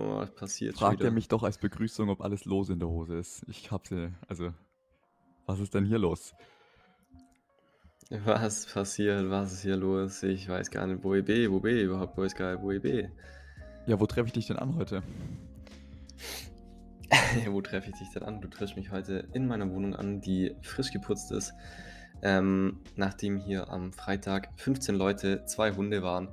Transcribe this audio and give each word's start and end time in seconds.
Oh, 0.00 0.16
was 0.16 0.30
passiert 0.34 0.78
Fragt 0.78 1.02
er 1.02 1.10
mich 1.10 1.28
doch 1.28 1.42
als 1.42 1.58
Begrüßung, 1.58 2.08
ob 2.08 2.22
alles 2.22 2.46
los 2.46 2.70
in 2.70 2.78
der 2.78 2.88
Hose 2.88 3.16
ist. 3.16 3.44
Ich 3.48 3.70
hab 3.70 3.86
sie, 3.86 4.12
also, 4.28 4.52
was 5.46 5.60
ist 5.60 5.74
denn 5.74 5.84
hier 5.84 5.98
los? 5.98 6.34
Was 8.08 8.66
passiert? 8.66 9.28
Was 9.30 9.52
ist 9.52 9.62
hier 9.62 9.76
los? 9.76 10.22
Ich 10.22 10.48
weiß 10.48 10.70
gar 10.70 10.86
nicht, 10.86 11.04
wo 11.04 11.14
ich 11.14 11.24
bin, 11.24 11.50
wo 11.50 11.60
bin 11.60 11.76
ich 11.76 11.82
überhaupt, 11.84 12.16
wo 12.16 12.22
ist 12.22 12.34
geil, 12.34 12.58
wo 12.60 12.70
ich 12.70 12.80
bin. 12.80 13.12
Ja, 13.86 14.00
wo 14.00 14.06
treffe 14.06 14.28
ich 14.28 14.32
dich 14.32 14.46
denn 14.46 14.56
an 14.56 14.74
heute? 14.76 15.02
wo 17.50 17.60
treffe 17.60 17.90
ich 17.90 17.98
dich 17.98 18.10
denn 18.10 18.22
an? 18.22 18.40
Du 18.40 18.48
triffst 18.48 18.76
mich 18.76 18.90
heute 18.90 19.28
in 19.32 19.46
meiner 19.46 19.70
Wohnung 19.70 19.94
an, 19.94 20.20
die 20.20 20.56
frisch 20.62 20.92
geputzt 20.92 21.30
ist. 21.30 21.52
Ähm, 22.22 22.80
nachdem 22.96 23.36
hier 23.36 23.68
am 23.68 23.92
Freitag 23.92 24.48
15 24.56 24.94
Leute, 24.94 25.44
zwei 25.44 25.72
Hunde 25.72 26.02
waren, 26.02 26.28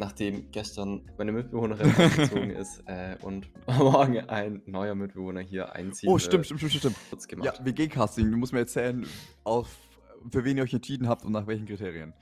nachdem 0.00 0.50
gestern 0.50 1.02
meine 1.18 1.30
Mitbewohnerin 1.30 1.94
ausgezogen 1.94 2.50
ist 2.56 2.82
äh, 2.86 3.16
und 3.20 3.50
morgen 3.66 4.18
ein 4.18 4.62
neuer 4.64 4.94
Mitbewohner 4.94 5.42
hier 5.42 5.74
einzieht. 5.74 6.08
Oh, 6.08 6.18
stimmt, 6.18 6.46
stimmt, 6.46 6.60
stimmt, 6.60 6.72
stimmt. 6.72 6.96
Kurz 7.10 7.24
Ja, 7.24 7.36
gemacht. 7.36 7.60
WG-Casting. 7.64 8.30
Du 8.30 8.36
musst 8.38 8.54
mir 8.54 8.60
erzählen, 8.60 9.06
auf, 9.44 9.76
für 10.30 10.42
wen 10.44 10.56
ihr 10.56 10.62
euch 10.62 10.72
entschieden 10.72 11.06
habt 11.06 11.24
und 11.26 11.32
nach 11.32 11.46
welchen 11.46 11.66
Kriterien. 11.66 12.14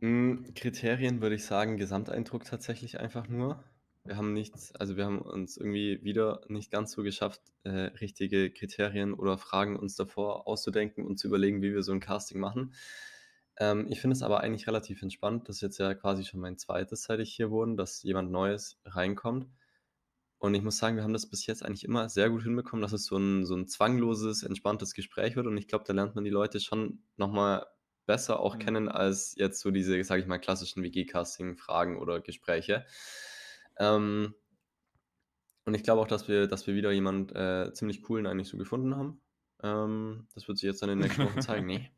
Mm, 0.00 0.44
Kriterien 0.54 1.20
würde 1.20 1.34
ich 1.34 1.44
sagen, 1.44 1.76
Gesamteindruck 1.76 2.44
tatsächlich 2.44 2.98
einfach 2.98 3.28
nur. 3.28 3.62
Wir 4.04 4.16
haben 4.16 4.32
nichts, 4.32 4.74
also 4.74 4.96
wir 4.96 5.04
haben 5.04 5.18
uns 5.18 5.58
irgendwie 5.58 6.02
wieder 6.02 6.40
nicht 6.48 6.70
ganz 6.70 6.92
so 6.92 7.02
geschafft, 7.02 7.42
äh, 7.64 7.90
richtige 8.00 8.50
Kriterien 8.50 9.12
oder 9.12 9.36
Fragen 9.36 9.76
uns 9.76 9.94
davor 9.94 10.48
auszudenken 10.48 11.04
und 11.04 11.18
zu 11.18 11.28
überlegen, 11.28 11.60
wie 11.60 11.74
wir 11.74 11.82
so 11.82 11.92
ein 11.92 12.00
Casting 12.00 12.40
machen. 12.40 12.72
Ähm, 13.58 13.86
ich 13.90 14.00
finde 14.00 14.14
es 14.14 14.22
aber 14.22 14.40
eigentlich 14.40 14.66
relativ 14.66 15.02
entspannt. 15.02 15.48
Das 15.48 15.56
ist 15.56 15.62
jetzt 15.62 15.78
ja 15.78 15.94
quasi 15.94 16.24
schon 16.24 16.40
mein 16.40 16.58
zweites, 16.58 17.04
seit 17.04 17.20
ich 17.20 17.34
hier 17.34 17.50
wohne, 17.50 17.76
dass 17.76 18.02
jemand 18.02 18.30
Neues 18.30 18.78
reinkommt. 18.84 19.48
Und 20.38 20.54
ich 20.54 20.62
muss 20.62 20.76
sagen, 20.78 20.96
wir 20.96 21.04
haben 21.04 21.12
das 21.14 21.28
bis 21.30 21.46
jetzt 21.46 21.62
eigentlich 21.64 21.84
immer 21.84 22.08
sehr 22.08 22.28
gut 22.30 22.42
hinbekommen, 22.42 22.82
dass 22.82 22.92
es 22.92 23.06
so 23.06 23.16
ein, 23.16 23.46
so 23.46 23.54
ein 23.56 23.66
zwangloses, 23.66 24.42
entspanntes 24.42 24.94
Gespräch 24.94 25.36
wird. 25.36 25.46
Und 25.46 25.56
ich 25.56 25.68
glaube, 25.68 25.84
da 25.86 25.92
lernt 25.94 26.14
man 26.14 26.24
die 26.24 26.30
Leute 26.30 26.60
schon 26.60 27.02
nochmal 27.16 27.66
besser 28.06 28.40
auch 28.40 28.56
Mhm. 28.56 28.58
kennen 28.58 28.88
als 28.88 29.34
jetzt 29.38 29.60
so 29.60 29.70
diese, 29.70 30.02
sage 30.04 30.20
ich 30.20 30.26
mal, 30.28 30.38
klassischen 30.38 30.82
WG-Casting-Fragen 30.82 31.98
oder 31.98 32.20
Gespräche. 32.20 32.84
Ähm, 33.78 34.34
und 35.64 35.74
ich 35.74 35.82
glaube 35.82 36.02
auch, 36.02 36.08
dass 36.08 36.28
wir, 36.28 36.46
dass 36.46 36.66
wir 36.66 36.74
wieder 36.74 36.92
jemand 36.92 37.34
äh, 37.34 37.72
ziemlich 37.72 38.02
coolen 38.02 38.26
eigentlich 38.26 38.48
so 38.48 38.58
gefunden 38.58 38.96
haben. 38.96 39.20
Ähm, 39.62 40.28
das 40.34 40.46
wird 40.46 40.58
sich 40.58 40.66
jetzt 40.66 40.82
dann 40.82 40.90
in 40.90 40.98
den 40.98 41.04
nächsten 41.04 41.24
Wochen 41.24 41.40
zeigen. 41.40 41.66
Nee. 41.66 41.90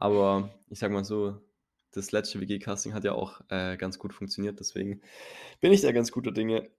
Aber 0.00 0.50
ich 0.68 0.78
sag 0.78 0.92
mal 0.92 1.04
so, 1.04 1.40
das 1.90 2.12
letzte 2.12 2.40
WG-Casting 2.40 2.94
hat 2.94 3.04
ja 3.04 3.12
auch 3.12 3.40
äh, 3.48 3.76
ganz 3.76 3.98
gut 3.98 4.14
funktioniert. 4.14 4.60
Deswegen 4.60 5.00
bin 5.60 5.72
ich 5.72 5.80
da 5.80 5.90
ganz 5.90 6.12
guter 6.12 6.30
Dinge, 6.30 6.70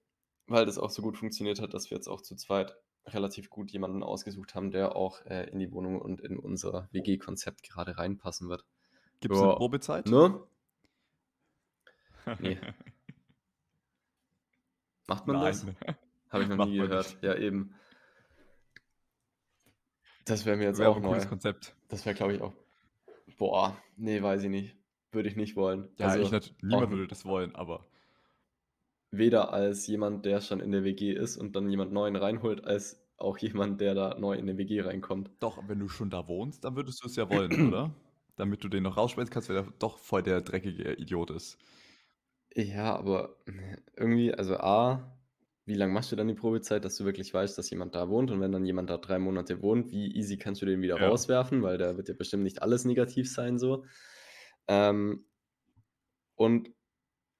weil 0.47 0.65
das 0.65 0.77
auch 0.77 0.89
so 0.89 1.01
gut 1.01 1.17
funktioniert 1.17 1.59
hat, 1.61 1.73
dass 1.73 1.89
wir 1.89 1.97
jetzt 1.97 2.07
auch 2.07 2.21
zu 2.21 2.35
zweit 2.35 2.77
relativ 3.05 3.49
gut 3.49 3.71
jemanden 3.71 4.03
ausgesucht 4.03 4.55
haben, 4.55 4.71
der 4.71 4.95
auch 4.95 5.25
äh, 5.25 5.49
in 5.49 5.59
die 5.59 5.71
Wohnung 5.71 5.99
und 5.99 6.21
in 6.21 6.37
unser 6.37 6.87
WG-Konzept 6.91 7.63
gerade 7.63 7.97
reinpassen 7.97 8.47
wird. 8.49 8.65
Gibt 9.19 9.35
es 9.35 9.41
eine 9.41 9.55
Probezeit? 9.55 10.07
Ne? 10.07 10.41
Nee. 12.39 12.59
Macht 15.07 15.25
man 15.25 15.41
das? 15.41 15.63
Nein. 15.63 15.75
Habe 16.29 16.43
ich 16.43 16.49
noch 16.49 16.63
nie 16.63 16.77
gehört. 16.77 17.07
nicht. 17.07 17.23
Ja, 17.23 17.33
eben. 17.33 17.73
Das 20.25 20.45
wäre 20.45 20.57
mir 20.57 20.65
jetzt 20.65 20.77
Wäre 20.77 20.91
auch 20.91 20.97
ein 20.97 21.01
cooles 21.01 21.23
neu. 21.23 21.29
Konzept. 21.29 21.75
Das 21.87 22.05
wäre, 22.05 22.13
glaube 22.13 22.35
ich, 22.35 22.41
auch. 22.41 22.53
Boah, 23.37 23.77
nee, 23.95 24.21
weiß 24.21 24.43
ich 24.43 24.49
nicht. 24.49 24.77
Würde 25.11 25.29
ich 25.29 25.35
nicht 25.35 25.55
wollen. 25.55 25.89
Ja, 25.99 26.15
also, 26.15 26.17
ich 26.17 26.31
nat- 26.31 26.55
niemand 26.63 26.89
auch 26.89 26.91
würde 26.91 27.07
das 27.07 27.25
wollen, 27.25 27.53
aber 27.55 27.85
weder 29.11 29.53
als 29.53 29.85
jemand, 29.87 30.25
der 30.25 30.41
schon 30.41 30.59
in 30.61 30.71
der 30.71 30.83
WG 30.83 31.11
ist 31.13 31.37
und 31.37 31.55
dann 31.55 31.69
jemand 31.69 31.91
Neuen 31.91 32.15
reinholt, 32.15 32.63
als 32.65 33.07
auch 33.17 33.37
jemand, 33.37 33.81
der 33.81 33.93
da 33.95 34.17
neu 34.19 34.33
in 34.35 34.47
der 34.47 34.57
WG 34.57 34.81
reinkommt. 34.81 35.29
doch, 35.39 35.67
wenn 35.67 35.79
du 35.79 35.87
schon 35.89 36.09
da 36.09 36.27
wohnst, 36.27 36.63
dann 36.65 36.75
würdest 36.75 37.03
du 37.03 37.07
es 37.07 37.15
ja 37.15 37.29
wollen, 37.29 37.55
oder? 37.59 37.95
Damit 38.35 38.63
du 38.63 38.69
den 38.69 38.83
noch 38.83 38.97
rausschmeißen 38.97 39.31
kannst, 39.33 39.49
weil 39.49 39.57
er 39.57 39.73
doch 39.79 39.97
voll 39.99 40.23
der 40.23 40.41
dreckige 40.41 40.93
Idiot 40.93 41.29
ist. 41.31 41.57
Ja, 42.55 42.95
aber 42.95 43.37
irgendwie, 43.95 44.33
also 44.33 44.57
A, 44.57 45.18
wie 45.69 45.75
lange 45.75 45.93
machst 45.93 46.11
du 46.11 46.15
dann 46.17 46.27
die 46.27 46.33
Probezeit, 46.33 46.83
dass 46.83 46.97
du 46.97 47.05
wirklich 47.05 47.33
weißt, 47.33 47.57
dass 47.57 47.69
jemand 47.69 47.95
da 47.95 48.09
wohnt? 48.09 48.31
Und 48.31 48.41
wenn 48.41 48.51
dann 48.51 48.65
jemand 48.65 48.89
da 48.89 48.97
drei 48.97 49.19
Monate 49.19 49.61
wohnt, 49.61 49.91
wie 49.91 50.13
easy 50.15 50.37
kannst 50.37 50.61
du 50.61 50.65
den 50.65 50.81
wieder 50.81 50.99
Ja. 50.99 51.07
rauswerfen? 51.07 51.63
Weil 51.63 51.77
da 51.77 51.95
wird 51.95 52.09
ja 52.09 52.15
bestimmt 52.15 52.43
nicht 52.43 52.61
alles 52.61 52.83
negativ 52.85 53.31
sein, 53.31 53.57
so. 53.57 53.85
Ähm, 54.67 55.25
und 56.35 56.69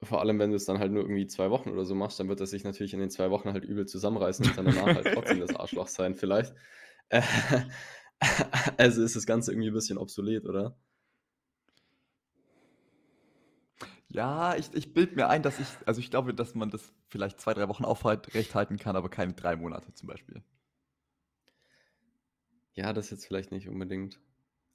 vor 0.04 0.22
allem, 0.22 0.40
wenn 0.40 0.52
du 0.52 0.56
es 0.56 0.66
dann 0.66 0.80
halt 0.80 0.92
nur 0.92 1.04
irgendwie 1.04 1.28
zwei 1.28 1.50
Wochen 1.50 1.70
oder 1.70 1.86
so 1.86 1.96
machst, 1.96 2.20
dann 2.20 2.30
wird 2.30 2.40
er 2.40 2.48
sich 2.48 2.64
natürlich 2.64 2.94
in 2.94 3.00
den 3.00 3.10
zwei 3.10 3.32
Wochen 3.32 3.52
halt 3.52 3.66
übel 3.66 3.86
zusammenreißen 3.86 4.48
und 4.48 4.58
dann 4.58 4.66
danach 4.66 4.96
halt 4.96 5.08
trotzdem 5.14 5.40
das 5.40 5.56
Arschloch 5.56 5.88
sein, 5.88 6.16
vielleicht. 6.16 6.54
Äh, 7.10 7.22
also 8.78 9.04
ist 9.04 9.16
das 9.16 9.26
Ganze 9.26 9.52
irgendwie 9.52 9.70
ein 9.70 9.74
bisschen 9.74 9.98
obsolet, 9.98 10.46
oder? 10.46 10.78
Ja, 14.10 14.56
ich, 14.56 14.74
ich 14.74 14.94
bilde 14.94 15.16
mir 15.16 15.28
ein, 15.30 15.44
dass 15.44 15.60
ich, 15.60 15.68
also 15.86 16.00
ich 16.02 16.10
glaube, 16.10 16.34
dass 16.34 16.56
man 16.56 16.72
das 16.72 16.92
vielleicht 17.10 17.40
zwei, 17.40 17.54
drei 17.54 17.68
Wochen 17.70 17.86
aufrecht 17.86 18.56
halten 18.56 18.78
kann, 18.78 18.96
aber 18.96 19.10
keine 19.10 19.34
drei 19.34 19.56
Monate 19.56 19.94
zum 19.94 20.08
Beispiel. 20.08 20.44
Ja, 22.74 22.94
das 22.94 23.12
jetzt 23.12 23.26
vielleicht 23.28 23.52
nicht 23.52 23.68
unbedingt. 23.68 24.20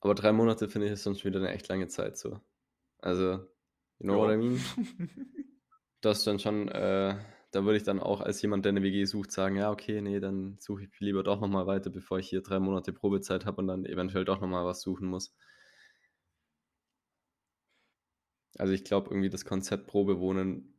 Aber 0.01 0.15
drei 0.15 0.33
Monate 0.33 0.69
finde 0.69 0.87
ich 0.87 0.93
ist 0.93 1.03
sonst 1.05 1.25
wieder 1.25 1.41
eine 1.41 1.51
echt 1.53 1.69
lange 1.69 1.89
Zeit 1.89 2.17
so. 2.17 2.41
Also, 2.99 3.33
you 3.99 4.07
know 4.07 4.19
what 4.19 4.33
I 4.33 4.37
mean? 4.37 4.61
Das 6.01 6.23
dann 6.23 6.39
schon, 6.39 6.69
äh, 6.69 7.17
da 7.51 7.65
würde 7.65 7.79
ich 7.79 7.83
dann 7.83 7.99
auch 7.99 8.21
als 8.21 8.43
jemand, 8.43 8.67
der 8.67 8.71
eine 8.73 8.83
WG 8.83 9.07
sucht, 9.07 9.33
sagen, 9.33 9.57
ja, 9.57 9.71
okay, 9.71 10.03
nee, 10.03 10.21
dann 10.21 10.59
suche 10.61 10.83
ich 10.85 11.01
lieber 11.01 11.23
doch 11.23 11.41
nochmal 11.41 11.67
weiter, 11.67 11.89
bevor 11.89 12.19
ich 12.19 12.29
hier 12.29 12.43
drei 12.43 12.59
Monate 12.59 12.93
Probezeit 12.93 13.47
habe 13.47 13.63
und 13.63 13.69
dann 13.69 13.87
eventuell 13.87 14.27
doch 14.27 14.39
nochmal 14.39 14.67
was 14.67 14.83
suchen 14.83 15.09
muss. 15.09 15.35
Also 18.59 18.73
ich 18.73 18.85
glaube 18.85 19.11
irgendwie, 19.11 19.31
das 19.31 19.45
Konzept 19.45 19.87
Probewohnen 19.87 20.75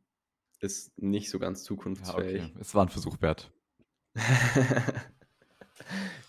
ist 0.60 0.96
nicht 0.98 1.30
so 1.30 1.38
ganz 1.38 1.60
Ja, 1.60 1.64
zukunftsfähig. 1.64 2.42
okay. 2.42 2.52
Es 2.60 2.74
war 2.74 2.84
ein 2.86 2.88
Versuch 2.88 3.20
wert. 3.20 3.52
ich 4.16 4.22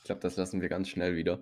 glaube, 0.03 0.21
das 0.21 0.35
lassen 0.37 0.61
wir 0.61 0.69
ganz 0.69 0.89
schnell 0.89 1.15
wieder. 1.15 1.41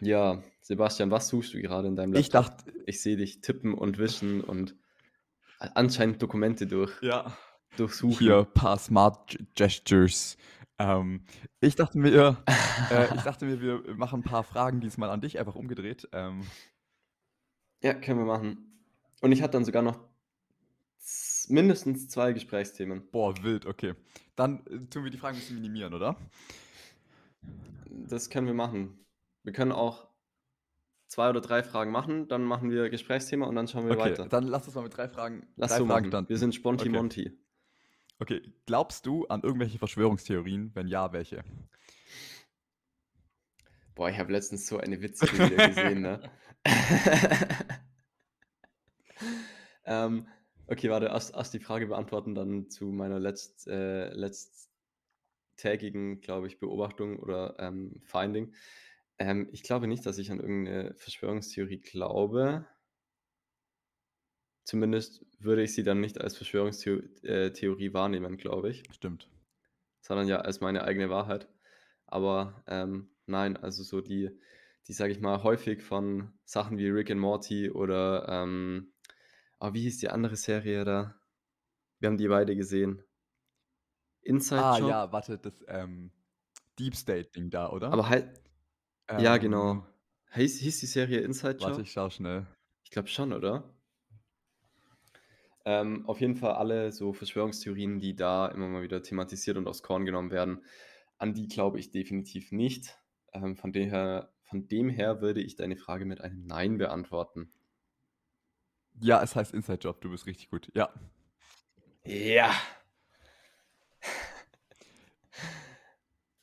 Ja, 0.00 0.42
Sebastian, 0.60 1.10
was 1.10 1.28
suchst 1.28 1.54
du 1.54 1.60
gerade 1.62 1.88
in 1.88 1.96
deinem 1.96 2.12
Ich 2.12 2.30
Laptop? 2.30 2.30
dachte, 2.30 2.72
Ich 2.86 3.00
sehe 3.02 3.16
dich 3.16 3.40
tippen 3.40 3.72
und 3.74 3.98
wischen 3.98 4.42
und 4.42 4.76
anscheinend 5.58 6.20
Dokumente 6.20 6.66
durch, 6.66 6.92
ja, 7.02 7.36
durchsuchen. 7.76 8.18
hier 8.18 8.38
ein 8.38 8.52
paar 8.52 8.78
Smart 8.78 9.38
Gestures. 9.54 10.36
Ähm, 10.78 11.24
ich 11.60 11.76
dachte 11.76 11.98
mir, 11.98 12.42
äh, 12.90 13.06
ich 13.14 13.22
dachte 13.22 13.44
mir, 13.46 13.60
wir 13.60 13.94
machen 13.94 14.20
ein 14.20 14.24
paar 14.24 14.42
Fragen 14.44 14.80
diesmal 14.80 15.10
an 15.10 15.20
dich, 15.20 15.38
einfach 15.38 15.54
umgedreht. 15.54 16.08
Ähm, 16.12 16.46
Ja, 17.82 17.94
können 17.94 18.18
wir 18.20 18.26
machen. 18.26 18.81
Und 19.22 19.32
ich 19.32 19.40
hatte 19.40 19.52
dann 19.52 19.64
sogar 19.64 19.82
noch 19.82 19.98
mindestens 21.48 22.08
zwei 22.08 22.32
Gesprächsthemen. 22.32 23.10
boah, 23.10 23.34
wild, 23.42 23.66
okay. 23.66 23.94
Dann 24.36 24.66
äh, 24.66 24.78
tun 24.86 25.04
wir 25.04 25.10
die 25.10 25.18
Fragen 25.18 25.36
ein 25.36 25.40
bisschen 25.40 25.56
minimieren, 25.56 25.94
oder? 25.94 26.16
Das 28.08 28.30
können 28.30 28.46
wir 28.46 28.54
machen. 28.54 28.98
Wir 29.44 29.52
können 29.52 29.72
auch 29.72 30.08
zwei 31.06 31.28
oder 31.30 31.40
drei 31.40 31.62
Fragen 31.62 31.90
machen, 31.92 32.26
dann 32.28 32.42
machen 32.42 32.70
wir 32.70 32.88
Gesprächsthema 32.90 33.46
und 33.46 33.54
dann 33.54 33.68
schauen 33.68 33.84
wir 33.84 33.92
Okay, 33.92 34.00
weiter. 34.12 34.26
dann 34.28 34.44
lass 34.48 34.66
uns 34.66 34.74
mal 34.74 34.82
mit 34.82 34.96
drei 34.96 35.08
Fragen, 35.08 35.46
Lass 35.56 35.70
drei 35.72 35.78
so 35.78 35.86
Fragen 35.86 35.88
machen. 36.04 36.10
starten. 36.10 36.28
Wir 36.28 36.38
sind 36.38 36.54
Sponti 36.54 36.88
Okay. 36.88 36.96
Monti. 36.96 37.38
Okay, 38.18 38.40
glaubst 38.66 39.04
du 39.06 39.26
an 39.26 39.42
irgendwelche 39.42 39.78
Verschwörungstheorien? 39.78 40.70
Wenn 40.74 40.86
ja, 40.88 41.12
welche? 41.12 41.44
Boah, 43.94 44.08
ich 44.08 44.18
habe 44.18 44.32
letztens 44.32 44.66
so 44.66 44.78
eine 44.78 45.02
witzige 45.02 45.36
gesehen, 45.54 46.00
ne? 46.00 46.30
ähm, 49.84 50.26
okay, 50.66 50.90
warte, 50.90 51.06
erst, 51.06 51.34
erst 51.34 51.54
die 51.54 51.60
Frage 51.60 51.86
beantworten, 51.86 52.34
dann 52.34 52.70
zu 52.70 52.86
meiner 52.86 53.18
letzt, 53.18 53.66
äh, 53.68 54.10
letzttägigen, 54.12 56.20
glaube 56.20 56.46
ich, 56.46 56.60
Beobachtung 56.60 57.18
oder 57.18 57.56
ähm, 57.58 58.00
Finding. 58.04 58.54
Ähm, 59.18 59.48
ich 59.52 59.62
glaube 59.62 59.86
nicht, 59.86 60.06
dass 60.06 60.18
ich 60.18 60.30
an 60.30 60.40
irgendeine 60.40 60.94
Verschwörungstheorie 60.94 61.80
glaube. 61.80 62.66
Zumindest 64.64 65.26
würde 65.38 65.62
ich 65.62 65.74
sie 65.74 65.82
dann 65.82 66.00
nicht 66.00 66.20
als 66.20 66.36
Verschwörungstheorie 66.36 67.92
wahrnehmen, 67.92 68.36
glaube 68.36 68.70
ich 68.70 68.84
Stimmt. 68.92 69.28
sondern 70.00 70.28
ja 70.28 70.40
als 70.40 70.60
meine 70.60 70.84
eigene 70.84 71.10
Wahrheit. 71.10 71.48
Aber 72.06 72.62
ähm, 72.68 73.10
nein, 73.26 73.56
also 73.56 73.82
so 73.82 74.00
die, 74.00 74.30
die 74.86 74.92
sage 74.92 75.12
ich 75.12 75.20
mal, 75.20 75.42
häufig 75.42 75.82
von 75.82 76.32
Sachen 76.44 76.78
wie 76.78 76.88
Rick 76.88 77.10
and 77.10 77.20
Morty 77.20 77.70
oder, 77.70 78.28
ähm, 78.28 78.92
oh, 79.62 79.72
wie 79.72 79.82
hieß 79.82 79.98
die 79.98 80.08
andere 80.08 80.36
Serie 80.36 80.84
da? 80.84 81.14
Wir 82.00 82.08
haben 82.08 82.18
die 82.18 82.28
beide 82.28 82.56
gesehen. 82.56 83.02
Inside 84.22 84.60
Ah 84.62 84.78
Job. 84.78 84.88
ja, 84.90 85.12
warte, 85.12 85.38
das 85.38 85.54
ähm, 85.68 86.10
Deep 86.78 86.96
State-Ding 86.96 87.50
da, 87.50 87.70
oder? 87.70 87.92
Aber 87.92 88.08
halt, 88.08 88.40
ja, 89.18 89.36
genau. 89.36 89.72
Ähm, 89.72 89.82
Hieß, 90.34 90.60
hieß 90.60 90.80
die 90.80 90.86
Serie 90.86 91.20
Inside 91.20 91.58
Job? 91.58 91.70
Warte, 91.70 91.82
ich 91.82 91.92
schau 91.92 92.08
schnell. 92.08 92.46
Ich 92.84 92.90
glaube 92.90 93.08
schon, 93.08 93.32
oder? 93.32 93.74
Ähm, 95.64 96.08
auf 96.08 96.20
jeden 96.20 96.36
Fall 96.36 96.54
alle 96.54 96.90
so 96.90 97.12
Verschwörungstheorien, 97.12 98.00
die 98.00 98.16
da 98.16 98.48
immer 98.48 98.68
mal 98.68 98.82
wieder 98.82 99.02
thematisiert 99.02 99.58
und 99.58 99.68
aufs 99.68 99.82
Korn 99.82 100.06
genommen 100.06 100.30
werden, 100.30 100.64
an 101.18 101.34
die 101.34 101.48
glaube 101.48 101.78
ich 101.78 101.90
definitiv 101.90 102.50
nicht. 102.50 102.98
Ähm, 103.32 103.56
von, 103.56 103.72
dem 103.72 103.90
her, 103.90 104.32
von 104.44 104.66
dem 104.68 104.88
her 104.88 105.20
würde 105.20 105.42
ich 105.42 105.54
deine 105.54 105.76
Frage 105.76 106.06
mit 106.06 106.20
einem 106.20 106.46
Nein 106.46 106.78
beantworten. 106.78 107.52
Ja, 109.00 109.22
es 109.22 109.34
heißt 109.34 109.52
Inside 109.54 109.78
Job, 109.78 110.00
du 110.00 110.10
bist 110.10 110.26
richtig 110.26 110.50
gut. 110.50 110.70
Ja. 110.74 110.90
Ja. 112.04 112.52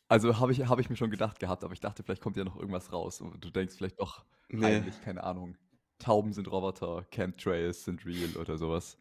Also 0.07 0.40
habe 0.40 0.51
ich, 0.51 0.66
hab 0.68 0.80
ich 0.80 0.90
mir 0.90 0.96
schon 0.96 1.12
gedacht 1.12 1.40
gehabt, 1.40 1.63
aber 1.63 1.74
ich 1.74 1.80
dachte, 1.81 2.04
vielleicht 2.04 2.22
kommt 2.22 2.36
ja 2.38 2.44
noch 2.44 2.56
irgendwas 2.57 2.92
raus. 2.92 3.22
Und 3.22 3.44
du 3.44 3.50
denkst 3.51 3.75
vielleicht 3.75 4.00
doch 4.00 4.25
Nee. 4.50 4.66
heimlich, 4.66 5.00
keine 5.01 5.24
Ahnung. 5.24 5.57
Tauben 6.00 6.34
sind 6.34 6.50
Roboter, 6.51 7.06
Chemtrails 7.12 7.84
sind 7.86 8.06
real 8.06 8.36
oder 8.38 8.57
sowas. 8.57 8.98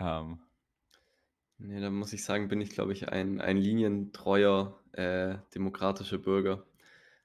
Ähm, 0.00 0.40
Nee, 1.60 1.80
da 1.80 1.90
muss 1.90 2.12
ich 2.12 2.22
sagen, 2.24 2.48
bin 2.48 2.60
ich, 2.60 2.70
glaube 2.70 2.92
ich, 2.92 3.08
ein, 3.08 3.40
ein 3.40 3.56
linientreuer 3.56 4.78
äh, 4.92 5.38
demokratischer 5.54 6.18
Bürger, 6.18 6.64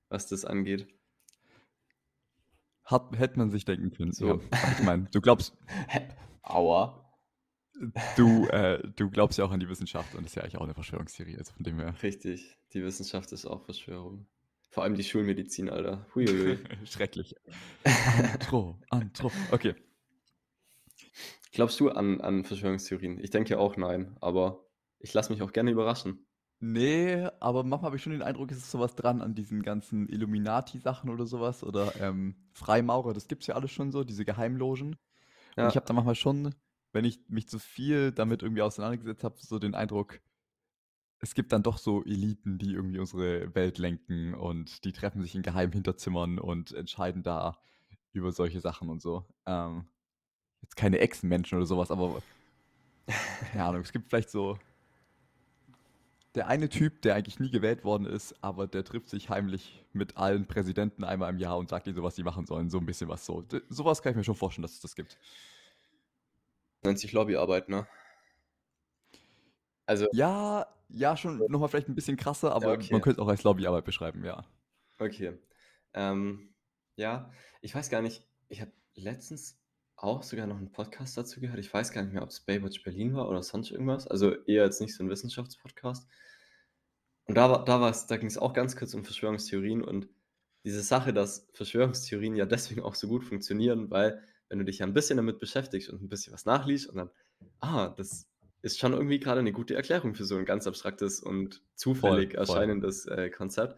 was 0.10 0.28
das 0.28 0.44
angeht. 0.46 0.88
Hat, 2.86 3.18
hätte 3.18 3.38
man 3.38 3.50
sich 3.50 3.66
denken 3.66 3.92
können. 3.92 4.12
So. 4.12 4.28
Ja. 4.28 4.40
Ich 4.78 4.84
meine, 4.84 5.08
du 5.12 5.22
glaubst, 5.22 5.56
Aua. 6.44 7.16
du, 8.18 8.48
äh, 8.48 8.82
du 8.96 9.10
glaubst 9.10 9.40
ja 9.40 9.46
auch 9.46 9.52
an 9.52 9.60
die 9.60 9.70
Wissenschaft 9.70 10.16
und 10.16 10.24
das 10.24 10.32
ist 10.32 10.36
ja 10.36 10.44
eigentlich 10.44 10.58
auch 10.58 10.64
eine 10.64 10.74
Verschwörungstheorie. 10.74 11.38
Also 11.38 11.54
von 11.54 11.64
dem 11.64 11.80
her. 11.80 11.96
Richtig, 12.04 12.58
die 12.74 12.84
Wissenschaft 12.84 13.32
ist 13.32 13.46
auch 13.46 13.64
Verschwörung. 13.64 14.28
Vor 14.70 14.84
allem 14.84 14.96
die 14.96 15.04
Schulmedizin, 15.04 15.70
Alter. 15.70 16.06
Huiuiui. 16.16 16.58
Schrecklich. 16.86 17.36
Antro, 18.34 18.80
Antro. 18.90 19.32
Okay. 19.52 19.76
Glaubst 21.52 21.80
du 21.80 21.90
an, 21.90 22.20
an 22.22 22.44
Verschwörungstheorien? 22.44 23.20
Ich 23.20 23.30
denke 23.30 23.60
auch 23.60 23.78
nein, 23.78 24.18
aber 24.20 24.66
ich 24.98 25.14
lasse 25.14 25.32
mich 25.32 25.44
auch 25.44 25.52
gerne 25.54 25.70
überraschen. 25.70 26.26
Nee, 26.66 27.28
aber 27.42 27.66
manchmal 27.66 27.88
habe 27.88 27.98
ich 27.98 28.04
schon 28.04 28.14
den 28.14 28.22
Eindruck, 28.22 28.50
es 28.50 28.58
ist 28.60 28.72
sowas 28.72 28.96
dran 28.96 29.22
an 29.22 29.36
diesen 29.36 29.64
ganzen 29.64 30.08
Illuminati-Sachen 30.08 31.10
oder 31.10 31.26
sowas 31.26 31.62
oder 31.62 31.94
ähm, 32.00 32.36
Freimaurer, 32.54 33.12
das 33.12 33.28
gibt 33.28 33.44
es 33.44 33.48
ja 33.48 33.56
alles 33.56 33.72
schon 33.72 33.92
so, 33.92 34.06
diese 34.06 34.24
Geheimlogen. 34.24 34.92
Und 34.92 34.98
Ja. 35.58 35.68
ich 35.68 35.76
habe 35.76 35.86
da 35.86 35.92
manchmal 35.92 36.16
schon, 36.16 36.56
wenn 36.94 37.04
ich 37.04 37.20
mich 37.28 37.50
zu 37.50 37.60
viel 37.60 38.14
damit 38.14 38.44
irgendwie 38.44 38.62
auseinandergesetzt 38.62 39.26
habe, 39.26 39.36
so 39.40 39.60
den 39.60 39.76
Eindruck, 39.76 40.22
es 41.20 41.36
gibt 41.36 41.52
dann 41.52 41.64
doch 41.64 41.78
so 41.78 42.02
Eliten, 42.06 42.60
die 42.60 42.72
irgendwie 42.72 43.00
unsere 43.00 43.54
Welt 43.56 43.78
lenken 43.78 44.34
und 44.34 44.86
die 44.86 44.94
treffen 44.94 45.22
sich 45.22 45.36
in 45.36 45.42
geheimen 45.42 45.74
Hinterzimmern 45.74 46.40
und 46.40 46.72
entscheiden 46.72 47.24
da 47.24 47.58
über 48.14 48.32
solche 48.32 48.62
Sachen 48.62 48.88
und 48.88 49.02
so. 49.02 49.26
Ähm, 49.46 49.90
jetzt 50.62 50.78
keine 50.78 51.00
Echsenmenschen 51.00 51.58
oder 51.58 51.68
sowas, 51.68 51.92
aber 51.92 52.22
keine 53.52 53.66
Ahnung, 53.66 53.82
es 53.82 53.92
gibt 53.92 54.08
vielleicht 54.08 54.30
so 54.30 54.58
der 56.36 56.48
eine 56.48 56.70
Typ, 56.70 57.02
der 57.04 57.16
eigentlich 57.16 57.40
nie 57.40 57.52
gewählt 57.52 57.84
worden 57.84 58.06
ist, 58.06 58.36
aber 58.42 58.68
der 58.68 58.84
trifft 58.84 59.10
sich 59.10 59.30
heimlich 59.30 59.86
mit 59.94 60.18
allen 60.18 60.48
Präsidenten 60.48 61.04
einmal 61.04 61.30
im 61.30 61.38
Jahr 61.38 61.58
und 61.58 61.70
sagt 61.70 61.86
ihnen 61.86 61.96
so, 61.96 62.04
was 62.04 62.16
sie 62.16 62.24
machen 62.24 62.46
sollen. 62.46 62.70
So 62.70 62.80
ein 62.80 62.86
bisschen 62.86 63.08
was 63.10 63.26
so. 63.26 63.42
D 63.42 63.62
sowas 63.70 64.02
kann 64.02 64.12
ich 64.12 64.18
mir 64.18 64.24
schon 64.24 64.36
vorstellen, 64.36 64.64
dass 64.64 64.74
es 64.74 64.82
das 64.82 64.96
gibt. 64.96 65.18
Nennt 66.84 67.00
sich 67.00 67.14
Lobbyarbeit, 67.14 67.70
ne? 67.70 67.88
Also, 69.86 70.08
Ja, 70.14 70.68
ja, 70.90 71.18
schon 71.18 71.38
nochmal 71.50 71.70
vielleicht 71.70 71.90
ein 71.90 71.96
bisschen 71.96 72.18
krasser, 72.18 72.54
aber 72.54 72.74
okay. 72.74 72.92
man 72.92 73.02
könnte 73.02 73.22
es 73.22 73.26
auch 73.26 73.30
als 73.30 73.44
Lobbyarbeit 73.44 73.86
beschreiben, 73.86 74.24
ja. 74.24 74.46
okay. 75.00 75.38
Ähm, 75.94 76.54
ja, 76.96 77.32
ich 77.62 77.74
weiß 77.74 77.90
gar 77.90 78.02
nicht, 78.02 78.26
ich 78.48 78.62
habe 78.62 78.72
letztens 78.96 79.63
auch 80.04 80.24
sogar 80.24 80.48
noch 80.48 80.58
einen 80.58 80.72
Podcast 80.72 81.18
dazu 81.18 81.40
gehört. 81.40 81.60
Ich 81.60 81.74
weiß 81.74 81.92
gar 81.92 82.04
nicht 82.04 82.14
mehr, 82.14 82.24
ob 82.24 82.30
es 82.30 82.42
Baywatch 82.42 82.84
Berlin 82.84 83.16
war 83.16 83.30
oder 83.30 83.42
sonst 83.42 83.72
irgendwas. 83.72 84.08
Also 84.08 84.34
eher 84.46 84.66
jetzt 84.66 84.82
nicht 84.82 84.96
so 84.96 85.04
ein 85.04 85.10
Wissenschaftspodcast. 85.10 86.08
Und 87.26 87.36
da, 87.36 87.50
war, 87.50 87.66
da, 87.66 87.80
war's- 87.82 88.08
da 88.08 88.18
ging 88.18 88.28
es 88.28 88.38
auch 88.38 88.54
ganz 88.54 88.76
kurz 88.76 88.94
um 88.94 89.04
Verschwörungstheorien 89.06 89.82
und 89.82 90.10
diese 90.66 90.82
Sache, 90.82 91.14
dass 91.14 91.50
Verschwörungstheorien 91.54 92.36
ja 92.36 92.46
deswegen 92.46 92.82
auch 92.82 92.96
so 92.96 93.08
gut 93.08 93.24
funktionieren, 93.24 93.90
weil 93.92 94.22
wenn 94.50 94.60
du 94.60 94.66
dich 94.66 94.80
ja 94.80 94.86
ein 94.86 94.94
bisschen 94.94 95.18
damit 95.18 95.40
beschäftigst 95.40 95.90
und 95.90 96.02
ein 96.02 96.10
bisschen 96.10 96.34
was 96.34 96.46
nachliest 96.46 96.90
und 96.90 96.98
dann, 96.98 97.10
ah, 97.60 97.90
das 97.90 98.30
ist 98.62 98.80
schon 98.80 98.94
irgendwie 98.94 99.20
gerade 99.20 99.40
eine 99.40 99.52
gute 99.52 99.76
Erklärung 99.76 100.16
für 100.16 100.26
so 100.26 100.36
ein 100.38 100.46
ganz 100.46 100.68
abstraktes 100.68 101.22
und 101.22 101.64
zufällig 101.76 102.32
voll. 102.32 102.40
erscheinendes 102.40 103.06
äh, 103.08 103.30
Konzept, 103.30 103.78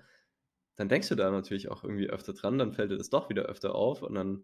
dann 0.76 0.90
denkst 0.90 1.10
du 1.10 1.16
da 1.16 1.32
natürlich 1.32 1.70
auch 1.70 1.84
irgendwie 1.84 2.10
öfter 2.10 2.34
dran, 2.34 2.58
dann 2.58 2.74
fällt 2.74 2.92
dir 2.92 2.98
das 2.98 3.10
doch 3.10 3.30
wieder 3.30 3.44
öfter 3.44 3.74
auf 3.76 4.02
und 4.04 4.16
dann 4.16 4.44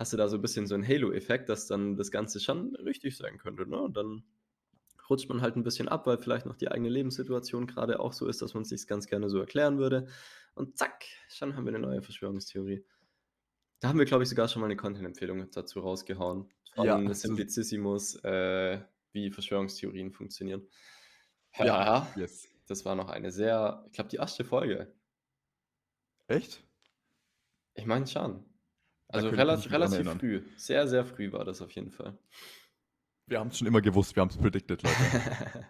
hast 0.00 0.14
du 0.14 0.16
da 0.16 0.28
so 0.28 0.36
ein 0.36 0.42
bisschen 0.42 0.66
so 0.66 0.74
einen 0.74 0.88
Halo-Effekt, 0.88 1.50
dass 1.50 1.66
dann 1.66 1.94
das 1.94 2.10
Ganze 2.10 2.40
schon 2.40 2.74
richtig 2.76 3.18
sein 3.18 3.36
könnte. 3.36 3.68
Ne? 3.68 3.78
Und 3.78 3.98
dann 3.98 4.24
rutscht 5.10 5.28
man 5.28 5.42
halt 5.42 5.56
ein 5.56 5.62
bisschen 5.62 5.88
ab, 5.88 6.06
weil 6.06 6.16
vielleicht 6.16 6.46
noch 6.46 6.56
die 6.56 6.70
eigene 6.70 6.88
Lebenssituation 6.88 7.66
gerade 7.66 8.00
auch 8.00 8.14
so 8.14 8.26
ist, 8.26 8.40
dass 8.40 8.54
man 8.54 8.62
es 8.62 8.70
sich 8.70 8.86
ganz 8.86 9.08
gerne 9.08 9.28
so 9.28 9.38
erklären 9.38 9.76
würde. 9.76 10.08
Und 10.54 10.78
zack, 10.78 11.04
schon 11.28 11.54
haben 11.54 11.66
wir 11.66 11.74
eine 11.74 11.86
neue 11.86 12.00
Verschwörungstheorie. 12.00 12.82
Da 13.80 13.88
haben 13.88 13.98
wir, 13.98 14.06
glaube 14.06 14.22
ich, 14.22 14.30
sogar 14.30 14.48
schon 14.48 14.60
mal 14.60 14.68
eine 14.68 14.76
Content-Empfehlung 14.76 15.50
dazu 15.50 15.80
rausgehauen. 15.80 16.48
Von 16.74 16.86
Ja, 16.86 17.12
Simplicissimus, 17.12 18.16
äh, 18.24 18.80
wie 19.12 19.30
Verschwörungstheorien 19.30 20.12
funktionieren. 20.12 20.66
Ja, 21.58 22.10
yes. 22.16 22.48
das 22.66 22.86
war 22.86 22.94
noch 22.94 23.10
eine 23.10 23.30
sehr, 23.30 23.84
ich 23.88 23.92
glaube, 23.92 24.08
die 24.08 24.16
erste 24.16 24.44
Folge. 24.44 24.94
Echt? 26.26 26.64
Ich 27.74 27.84
meine 27.84 28.06
schon. 28.06 28.49
Also 29.12 29.28
relativ, 29.28 29.72
relativ 29.72 30.08
früh. 30.12 30.42
Sehr, 30.56 30.86
sehr 30.86 31.04
früh 31.04 31.32
war 31.32 31.44
das 31.44 31.60
auf 31.62 31.72
jeden 31.72 31.90
Fall. 31.90 32.16
Wir 33.26 33.40
haben 33.40 33.48
es 33.48 33.58
schon 33.58 33.66
immer 33.66 33.80
gewusst, 33.80 34.14
wir 34.16 34.20
haben 34.22 34.30
es 34.30 34.36
predicted, 34.36 34.82
Leute. 34.82 34.96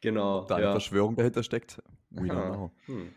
genau. 0.00 0.40
Ob 0.40 0.48
da 0.48 0.56
eine 0.56 0.66
ja. 0.66 0.72
Verschwörung 0.72 1.16
dahinter 1.16 1.42
steckt, 1.42 1.82
we 2.10 2.28
don't 2.28 2.52
know. 2.52 2.72
Hm. 2.86 3.12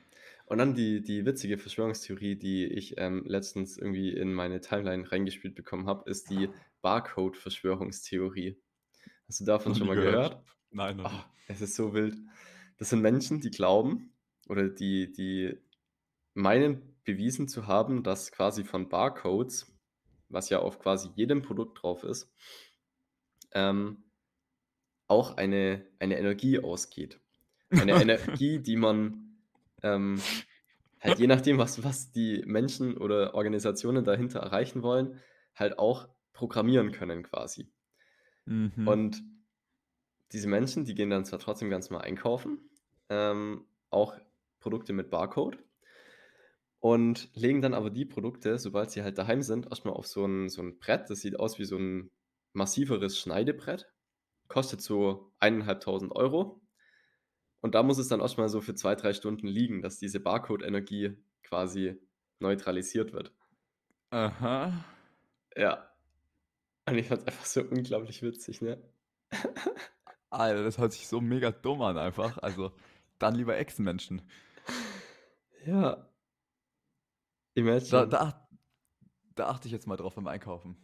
Und 0.46 0.58
dann 0.58 0.76
die, 0.76 1.02
die 1.02 1.26
witzige 1.26 1.58
Verschwörungstheorie, 1.58 2.36
die 2.36 2.66
ich 2.66 2.96
ähm, 2.98 3.24
letztens 3.26 3.78
irgendwie 3.78 4.10
in 4.12 4.34
meine 4.34 4.62
Timeline 4.62 5.10
reingespielt 5.10 5.56
bekommen 5.56 5.88
habe, 5.88 6.10
ist 6.10 6.30
die 6.30 6.50
Barcode-Verschwörungstheorie. 6.82 8.58
Hast 9.28 9.40
du 9.40 9.46
davon 9.46 9.74
schon 9.74 9.88
mal 9.88 9.96
gehört? 9.96 10.44
Nein, 10.70 10.98
noch 10.98 11.12
nie. 11.12 11.18
Ah, 11.18 11.26
es 11.48 11.62
ist 11.62 11.76
so 11.76 11.94
wild. 11.94 12.18
Das 12.78 12.90
sind 12.90 13.02
Menschen, 13.02 13.40
die 13.40 13.52
glauben 13.52 14.14
oder 14.48 14.68
die, 14.68 15.12
die 15.12 15.58
meinen 16.34 16.93
bewiesen 17.04 17.48
zu 17.48 17.68
haben, 17.68 18.04
dass 18.04 18.32
quasi 18.32 18.64
von 18.64 18.90
Barcodes, 18.90 19.72
was 20.30 20.50
ja 20.50 20.60
auf 20.60 20.80
quasi 20.80 21.10
jedem 21.16 21.42
Produkt 21.42 21.82
drauf 21.82 22.04
ist, 22.04 22.32
ähm, 23.52 24.04
auch 25.08 25.38
eine, 25.38 25.86
eine 26.00 26.18
Energie 26.18 26.60
ausgeht. 26.60 27.20
Eine 27.70 27.94
Energie, 28.02 28.60
die 28.60 28.78
man 28.78 29.38
ähm, 29.84 30.20
halt 31.02 31.20
je 31.20 31.28
nachdem, 31.28 31.58
was, 31.58 31.84
was 31.84 32.12
die 32.12 32.44
Menschen 32.46 32.98
oder 32.98 33.36
Organisationen 33.36 34.06
dahinter 34.06 34.40
erreichen 34.40 34.82
wollen, 34.82 35.20
halt 35.56 35.78
auch 35.78 36.08
programmieren 36.32 36.92
können 36.92 37.24
quasi. 37.24 37.70
Mhm. 38.46 38.88
Und 38.88 39.24
diese 40.32 40.48
Menschen, 40.48 40.86
die 40.86 40.96
gehen 40.96 41.10
dann 41.10 41.26
zwar 41.26 41.40
trotzdem 41.40 41.70
ganz 41.70 41.90
mal 41.90 42.00
einkaufen, 42.00 42.70
ähm, 43.10 43.66
auch 43.90 44.16
Produkte 44.60 44.94
mit 44.94 45.12
Barcode, 45.12 45.60
und 46.84 47.30
legen 47.34 47.62
dann 47.62 47.74
aber 47.74 47.90
die 47.90 48.04
Produkte, 48.04 48.60
sobald 48.60 48.92
sie 48.92 49.04
halt 49.04 49.18
daheim 49.18 49.42
sind, 49.42 49.68
erstmal 49.68 49.94
auf 49.94 50.06
so 50.06 50.26
ein, 50.26 50.50
so 50.50 50.62
ein 50.62 50.80
Brett. 50.80 51.10
Das 51.10 51.22
sieht 51.22 51.40
aus 51.40 51.58
wie 51.58 51.64
so 51.64 51.78
ein 51.78 52.12
massiveres 52.52 53.18
Schneidebrett. 53.18 53.90
Kostet 54.50 54.82
so 54.82 55.32
1.500 55.40 56.12
Euro. 56.12 56.62
Und 57.62 57.74
da 57.74 57.84
muss 57.84 58.00
es 58.00 58.10
dann 58.10 58.20
erstmal 58.20 58.50
so 58.50 58.60
für 58.60 58.76
zwei, 58.76 58.96
drei 58.96 59.14
Stunden 59.14 59.48
liegen, 59.48 59.82
dass 59.82 59.98
diese 59.98 60.20
Barcode-Energie 60.20 61.16
quasi 61.42 61.96
neutralisiert 62.40 63.14
wird. 63.14 63.34
Aha. 64.10 64.84
Ja. 65.56 65.90
Und 66.86 66.98
ich 66.98 67.08
fand 67.08 67.22
es 67.22 67.28
einfach 67.28 67.46
so 67.46 67.62
unglaublich 67.62 68.22
witzig, 68.24 68.62
ne? 68.62 68.78
Alter, 70.30 70.66
das 70.66 70.78
hört 70.80 70.92
sich 70.92 71.08
so 71.08 71.22
mega 71.22 71.52
dumm 71.52 71.82
an 71.82 71.98
einfach. 71.98 72.40
Also, 72.40 72.74
dann 73.20 73.36
lieber 73.36 73.58
Echsenmenschen. 73.58 74.22
Ja. 75.66 76.10
Imagine. 77.56 77.90
Da, 77.90 78.06
da, 78.06 78.48
da 79.36 79.48
achte 79.48 79.68
ich 79.68 79.72
jetzt 79.72 79.88
mal 79.88 79.96
drauf 79.98 80.16
beim 80.16 80.28
Einkaufen. 80.28 80.76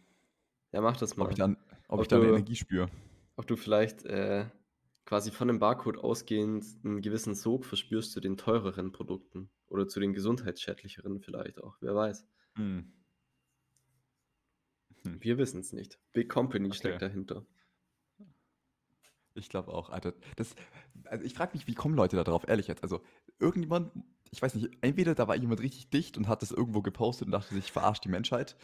ja, 0.72 0.80
mach 0.80 0.96
das 0.96 1.16
mal. 1.16 1.24
Ob 1.24 1.30
ich 1.32 1.36
dann, 1.38 1.56
ob 1.88 1.98
Ob 1.98 2.02
ich 2.02 2.08
dann 2.08 2.20
du- 2.22 2.28
Energie 2.28 2.56
spüre. 2.56 2.88
Ob 3.36 3.46
du 3.46 3.56
vielleicht 3.56 4.04
äh, 4.04 4.46
quasi 5.06 5.30
von 5.30 5.48
dem 5.48 5.58
Barcode 5.58 5.98
ausgehend 5.98 6.64
einen 6.84 7.00
gewissen 7.00 7.34
Sog 7.34 7.64
verspürst 7.64 8.12
zu 8.12 8.20
den 8.20 8.36
teureren 8.36 8.92
Produkten 8.92 9.50
oder 9.68 9.88
zu 9.88 9.98
den 10.00 10.12
gesundheitsschädlicheren 10.12 11.20
vielleicht 11.20 11.62
auch. 11.62 11.76
Wer 11.80 11.94
weiß. 11.94 12.26
Hm. 12.56 12.92
Wir 15.04 15.38
wissen 15.38 15.60
es 15.60 15.72
nicht. 15.72 15.98
Big 16.12 16.28
Company 16.28 16.72
steckt 16.74 16.96
Okay. 16.96 17.06
dahinter. 17.06 17.46
Ich 19.34 19.48
glaube 19.48 19.72
auch, 19.72 19.88
Alter. 19.90 20.12
Das, 20.36 20.54
also 21.04 21.24
ich 21.24 21.32
frage 21.34 21.52
mich, 21.54 21.66
wie 21.66 21.74
kommen 21.74 21.94
Leute 21.94 22.16
da 22.16 22.24
drauf, 22.24 22.46
ehrlich 22.46 22.66
jetzt. 22.66 22.82
Also, 22.82 23.00
irgendjemand, 23.38 23.92
ich 24.30 24.40
weiß 24.40 24.54
nicht, 24.54 24.70
entweder 24.80 25.14
da 25.14 25.28
war 25.28 25.36
jemand 25.36 25.60
richtig 25.60 25.90
dicht 25.90 26.16
und 26.16 26.28
hat 26.28 26.42
das 26.42 26.50
irgendwo 26.52 26.82
gepostet 26.82 27.26
und 27.26 27.32
dachte 27.32 27.54
sich, 27.54 27.72
verarscht 27.72 28.04
die 28.04 28.08
Menschheit. 28.08 28.56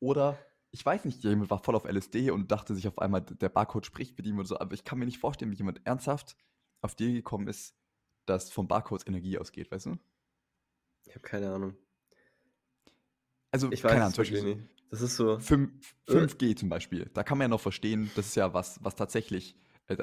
Oder 0.00 0.38
ich 0.70 0.84
weiß 0.84 1.04
nicht, 1.04 1.24
jemand 1.24 1.50
war 1.50 1.58
voll 1.58 1.74
auf 1.74 1.84
LSD 1.84 2.30
und 2.30 2.50
dachte 2.50 2.74
sich 2.74 2.86
auf 2.86 2.98
einmal, 2.98 3.22
der 3.22 3.48
Barcode 3.48 3.86
spricht 3.86 4.16
mit 4.16 4.26
ihm 4.26 4.38
oder 4.38 4.46
so, 4.46 4.58
aber 4.58 4.74
ich 4.74 4.84
kann 4.84 4.98
mir 4.98 5.06
nicht 5.06 5.18
vorstellen, 5.18 5.50
wie 5.50 5.56
jemand 5.56 5.84
ernsthaft 5.86 6.36
auf 6.82 6.94
die 6.94 7.12
gekommen 7.12 7.48
ist, 7.48 7.74
dass 8.26 8.50
vom 8.50 8.68
Barcodes 8.68 9.06
Energie 9.06 9.38
ausgeht, 9.38 9.70
weißt 9.70 9.86
du? 9.86 9.98
Ich 11.06 11.14
habe 11.14 11.22
keine 11.26 11.50
Ahnung. 11.52 11.76
Also, 13.50 13.72
Ich 13.72 13.82
keine 13.82 13.94
weiß 13.94 14.00
Ahnung, 14.00 14.08
es 14.10 14.14
zum 14.14 14.22
Beispiel 14.22 14.56
nicht. 14.56 14.68
Das 14.90 15.00
ist 15.00 15.16
so. 15.16 15.38
5, 15.38 15.96
Äh. 16.06 16.12
5G 16.12 16.56
zum 16.56 16.68
Beispiel, 16.68 17.10
da 17.14 17.22
kann 17.22 17.38
man 17.38 17.46
ja 17.46 17.48
noch 17.48 17.60
verstehen, 17.60 18.10
das 18.14 18.26
ist 18.28 18.36
ja 18.36 18.54
was, 18.54 18.82
was 18.84 18.94
tatsächlich, 18.94 19.56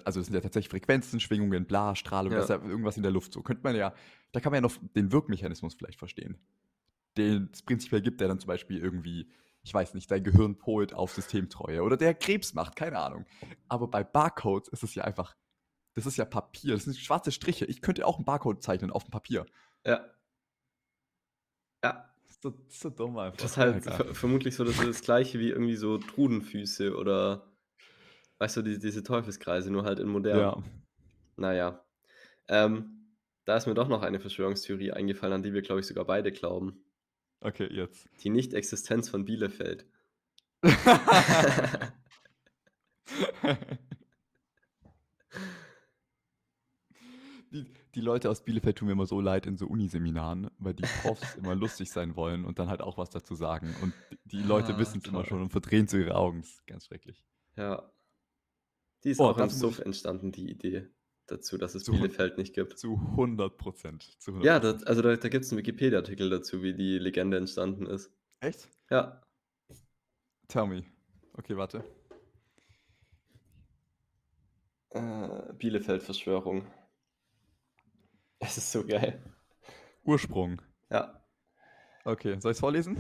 also 0.03 0.19
es 0.19 0.27
sind 0.27 0.35
ja 0.35 0.41
tatsächlich 0.41 0.69
Frequenzen, 0.69 1.19
Schwingungen, 1.19 1.65
bla, 1.65 1.95
Strahlung, 1.95 2.33
das 2.33 2.45
ist 2.45 2.49
Ja. 2.49 2.57
ja 2.57 2.67
irgendwas 2.67 2.97
in 2.97 3.03
der 3.03 3.11
Luft. 3.11 3.33
So 3.33 3.41
könnte 3.41 3.63
man 3.63 3.75
ja, 3.75 3.93
da 4.31 4.39
kann 4.39 4.51
man 4.51 4.57
ja 4.57 4.61
noch 4.61 4.75
den 4.95 5.11
Wirkmechanismus 5.11 5.75
vielleicht 5.75 5.99
verstehen. 5.99 6.39
Den 7.17 7.49
es 7.53 7.61
prinzipiell 7.61 8.01
gibt, 8.01 8.19
der 8.19 8.27
dann 8.27 8.39
zum 8.39 8.47
Beispiel 8.47 8.79
irgendwie, 8.79 9.29
ich 9.63 9.73
weiß 9.73 9.93
nicht, 9.93 10.09
dein 10.09 10.23
Gehirn 10.23 10.57
polt 10.57 10.93
auf 10.93 11.13
Systemtreue 11.13 11.81
oder 11.83 11.97
der 11.97 12.13
Krebs 12.13 12.53
macht, 12.53 12.75
keine 12.75 12.99
Ahnung. 12.99 13.25
Aber 13.67 13.87
bei 13.87 14.03
Barcodes 14.03 14.67
ist 14.69 14.83
es 14.83 14.95
ja 14.95 15.03
einfach, 15.03 15.35
das 15.93 16.05
ist 16.05 16.17
ja 16.17 16.25
Papier, 16.25 16.73
das 16.73 16.83
sind 16.85 16.97
schwarze 16.97 17.31
Striche. 17.31 17.65
Ich 17.65 17.81
könnte 17.81 18.05
auch 18.05 18.17
einen 18.17 18.25
Barcode 18.25 18.61
zeichnen 18.61 18.91
auf 18.91 19.03
dem 19.05 19.11
Papier. 19.11 19.45
Ja. 19.85 20.03
Ja. 21.83 22.11
Das 22.23 22.31
ist 22.31 22.41
so, 22.41 22.49
ist 22.67 22.79
so 22.81 22.89
dumm 22.89 23.17
einfach. 23.17 23.37
Das 23.37 23.51
ist 23.51 23.57
halt 23.57 24.15
vermutlich 24.17 24.55
so 24.55 24.63
das, 24.63 24.77
das 24.77 25.01
gleiche 25.01 25.39
wie 25.39 25.49
irgendwie 25.49 25.75
so 25.75 25.99
Trudenfüße 25.99 26.95
oder 26.97 27.54
weißt 28.39 28.57
du, 28.57 28.61
die, 28.61 28.79
diese 28.79 29.03
Teufelskreise, 29.03 29.71
nur 29.71 29.83
halt 29.83 29.99
in 29.99 30.07
modern. 30.07 30.39
Ja. 30.39 30.63
Naja. 31.37 31.85
Ähm, 32.47 33.07
da 33.45 33.57
ist 33.57 33.67
mir 33.67 33.73
doch 33.73 33.87
noch 33.87 34.01
eine 34.01 34.19
Verschwörungstheorie 34.19 34.91
eingefallen, 34.91 35.33
an 35.33 35.43
die 35.43 35.53
wir, 35.53 35.61
glaube 35.61 35.81
ich, 35.81 35.87
sogar 35.87 36.05
beide 36.05 36.31
glauben. 36.31 36.83
Okay, 37.41 37.67
jetzt. 37.71 38.07
Die 38.23 38.29
Nicht-Existenz 38.29 39.09
von 39.09 39.25
Bielefeld. 39.25 39.85
Die, 47.51 47.65
die 47.93 48.01
Leute 48.01 48.29
aus 48.29 48.43
Bielefeld 48.43 48.77
tun 48.77 48.87
mir 48.87 48.93
immer 48.93 49.05
so 49.05 49.21
leid 49.21 49.45
in 49.45 49.57
so 49.57 49.67
Uniseminaren, 49.67 50.49
weil 50.57 50.73
die 50.73 50.83
Profs 51.01 51.35
immer 51.35 51.55
lustig 51.55 51.89
sein 51.89 52.15
wollen 52.15 52.43
und 52.43 52.59
dann 52.59 52.67
halt 52.69 52.81
auch 52.81 52.97
was 52.97 53.09
dazu 53.11 53.35
sagen. 53.35 53.73
Und 53.81 53.93
die 54.25 54.41
Leute 54.41 54.73
Ah, 54.73 54.77
wissen 54.77 54.99
es 55.01 55.07
immer 55.07 55.23
schon 55.23 55.41
und 55.41 55.51
verdrehen 55.51 55.87
so 55.87 55.97
ihre 55.97 56.15
Augen. 56.15 56.41
Das 56.41 56.49
ist 56.49 56.67
ganz 56.67 56.85
schrecklich. 56.85 57.23
Ja. 57.55 57.89
Die 59.05 59.11
ist 59.11 59.19
Oh, 59.19 59.25
auch 59.25 59.37
im 59.37 59.49
Suff 59.49 59.79
entstanden, 59.79 60.31
die 60.31 60.49
Idee 60.49 60.87
dazu, 61.27 61.57
dass 61.57 61.75
es 61.75 61.83
Zu 61.83 61.91
Bielefeld 61.93 62.37
nicht 62.37 62.53
gibt. 62.53 62.77
Zu 62.77 62.95
100 63.11 63.57
Prozent. 63.57 64.03
Zu 64.19 64.31
100 64.31 64.45
Ja, 64.45 64.59
das, 64.59 64.83
also 64.83 65.01
da, 65.01 65.15
da 65.15 65.29
gibt 65.29 65.45
es 65.45 65.51
einen 65.51 65.59
Wikipedia-Artikel 65.59 66.29
dazu, 66.29 66.61
wie 66.63 66.73
die 66.73 66.97
Legende 66.97 67.37
entstanden 67.37 67.85
ist. 67.85 68.11
Echt? 68.39 68.67
Ja. 68.89 69.21
Tell 70.47 70.67
me. 70.67 70.85
Okay, 71.33 71.55
warte. 71.55 71.83
Äh, 74.89 75.53
Bielefeld-Verschwörung. 75.53 76.65
Es 78.39 78.57
ist 78.57 78.71
so 78.71 78.85
geil. 78.85 79.21
Ursprung. 80.03 80.61
Ja. 80.89 81.23
Okay, 82.05 82.39
soll 82.39 82.51
ich 82.51 82.57
es 82.57 82.59
vorlesen? 82.59 82.97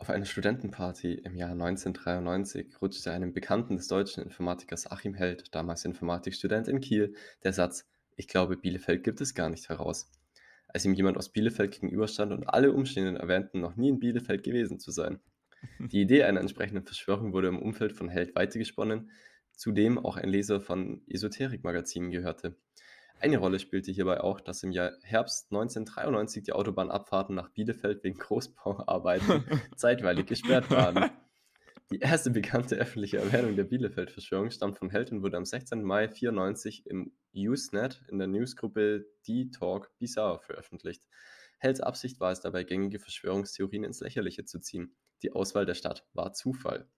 Auf 0.00 0.10
einer 0.10 0.24
Studentenparty 0.24 1.14
im 1.14 1.36
Jahr 1.36 1.52
1993 1.52 2.82
rutschte 2.82 3.12
einem 3.12 3.32
Bekannten 3.32 3.76
des 3.76 3.86
deutschen 3.86 4.24
Informatikers 4.24 4.90
Achim 4.90 5.14
Held, 5.14 5.54
damals 5.54 5.84
Informatikstudent 5.84 6.66
in 6.66 6.80
Kiel, 6.80 7.14
der 7.44 7.52
Satz 7.52 7.86
Ich 8.16 8.26
glaube, 8.26 8.56
Bielefeld 8.56 9.04
gibt 9.04 9.20
es 9.20 9.34
gar 9.34 9.48
nicht 9.48 9.68
heraus. 9.68 10.10
Als 10.66 10.84
ihm 10.84 10.94
jemand 10.94 11.16
aus 11.16 11.28
Bielefeld 11.28 11.72
gegenüberstand 11.72 12.32
und 12.32 12.48
alle 12.48 12.72
Umstehenden 12.72 13.16
erwähnten, 13.16 13.60
noch 13.60 13.76
nie 13.76 13.88
in 13.88 14.00
Bielefeld 14.00 14.42
gewesen 14.42 14.80
zu 14.80 14.90
sein. 14.90 15.20
Die 15.78 16.00
Idee 16.00 16.24
einer 16.24 16.40
entsprechenden 16.40 16.84
Verschwörung 16.84 17.32
wurde 17.32 17.48
im 17.48 17.62
Umfeld 17.62 17.92
von 17.92 18.08
Held 18.08 18.34
weitergesponnen, 18.34 19.12
zu 19.52 19.70
dem 19.70 19.98
auch 19.98 20.16
ein 20.16 20.28
Leser 20.28 20.60
von 20.60 21.02
Esoterik-Magazinen 21.06 22.10
gehörte. 22.10 22.56
Eine 23.20 23.38
Rolle 23.38 23.58
spielte 23.58 23.90
hierbei 23.90 24.20
auch, 24.20 24.40
dass 24.40 24.62
im 24.62 24.70
Jahr 24.70 24.92
Herbst 25.02 25.46
1993 25.50 26.42
die 26.42 26.52
Autobahnabfahrten 26.52 27.34
nach 27.34 27.48
Bielefeld 27.50 28.04
wegen 28.04 28.18
Großbauarbeiten 28.18 29.44
zeitweilig 29.76 30.26
gesperrt 30.26 30.70
waren. 30.70 31.10
Die 31.90 31.98
erste 31.98 32.30
bekannte 32.30 32.76
öffentliche 32.76 33.18
Erwähnung 33.18 33.56
der 33.56 33.64
Bielefeld-Verschwörung 33.64 34.50
stammt 34.50 34.78
von 34.78 34.88
Held 34.88 35.12
und 35.12 35.22
wurde 35.22 35.36
am 35.36 35.44
16. 35.44 35.82
Mai 35.82 36.08
94 36.08 36.86
im 36.86 37.12
Usenet 37.34 38.02
in 38.08 38.18
der 38.18 38.26
Newsgruppe 38.26 39.04
D-Talk 39.28 39.90
Bizarre 39.98 40.40
veröffentlicht. 40.40 41.06
Helds 41.58 41.80
Absicht 41.80 42.20
war 42.20 42.32
es 42.32 42.40
dabei, 42.40 42.64
gängige 42.64 42.98
Verschwörungstheorien 42.98 43.84
ins 43.84 44.00
Lächerliche 44.00 44.44
zu 44.44 44.60
ziehen. 44.60 44.94
Die 45.22 45.32
Auswahl 45.32 45.66
der 45.66 45.74
Stadt 45.74 46.06
war 46.14 46.32
Zufall. 46.32 46.88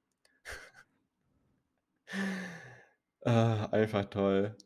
ah, 3.24 3.66
einfach 3.66 4.06
toll. 4.06 4.56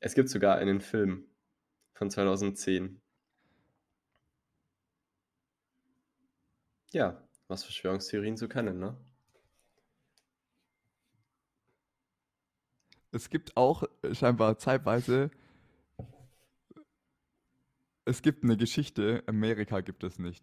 Es 0.00 0.14
gibt 0.14 0.28
sogar 0.28 0.56
einen 0.56 0.80
Film 0.80 1.26
von 1.94 2.10
2010. 2.10 3.00
Ja, 6.92 7.22
was 7.48 7.64
Verschwörungstheorien 7.64 8.36
so 8.36 8.48
können, 8.48 8.78
ne? 8.78 8.96
Es 13.12 13.30
gibt 13.30 13.56
auch 13.56 13.84
äh, 14.02 14.14
scheinbar 14.14 14.58
zeitweise. 14.58 15.30
Es 18.04 18.22
gibt 18.22 18.44
eine 18.44 18.56
Geschichte, 18.56 19.22
Amerika 19.26 19.80
gibt 19.80 20.04
es 20.04 20.18
nicht. 20.18 20.42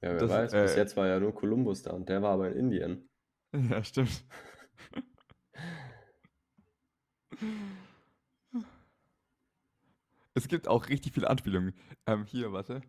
Ja, 0.00 0.10
wer 0.14 0.18
Das, 0.18 0.30
weiß, 0.30 0.52
bis 0.52 0.74
äh, 0.74 0.78
jetzt 0.78 0.96
war 0.96 1.06
ja 1.08 1.20
nur 1.20 1.34
Kolumbus 1.34 1.82
da 1.82 1.92
und 1.92 2.08
der 2.08 2.22
war 2.22 2.32
aber 2.32 2.50
in 2.50 2.58
Indien. 2.58 3.08
Ja, 3.70 3.82
stimmt. 3.82 4.24
Es 10.34 10.48
gibt 10.48 10.68
auch 10.68 10.88
richtig 10.88 11.12
viele 11.12 11.28
Anspielungen. 11.28 11.74
Ähm, 12.06 12.24
hier, 12.26 12.52
warte. 12.52 12.80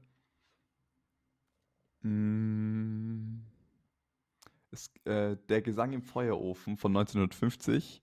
Mm, 2.03 3.41
Es, 4.71 4.91
äh, 5.05 5.35
der 5.49 5.61
Gesang 5.61 5.93
im 5.93 6.01
Feuerofen 6.03 6.77
von 6.77 6.91
1950. 6.91 8.01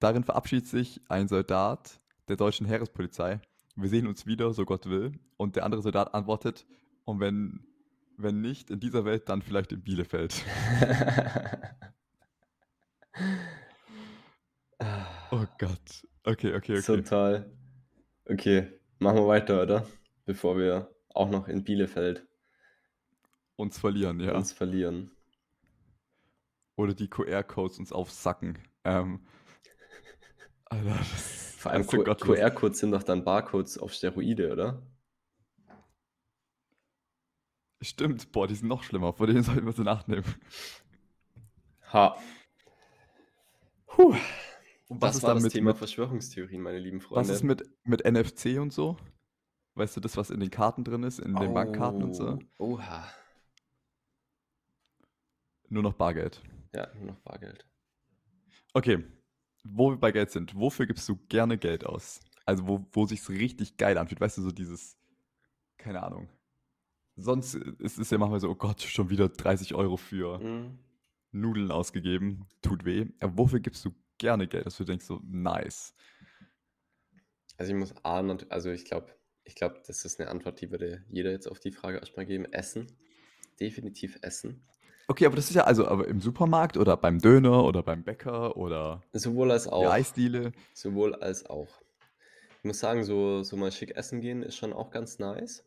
Darin 0.00 0.24
verabschiedet 0.24 0.66
sich 0.66 1.00
ein 1.08 1.28
Soldat 1.28 2.00
der 2.28 2.36
deutschen 2.36 2.66
Heerespolizei. 2.66 3.40
Wir 3.76 3.88
sehen 3.88 4.06
uns 4.06 4.26
wieder, 4.26 4.52
so 4.54 4.64
Gott 4.64 4.86
will. 4.86 5.12
Und 5.36 5.56
der 5.56 5.64
andere 5.64 5.82
Soldat 5.82 6.14
antwortet, 6.14 6.66
und 7.04 7.20
wenn, 7.20 7.64
wenn 8.16 8.40
nicht 8.40 8.70
in 8.70 8.80
dieser 8.80 9.04
Welt, 9.04 9.28
dann 9.28 9.42
vielleicht 9.42 9.72
in 9.72 9.82
Bielefeld. 9.82 10.44
Oh 15.30 15.44
Gott. 15.58 16.06
Okay, 16.24 16.54
okay, 16.54 16.78
okay. 16.78 17.02
toll. 17.02 17.50
Okay, 18.24 18.80
machen 18.98 19.16
wir 19.16 19.26
weiter, 19.26 19.62
oder? 19.62 19.86
Bevor 20.24 20.58
wir 20.58 20.94
auch 21.14 21.30
noch 21.30 21.48
in 21.48 21.64
Bielefeld 21.64 22.26
Uns 23.56 23.78
verlieren, 23.78 24.20
ja. 24.20 24.34
uns 24.34 24.52
verlieren. 24.52 25.10
Oder 26.76 26.94
die 26.94 27.08
QR-Codes 27.08 27.78
uns 27.78 27.92
aufsacken. 27.92 28.58
Ähm, 28.84 29.26
Alter, 30.66 30.96
das, 30.98 31.54
Vor 31.56 31.72
allem 31.72 31.82
so. 31.82 32.02
QR-Codes 32.02 32.78
sind 32.78 32.92
doch 32.92 33.02
dann 33.02 33.24
Barcodes 33.24 33.78
auf 33.78 33.92
Steroide, 33.92 34.52
oder? 34.52 34.82
Stimmt, 37.80 38.32
boah, 38.32 38.46
die 38.46 38.54
sind 38.54 38.68
noch 38.68 38.82
schlimmer. 38.82 39.12
Vor 39.12 39.26
denen 39.26 39.42
sollten 39.42 39.64
wir 39.64 39.72
sie 39.72 39.82
nachnehmen. 39.84 40.24
Ha. 41.92 42.16
Puh. 43.86 44.14
Und 44.88 45.02
Das 45.02 45.10
was 45.10 45.16
ist 45.16 45.22
war 45.22 45.28
dann 45.30 45.36
das 45.36 45.44
mit, 45.44 45.52
Thema 45.52 45.70
mit, 45.70 45.78
Verschwörungstheorien, 45.78 46.62
meine 46.62 46.78
lieben 46.78 46.98
was 46.98 47.04
Freunde. 47.06 47.32
ist 47.32 47.42
mit, 47.42 47.62
mit 47.84 48.04
NFC 48.04 48.58
und 48.60 48.72
so? 48.72 48.96
Weißt 49.74 49.96
du, 49.96 50.00
das, 50.00 50.16
was 50.16 50.30
in 50.30 50.40
den 50.40 50.50
Karten 50.50 50.82
drin 50.82 51.02
ist, 51.04 51.20
in 51.20 51.36
den 51.36 51.54
Bankkarten 51.54 52.02
und 52.02 52.14
so? 52.14 52.38
Oh, 52.58 52.74
Oha. 52.74 53.06
Nur 55.68 55.82
noch 55.82 55.92
Bargeld. 55.94 56.42
Ja, 56.74 56.88
nur 56.94 57.06
noch 57.12 57.20
Bargeld. 57.20 57.66
Okay, 58.72 59.04
wo 59.64 59.90
wir 59.90 59.96
bei 59.98 60.12
Geld 60.12 60.30
sind, 60.30 60.54
wofür 60.54 60.86
gibst 60.86 61.08
du 61.08 61.16
gerne 61.28 61.58
Geld 61.58 61.84
aus? 61.84 62.20
Also 62.46 62.66
wo, 62.66 62.86
wo 62.92 63.06
sich's 63.06 63.28
richtig 63.28 63.76
geil 63.76 63.98
anfühlt, 63.98 64.20
weißt 64.20 64.38
du, 64.38 64.42
so 64.42 64.50
dieses, 64.50 64.96
keine 65.76 66.02
Ahnung. 66.02 66.28
Sonst 67.16 67.54
ist 67.54 67.98
es 67.98 68.10
ja 68.10 68.18
manchmal 68.18 68.40
so, 68.40 68.48
oh 68.48 68.54
Gott, 68.54 68.80
schon 68.80 69.10
wieder 69.10 69.28
30 69.28 69.74
Euro 69.74 69.96
für 69.96 70.38
Mhm. 70.38 70.78
Nudeln 71.30 71.70
ausgegeben, 71.70 72.46
tut 72.62 72.84
weh. 72.86 73.06
Aber 73.20 73.36
wofür 73.36 73.60
gibst 73.60 73.84
du 73.84 73.90
gerne 74.18 74.46
Geld, 74.48 74.66
dass 74.66 74.76
du 74.76 74.84
denkst 74.84 75.04
so, 75.06 75.20
nice. 75.24 75.94
Also 77.56 77.72
ich 77.72 77.78
muss 77.78 77.94
A, 78.04 78.22
nat- 78.22 78.50
also 78.50 78.70
ich 78.70 78.84
glaube, 78.84 79.14
ich 79.44 79.54
glaube, 79.54 79.82
das 79.86 80.04
ist 80.04 80.20
eine 80.20 80.30
Antwort, 80.30 80.60
die 80.60 80.70
würde 80.70 81.04
jeder 81.08 81.30
jetzt 81.30 81.48
auf 81.48 81.58
die 81.58 81.72
Frage 81.72 81.98
erstmal 81.98 82.26
geben. 82.26 82.44
Essen. 82.52 82.86
Definitiv 83.58 84.18
Essen. 84.22 84.62
Okay, 85.08 85.24
aber 85.26 85.36
das 85.36 85.48
ist 85.48 85.56
ja 85.56 85.64
also 85.64 85.88
aber 85.88 86.06
im 86.06 86.20
Supermarkt 86.20 86.76
oder 86.76 86.96
beim 86.96 87.18
Döner 87.18 87.64
oder 87.64 87.82
beim 87.82 88.04
Bäcker 88.04 88.56
oder 88.56 89.02
Sowohl 89.12 89.50
als 89.50 89.66
auch. 89.66 89.90
Eisdiele. 89.90 90.52
Sowohl 90.74 91.14
als 91.14 91.46
auch. 91.46 91.80
Ich 92.58 92.64
muss 92.64 92.78
sagen, 92.78 93.04
so, 93.04 93.42
so 93.42 93.56
mal 93.56 93.72
schick 93.72 93.96
essen 93.96 94.20
gehen 94.20 94.42
ist 94.42 94.56
schon 94.56 94.72
auch 94.72 94.90
ganz 94.90 95.18
nice. 95.18 95.64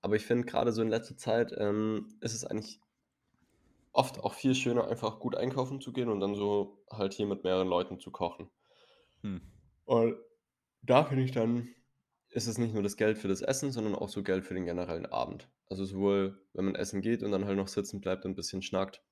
Aber 0.00 0.14
ich 0.14 0.24
finde 0.24 0.46
grade 0.46 0.70
so 0.72 0.82
in 0.82 0.88
letzter 0.88 1.16
Zeit, 1.16 1.52
ähm, 1.58 2.06
ist 2.20 2.34
es 2.34 2.44
eigentlich 2.44 2.80
oft 3.98 4.20
auch 4.24 4.34
viel 4.34 4.54
schöner, 4.54 4.88
einfach 4.88 5.20
gut 5.20 5.36
einkaufen 5.36 5.80
zu 5.82 5.92
gehen 5.92 6.08
und 6.10 6.20
dann 6.20 6.34
so 6.36 6.84
halt 6.90 7.14
hier 7.14 7.26
mit 7.26 7.44
mehreren 7.44 7.68
Leuten 7.68 8.00
zu 8.00 8.10
kochen. 8.12 8.50
Hm. 9.22 9.38
Und 9.86 10.16
da 10.82 11.04
finde 11.04 11.24
ich 11.24 11.32
dann, 11.32 11.74
ist 12.30 12.46
es 12.46 12.56
nicht 12.58 12.72
nur 12.72 12.82
das 12.82 12.96
Geld 12.96 13.18
für 13.18 13.28
das 13.28 13.42
Essen, 13.42 13.70
sondern 13.72 13.94
auch 13.94 14.08
so 14.08 14.22
Geld 14.22 14.44
für 14.46 14.54
den 14.54 14.64
generellen 14.64 15.04
Abend. 15.06 15.50
Also 15.66 15.84
sowohl, 15.84 16.46
wenn 16.54 16.64
man 16.64 16.74
essen 16.74 17.02
geht 17.02 17.22
und 17.22 17.32
dann 17.32 17.44
halt 17.44 17.56
noch 17.58 17.68
sitzen 17.68 18.00
bleibt 18.00 18.24
und 18.24 18.32
'n 18.32 18.36
bisschen 18.36 18.62
schnackt 18.62 19.02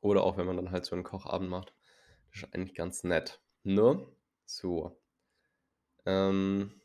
oder 0.00 0.22
auch 0.22 0.36
wenn 0.36 0.46
man 0.46 0.56
dann 0.56 0.70
halt 0.70 0.84
so 0.84 0.94
'n 0.94 1.02
Kochabend 1.02 1.50
macht. 1.50 1.74
Das 2.32 2.42
ist 2.44 2.54
eigentlich 2.54 2.74
ganz 2.74 3.04
nett, 3.04 3.42
ne? 3.64 4.06
So. 4.46 5.00
Ähm, 6.06 6.80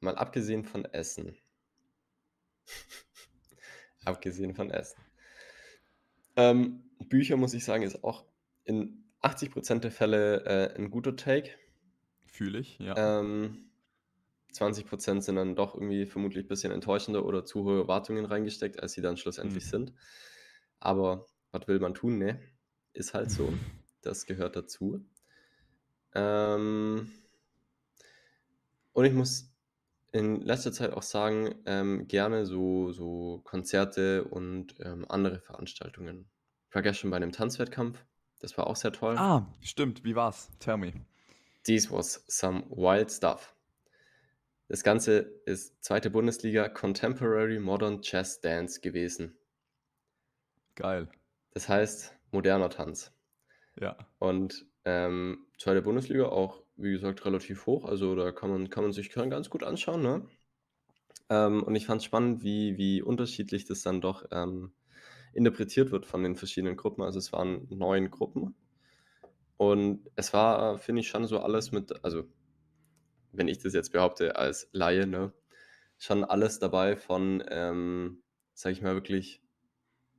mal 0.00 0.16
abgesehen 0.16 0.64
von 0.64 0.84
Essen 0.84 1.38
abgesehen 4.04 4.54
von 4.54 4.70
Essen. 4.70 5.09
Ähm, 6.40 6.84
Bücher, 7.08 7.36
muss 7.36 7.52
ich 7.54 7.64
sagen, 7.64 7.82
ist 7.82 8.02
auch 8.04 8.24
in 8.64 9.12
80 9.20 9.50
% 9.52 9.84
der 9.84 9.90
Fälle, 9.92 10.44
äh, 10.46 10.74
'n 10.78 10.90
guter 10.90 11.14
Take. 11.16 11.50
Fühle 12.26 12.58
ich, 12.60 12.78
ja. 12.78 12.96
Ähm, 12.96 13.70
20 14.52 14.86
% 14.86 15.24
sind 15.24 15.36
dann 15.36 15.56
doch 15.56 15.74
irgendwie 15.74 16.06
vermutlich 16.06 16.48
bisschen 16.48 16.72
enttäuschender 16.72 17.24
oder 17.26 17.44
zu 17.44 17.64
hohe 17.64 17.80
Erwartungen 17.82 18.24
reingesteckt, 18.26 18.80
als 18.82 18.92
sie 18.94 19.02
dann 19.02 19.16
schlussendlich 19.16 19.66
Mhm. 19.66 19.70
sind. 19.70 19.94
Aber 20.80 21.26
was 21.52 21.68
will 21.68 21.80
man 21.80 21.94
tun, 21.94 22.18
ne? 22.18 22.40
Ist 22.94 23.14
halt 23.14 23.30
so. 23.30 23.52
Das 24.02 24.26
gehört 24.26 24.56
dazu. 24.56 25.06
Ähm 26.14 27.10
und 28.96 29.04
ich 29.04 29.12
muss 29.12 29.49
in 30.12 30.40
letzter 30.42 30.72
Zeit 30.72 30.92
auch 30.92 31.02
sagen, 31.02 31.54
ähm, 31.66 32.08
gerne 32.08 32.46
so 32.46 32.92
so 32.92 33.40
Konzerte 33.44 34.24
und, 34.24 34.74
ähm, 34.80 35.06
andere 35.08 35.40
Veranstaltungen. 35.40 36.30
Ich 36.68 36.74
war 36.74 36.82
gestern 36.82 37.10
bei 37.10 37.18
'nem 37.18 37.32
Tanzwettkampf, 37.32 38.04
das 38.40 38.56
war 38.58 38.66
auch 38.66 38.76
sehr 38.76 38.92
toll. 38.92 39.16
Ah, 39.16 39.46
stimmt, 39.60 40.04
wie 40.04 40.14
war's? 40.16 40.50
Tell 40.60 40.76
me. 40.78 40.92
This 41.66 41.90
was 41.90 42.24
some 42.28 42.64
wild 42.70 43.10
stuff. 43.10 43.54
Das 44.70 44.84
Ganze 44.84 45.18
ist 45.46 45.82
2. 45.82 46.10
Bundesliga 46.10 46.68
Contemporary 46.68 47.58
Modern 47.58 47.98
Jazz 48.04 48.40
Dance 48.40 48.80
gewesen. 48.80 49.36
Geil. 50.78 51.08
Das 51.54 51.68
heißt, 51.68 52.16
moderner 52.30 52.70
Tanz. 52.70 53.12
Ja. 53.76 53.96
Und, 54.20 54.66
ähm, 54.84 55.46
2. 55.58 55.80
Bundesliga 55.80 56.26
auch, 56.26 56.62
wie 56.82 56.92
gesagt, 56.92 57.24
relativ 57.26 57.66
hoch. 57.66 57.84
Also, 57.84 58.14
da 58.14 58.32
kann 58.32 58.50
man 58.50 58.70
kann 58.70 58.84
man 58.84 58.92
sich 58.92 59.10
ganz 59.12 59.50
gut 59.50 59.62
anschauen, 59.62 60.02
ne? 60.02 60.26
Ähm, 61.30 61.62
und 61.62 61.74
ich 61.76 61.86
fand's 61.86 62.04
spannend, 62.04 62.42
wie 62.42 62.76
wie 62.76 63.00
unterschiedlich 63.02 63.64
das 63.64 63.80
dann 63.82 64.02
doch, 64.02 64.26
ähm, 64.32 64.74
interpretiert 65.32 65.92
wird 65.92 66.06
von 66.06 66.22
den 66.22 66.36
verschiedenen 66.36 66.76
Gruppen. 66.76 67.02
Also, 67.02 67.18
es 67.18 67.32
waren 67.32 67.66
9 67.70 68.10
Gruppen. 68.10 68.54
Und 69.56 70.10
es 70.16 70.32
war, 70.32 70.78
finde 70.78 71.00
ich, 71.00 71.08
schon 71.08 71.26
so 71.26 71.40
alles 71.40 71.70
mit 71.72 72.04
also, 72.04 72.24
wenn 73.32 73.48
ich 73.48 73.58
das 73.58 73.74
jetzt 73.74 73.92
behaupte 73.92 74.36
als 74.36 74.68
Laie, 74.72 75.06
ne, 75.06 75.32
schon 75.98 76.24
alles 76.24 76.58
dabei 76.58 76.96
von, 76.96 77.42
ähm, 77.48 78.22
sage 78.54 78.74
ich 78.74 78.82
mal, 78.82 78.94
wirklich 78.94 79.42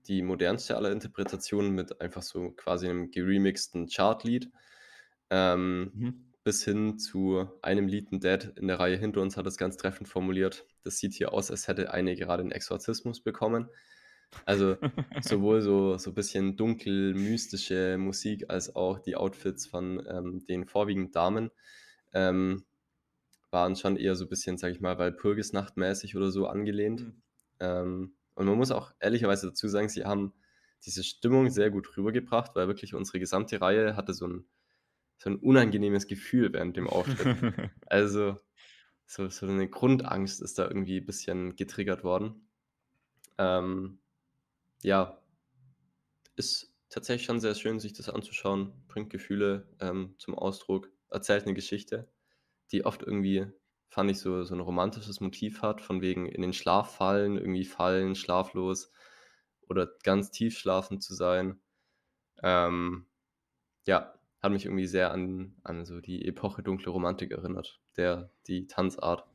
die 0.07 0.21
modernste 0.23 0.77
aller 0.77 0.91
Interpretationen 0.91 1.71
mit 1.73 2.01
einfach 2.01 2.23
so 2.23 2.51
quasi 2.51 2.87
'nem 2.87 3.11
geremixten 3.11 3.87
Chartlied, 3.87 4.51
ähm, 5.31 5.93
Mhm. 5.93 6.30
Bis 6.43 6.63
hin 6.63 6.97
zu 6.99 7.47
einem 7.61 7.87
Lied 7.87 8.11
'n 8.11 8.19
Dad 8.19 8.53
in 8.57 8.67
der 8.67 8.79
Reihe 8.79 8.97
hinter 8.97 9.21
uns 9.21 9.37
hat 9.37 9.45
das 9.45 9.57
ganz 9.57 9.77
treffend 9.77 10.07
formuliert: 10.09 10.65
„Das 10.83 10.97
sieht 10.99 11.13
hier 11.13 11.33
aus, 11.33 11.51
als 11.51 11.67
hätte 11.67 11.91
eine 11.93 12.15
gerade 12.15 12.43
'n 12.43 12.51
Exorzismus 12.51 13.21
bekommen.“ 13.23 13.69
Also, 14.45 14.77
sowohl 15.19 15.61
so 15.61 15.97
so 15.97 16.13
bisschen 16.13 16.57
dunkel 16.57 17.13
mystische 17.15 17.97
Musik 17.99 18.49
als 18.49 18.75
auch 18.75 18.99
die 18.99 19.15
Outfits 19.17 19.67
von, 19.67 20.03
ähm, 20.09 20.45
den 20.47 20.65
vorwiegend 20.67 21.15
Damen, 21.15 21.51
ähm, 22.13 22.65
waren 23.51 23.75
schon 23.75 23.97
eher 23.97 24.15
so 24.15 24.27
bisschen, 24.27 24.57
sage 24.57 24.73
ich 24.73 24.81
mal, 24.81 24.97
Walpurgisnacht-mäßig 24.99 26.15
oder 26.17 26.31
so 26.31 26.47
angelehnt. 26.47 27.07
Mhm. 27.07 27.21
Ähm, 27.59 28.15
und 28.35 28.45
man 28.47 28.57
muss 28.57 28.71
auch 28.71 28.93
ehrlicherweise 28.99 29.47
dazu 29.49 29.67
sagen, 29.67 29.89
sie 29.89 30.05
haben 30.05 30.33
diese 30.85 31.03
Stimmung 31.03 31.49
sehr 31.49 31.69
gut 31.71 31.95
rübergebracht, 31.97 32.55
weil 32.55 32.67
wirklich 32.67 32.93
unsere 32.95 33.19
gesamte 33.19 33.61
Reihe 33.61 33.95
hatte 33.95 34.13
so 34.13 34.25
'n 34.27 34.45
so 35.21 35.29
'n 35.31 35.37
unangenehmes 35.37 36.07
Gefühl 36.07 36.53
während 36.53 36.77
dem 36.77 36.89
Auftritt. 36.89 37.29
Also, 37.87 38.39
so 39.07 39.29
so 39.29 39.45
'ne 39.47 39.69
Grundangst 39.69 40.41
ist 40.41 40.59
da 40.59 40.67
irgendwie 40.67 41.01
bisschen 41.01 41.55
getriggert 41.57 42.03
worden. 42.05 42.49
Ähm, 43.39 43.99
ja. 44.83 45.19
Ist 46.37 46.73
tatsächlich 46.89 47.25
schon 47.25 47.39
sehr 47.39 47.55
schön, 47.55 47.79
sich 47.79 47.93
das 47.93 48.09
anzuschauen, 48.09 48.73
bringt 48.87 49.09
Gefühle, 49.09 49.67
ähm, 49.79 50.15
zum 50.17 50.35
Ausdruck, 50.35 50.89
erzählt 51.09 51.45
'ne 51.45 51.53
Geschichte, 51.53 52.07
die 52.71 52.85
oft 52.85 53.03
irgendwie, 53.03 53.47
fand 53.89 54.11
ich, 54.11 54.19
so 54.19 54.43
so 54.45 54.55
'n 54.55 54.61
romantisches 54.61 55.19
Motiv 55.21 55.61
hat, 55.61 55.81
von 55.81 56.01
wegen 56.01 56.27
in 56.27 56.41
den 56.41 56.53
Schlaf 56.53 56.95
fallen, 56.95 57.37
irgendwie 57.37 57.65
fallen, 57.65 58.15
schlaflos 58.15 58.91
oder 59.69 59.89
ganz 60.03 60.31
tief 60.31 60.57
schlafend 60.59 61.03
zu 61.03 61.13
sein. 61.15 61.61
Ähm, 62.43 63.07
ja, 63.87 64.15
hat 64.41 64.51
mich 64.51 64.65
irgendwie 64.65 64.87
sehr 64.87 65.11
an 65.11 65.55
an 65.63 65.85
so 65.85 66.01
die 66.01 66.25
Epoche 66.25 66.63
Dunkle 66.63 66.91
Romantik 66.91 67.31
erinnert, 67.31 67.81
der 67.97 68.31
die 68.47 68.67
Tanzart. 68.67 69.25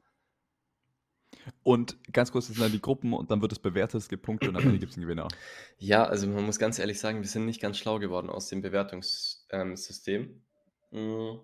Und 1.66 1.98
ganz 2.12 2.30
kurz, 2.30 2.46
das 2.46 2.54
sind 2.54 2.62
dann 2.62 2.70
die 2.70 2.80
Gruppen 2.80 3.12
und 3.12 3.30
dann 3.32 3.42
wird 3.42 3.50
es 3.50 3.58
bewertet, 3.58 4.00
es 4.00 4.08
gibt 4.08 4.22
Punkte 4.22 4.48
und 4.48 4.56
am 4.56 4.66
Ende 4.66 4.78
gibt's 4.78 4.96
'n 4.96 5.00
Gewinner. 5.02 5.34
Ja, 5.78 6.04
also, 6.04 6.26
man 6.26 6.44
muss 6.44 6.58
ganz 6.58 6.78
ehrlich 6.78 6.98
sagen, 6.98 7.20
wir 7.20 7.28
sind 7.28 7.44
nicht 7.44 7.60
ganz 7.60 7.76
schlau 7.76 7.98
geworden 7.98 8.30
aus 8.30 8.48
dem 8.48 8.62
Bewertungs 8.62 9.46
ähm. 9.50 9.74
Hm 10.92 11.40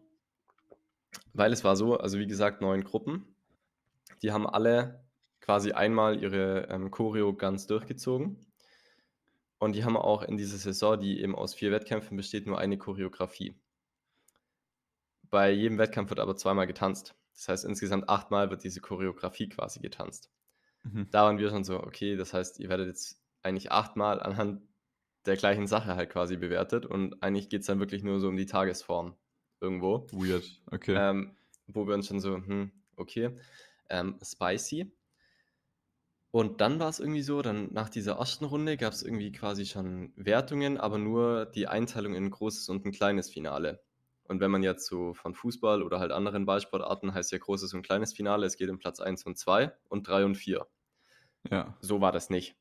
weil 1.34 1.52
es 1.52 1.64
war 1.64 1.76
so, 1.76 1.96
also, 1.96 2.18
wie 2.18 2.26
gesagt, 2.26 2.60
9 2.60 2.84
Gruppen. 2.84 3.34
Die 4.22 4.32
haben 4.32 4.46
alle 4.46 5.06
quasi 5.40 5.72
einmal 5.72 6.22
ihre, 6.22 6.68
ähm, 6.70 6.90
Choreo 6.90 7.34
ganz 7.34 7.66
durchgezogen. 7.66 8.51
Und 9.62 9.76
die 9.76 9.84
haben 9.84 9.96
auch 9.96 10.24
in 10.24 10.36
dieser 10.36 10.58
Saison, 10.58 10.98
die 10.98 11.20
eben 11.20 11.36
aus 11.36 11.54
4 11.54 11.70
Wettkämpfen 11.70 12.16
besteht, 12.16 12.48
nur 12.48 12.58
eine 12.58 12.78
Choreografie. 12.78 13.54
Bei 15.30 15.52
jedem 15.52 15.78
Wettkampf 15.78 16.10
wird 16.10 16.18
aber 16.18 16.34
zweimal 16.34 16.66
getanzt. 16.66 17.14
Das 17.32 17.48
heißt, 17.48 17.64
insgesamt 17.66 18.08
achtmal 18.08 18.50
wird 18.50 18.64
diese 18.64 18.80
Choreografie 18.80 19.48
quasi 19.48 19.78
getanzt. 19.78 20.32
Mhm. 20.82 21.06
Da 21.12 21.22
waren 21.22 21.38
wir 21.38 21.48
schon 21.48 21.62
so: 21.62 21.78
„Okay, 21.80 22.16
das 22.16 22.34
heißt, 22.34 22.58
ihr 22.58 22.70
werdet 22.70 22.88
jetzt 22.88 23.22
eigentlich 23.44 23.70
achtmal 23.70 24.20
anhand 24.20 24.62
der 25.26 25.36
gleichen 25.36 25.68
Sache 25.68 25.94
halt 25.94 26.10
quasi 26.10 26.36
bewertet 26.36 26.84
und 26.84 27.22
eigentlich 27.22 27.48
geht's 27.48 27.66
dann 27.66 27.78
wirklich 27.78 28.02
nur 28.02 28.18
so 28.18 28.26
um 28.30 28.36
die 28.36 28.46
Tagesform 28.46 29.14
irgendwo.“ 29.60 30.08
Weird, 30.10 30.60
okay. 30.72 30.96
Ähm, 30.98 31.36
wo 31.68 31.86
wir 31.86 31.94
uns 31.94 32.08
schon 32.08 32.18
so: 32.18 32.34
„Hm, 32.34 32.72
okay, 32.96 33.36
ähm, 33.88 34.18
spicy.“ 34.24 34.90
Und 36.34 36.62
dann 36.62 36.80
war's 36.80 36.98
irgendwie 36.98 37.20
so, 37.20 37.42
dann 37.42 37.74
nach 37.74 37.90
dieser 37.90 38.16
1. 38.16 38.46
Runde 38.46 38.78
gab's 38.78 39.02
irgendwie 39.02 39.32
quasi 39.32 39.66
schon 39.66 40.14
Wertungen, 40.16 40.78
aber 40.78 40.96
nur 40.96 41.44
die 41.44 41.68
Einteilung 41.68 42.14
in 42.14 42.24
'n 42.24 42.30
großes 42.30 42.70
und 42.70 42.86
'n 42.86 42.90
kleines 42.92 43.28
Finale. 43.28 43.82
Und 44.24 44.40
wenn 44.40 44.50
man 44.50 44.62
jetzt 44.62 44.86
so 44.86 45.12
von 45.12 45.34
Fußball 45.34 45.82
oder 45.82 46.00
halt 46.00 46.10
anderen 46.10 46.46
Ballsportarten 46.46 47.12
heißt 47.12 47.32
ja 47.32 47.38
großes 47.38 47.74
und 47.74 47.82
kleines 47.82 48.14
Finale, 48.14 48.46
es 48.46 48.56
geht 48.56 48.70
um 48.70 48.78
Platz 48.78 48.98
1 48.98 49.26
und 49.26 49.36
2 49.36 49.72
und 49.90 50.08
3 50.08 50.24
und 50.24 50.36
4. 50.36 50.66
Ja. 51.50 51.82
So 51.84 52.00
war 52.00 52.12
das 52.12 52.30
nicht. 52.30 52.56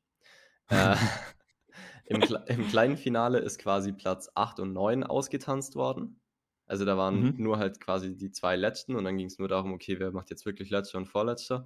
Äh, 0.70 0.96
im 2.06 2.24
im 2.48 2.66
kleinen 2.66 2.96
Finale 2.98 3.38
ist 3.40 3.58
quasi 3.58 3.92
Platz 3.92 4.30
8 4.34 4.60
und 4.60 4.72
9 4.72 5.04
ausgetanzt 5.04 5.76
worden. 5.76 6.20
Also, 6.66 6.84
da 6.86 6.96
waren 6.98 7.30
Mhm. 7.30 7.42
nur 7.42 7.58
halt 7.58 7.80
quasi 7.80 8.16
die 8.16 8.32
2 8.32 8.56
Letzten 8.56 8.96
und 8.96 9.04
dann 9.04 9.18
ging's 9.18 9.38
nur 9.38 9.48
darum: 9.48 9.72
„Okay, 9.74 9.98
wer 10.00 10.12
macht 10.12 10.30
jetzt 10.30 10.46
wirklich 10.46 10.70
Letzter 10.70 10.98
und 10.98 11.06
Vorletzter?“ 11.08 11.64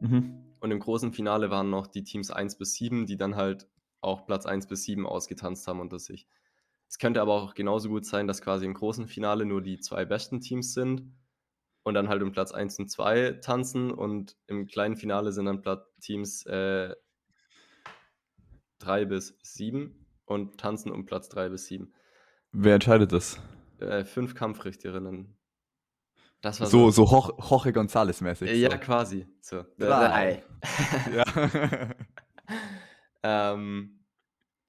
Mhm. 0.00 0.42
Und 0.60 0.70
im 0.70 0.80
großen 0.80 1.12
Finale 1.12 1.50
waren 1.50 1.70
noch 1.70 1.86
die 1.86 2.04
Teams 2.04 2.30
1 2.30 2.58
bis 2.58 2.74
7, 2.74 3.06
die 3.06 3.16
dann 3.16 3.36
halt 3.36 3.68
auch 4.00 4.26
Platz 4.26 4.46
1 4.46 4.66
bis 4.66 4.84
7 4.84 5.06
ausgetanzt 5.06 5.66
haben 5.68 5.80
unter 5.80 5.98
sich. 5.98 6.26
Es 6.88 6.98
könnte 6.98 7.20
aber 7.20 7.34
auch 7.34 7.54
genauso 7.54 7.88
gut 7.88 8.06
sein, 8.06 8.26
dass 8.26 8.42
quasi 8.42 8.64
im 8.64 8.74
großen 8.74 9.06
Finale 9.08 9.44
nur 9.44 9.60
die 9.60 9.80
2 9.80 10.04
besten 10.04 10.40
Teams 10.40 10.72
sind 10.72 11.12
und 11.82 11.94
dann 11.94 12.08
halt 12.08 12.22
um 12.22 12.32
Platz 12.32 12.52
1 12.52 12.78
und 12.78 12.90
2 12.90 13.32
tanzen 13.42 13.90
und 13.90 14.36
im 14.46 14.66
kleinen 14.66 14.96
Finale 14.96 15.32
sind 15.32 15.46
dann 15.46 15.60
Plat 15.60 15.86
Teams, 16.00 16.46
äh 16.46 16.94
3 18.78 19.04
bis 19.06 19.38
7 19.42 20.06
und 20.26 20.58
tanzen 20.58 20.92
um 20.92 21.06
Platz 21.06 21.28
3 21.28 21.48
bis 21.48 21.66
7. 21.66 21.92
Wer 22.52 22.74
entscheidet 22.74 23.12
das? 23.12 23.40
Äh, 23.78 24.04
5 24.04 24.34
Kampfrichterinnen. 24.34 25.35
Das 26.40 26.60
war 26.60 26.66
So 26.66 26.90
so 26.90 27.06
so 27.06 27.12
Jor 27.12 27.38
Jorge 27.50 27.70
González-mäßig 27.70 28.52
Ja, 28.52 28.70
so. 28.70 28.78
quasi, 28.78 29.26
so. 29.40 29.64
3. 29.78 30.42
Ja. 31.14 31.90
Ähm, 33.22 34.04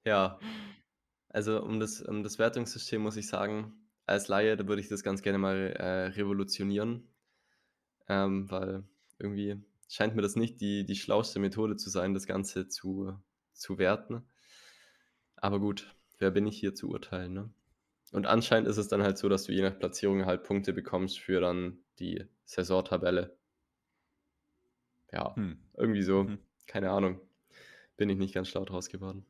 ja. 0.04 0.40
Also, 1.30 1.62
um 1.62 1.80
das 1.80 2.02
um 2.02 2.24
das 2.24 2.40
Wertungssystem 2.40 3.02
muss 3.04 3.18
ich 3.18 3.28
sagen, 3.28 3.74
als 4.08 4.30
Laie, 4.30 4.58
da 4.58 4.68
würde 4.68 4.82
ich 4.82 4.88
das 4.88 5.04
ganz 5.04 5.22
gerne 5.22 5.38
mal, 5.38 5.74
äh, 5.78 6.08
revolutionieren. 6.08 7.08
Ähm, 8.10 8.50
weil 8.50 8.84
irgendwie 9.20 9.64
scheint 9.90 10.16
mir 10.16 10.24
das 10.24 10.36
nicht 10.36 10.60
die 10.62 10.86
die 10.86 10.96
schlauste 10.96 11.40
Methode 11.40 11.76
zu 11.76 11.90
sein, 11.92 12.16
das 12.16 12.26
Ganze 12.26 12.68
zu 12.68 13.14
zu 13.54 13.78
werten. 13.78 14.24
Aber 15.36 15.60
gut, 15.60 15.96
wer 16.18 16.32
bin 16.32 16.48
ich 16.48 16.58
hier 16.60 16.74
zu 16.74 16.90
urteilen, 16.90 17.34
ne? 17.34 17.50
Und 18.12 18.26
anscheinend 18.26 18.68
ist 18.70 18.78
es 18.78 18.88
dann 18.88 19.04
halt 19.04 19.18
so, 19.18 19.28
dass 19.30 19.44
du 19.44 19.52
je 19.52 19.62
nach 19.62 19.78
Platzierung 19.78 20.26
halt 20.26 20.44
Punkte 20.44 20.74
bekommst 20.74 21.20
für 21.20 21.42
dann 21.42 21.80
die 22.00 22.26
Saisontabelle. 22.46 23.38
Ja, 25.12 25.36
Hm. 25.36 25.58
irgendwie 25.76 26.04
so, 26.04 26.24
Mhm. 26.24 26.40
keine 26.66 26.92
Ahnung. 26.92 27.20
Bin 27.98 28.10
ich 28.10 28.18
nicht 28.18 28.34
ganz 28.34 28.48
schlau 28.50 28.64
draus 28.66 28.90
geworden. 28.90 29.26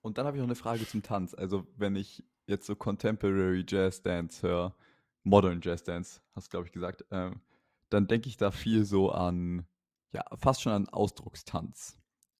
Und 0.00 0.18
dann 0.18 0.26
habe 0.26 0.36
ich 0.36 0.40
noch 0.40 0.48
eine 0.48 0.54
Frage 0.54 0.86
zum 0.86 1.02
Tanz. 1.02 1.34
Also, 1.34 1.66
wenn 1.76 1.96
ich 1.96 2.24
jetzt 2.46 2.66
so 2.66 2.76
Contemporary 2.76 3.64
Jazz 3.66 4.02
Dance 4.02 4.46
höre, 4.46 4.74
Modern 5.22 5.60
Jazz 5.62 5.82
Dance, 5.82 6.20
hast 6.32 6.48
du, 6.48 6.50
glaube 6.50 6.66
ich, 6.66 6.72
gesagt, 6.72 7.04
ähm, 7.10 7.40
dann 7.88 8.06
denke 8.06 8.28
ich 8.28 8.36
da 8.36 8.50
viel 8.50 8.84
so 8.84 9.10
an, 9.10 9.66
ja, 10.12 10.24
fast 10.36 10.62
schon 10.62 10.72
an 10.72 10.88
Ausdruckstanz. 10.88 11.98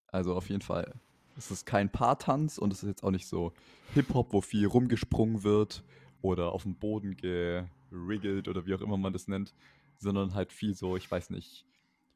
Also 0.09 0.35
auf 0.35 0.49
jeden 0.49 0.61
Fall. 0.61 0.95
Es 1.37 1.51
ist 1.51 1.67
kein 1.67 1.91
Paartanz 1.91 2.59
und 2.59 2.73
es 2.73 2.83
ist 2.83 2.89
jetzt 2.89 3.05
auch 3.05 3.11
nicht 3.11 3.27
so 3.27 3.53
Hip-Hop, 3.95 4.33
wo 4.33 4.41
viel 4.41 4.67
rumgesprungen 4.67 5.43
wird 5.43 5.83
oder 6.23 6.53
auf 6.53 6.63
dem 6.63 6.77
Boden 6.77 7.17
geriggelt 7.17 8.49
oder 8.49 8.67
wie 8.67 8.75
auch 8.75 8.81
immer 8.81 8.97
man 8.97 9.13
das 9.13 9.29
nennt, 9.29 9.55
sondern 9.99 10.35
halt 10.35 10.53
viel 10.53 10.75
so, 10.75 10.97
ich 10.97 11.11
weiß 11.11 11.31
nicht, 11.31 11.67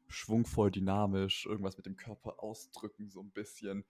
schwungvoll, 0.07 0.71
dynamisch, 0.71 1.45
irgendwas 1.45 1.77
mit 1.77 1.85
dem 1.85 1.95
Körper 1.95 2.41
ausdrücken, 2.41 3.09
so 3.09 3.21
ein 3.21 3.31
bisschen. 3.31 3.85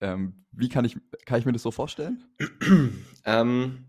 Ähm, 0.00 0.44
wie 0.50 0.68
kann 0.68 0.84
ich, 0.84 0.96
kann 1.24 1.38
ich 1.38 1.46
mir 1.46 1.52
das 1.52 1.62
so 1.62 1.70
vorstellen? 1.70 2.24
Ähm, 3.24 3.84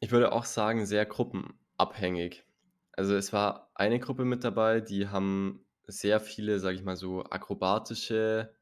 ich 0.00 0.10
würde 0.10 0.32
auch 0.32 0.44
sagen, 0.44 0.84
sehr 0.84 1.06
gruppenabhängig. 1.06 2.44
Also 2.92 3.14
es 3.14 3.32
war 3.32 3.70
eine 3.74 3.98
Gruppe 3.98 4.26
mit 4.26 4.44
dabei, 4.44 4.80
die 4.82 5.08
haben 5.08 5.64
sehr 5.86 6.20
viele, 6.20 6.60
sage 6.60 6.76
ich 6.76 6.84
mal 6.84 6.96
so, 6.96 7.24
akrobatische, 7.24 8.52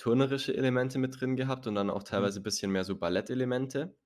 turnerische 0.00 0.56
Elemente 0.56 0.98
mit 0.98 1.20
drin 1.20 1.36
gehabt 1.36 1.66
und 1.66 1.74
dann 1.76 1.90
auch 1.90 2.02
Mhm. 2.12 2.30
teilweise 2.30 2.40
ein 2.40 2.44
bisschen 2.44 2.72
mehr 2.72 2.84
so 2.84 2.96
Ballettelemente. 2.98 3.96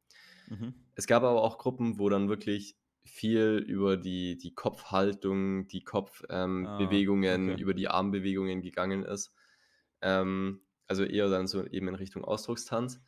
Mhm. 0.47 0.85
Es 0.95 1.07
gab 1.07 1.23
aber 1.23 1.43
auch 1.43 1.59
Gruppen, 1.59 1.99
wo 1.99 2.09
dann 2.09 2.29
wirklich 2.29 2.79
viel 3.05 3.63
über 3.67 3.97
die, 3.97 4.39
die 4.39 4.55
Kopfhaltung, 4.55 5.69
die 5.69 5.83
Kopfbewegungen, 5.85 6.29
ähm, 6.31 6.63
Ah, 6.63 7.55
okay. 7.55 7.59
über 7.59 7.75
die 7.75 7.89
Armbewegungen 7.89 8.63
gegangen 8.63 9.03
ist. 9.05 9.35
Ähm, 10.01 10.63
also 10.87 11.05
eher 11.05 11.29
dann 11.29 11.47
so 11.47 11.65
eben 11.67 11.89
in 11.89 11.95
Richtung 11.95 12.25
Ausdruckstanz. 12.25 13.01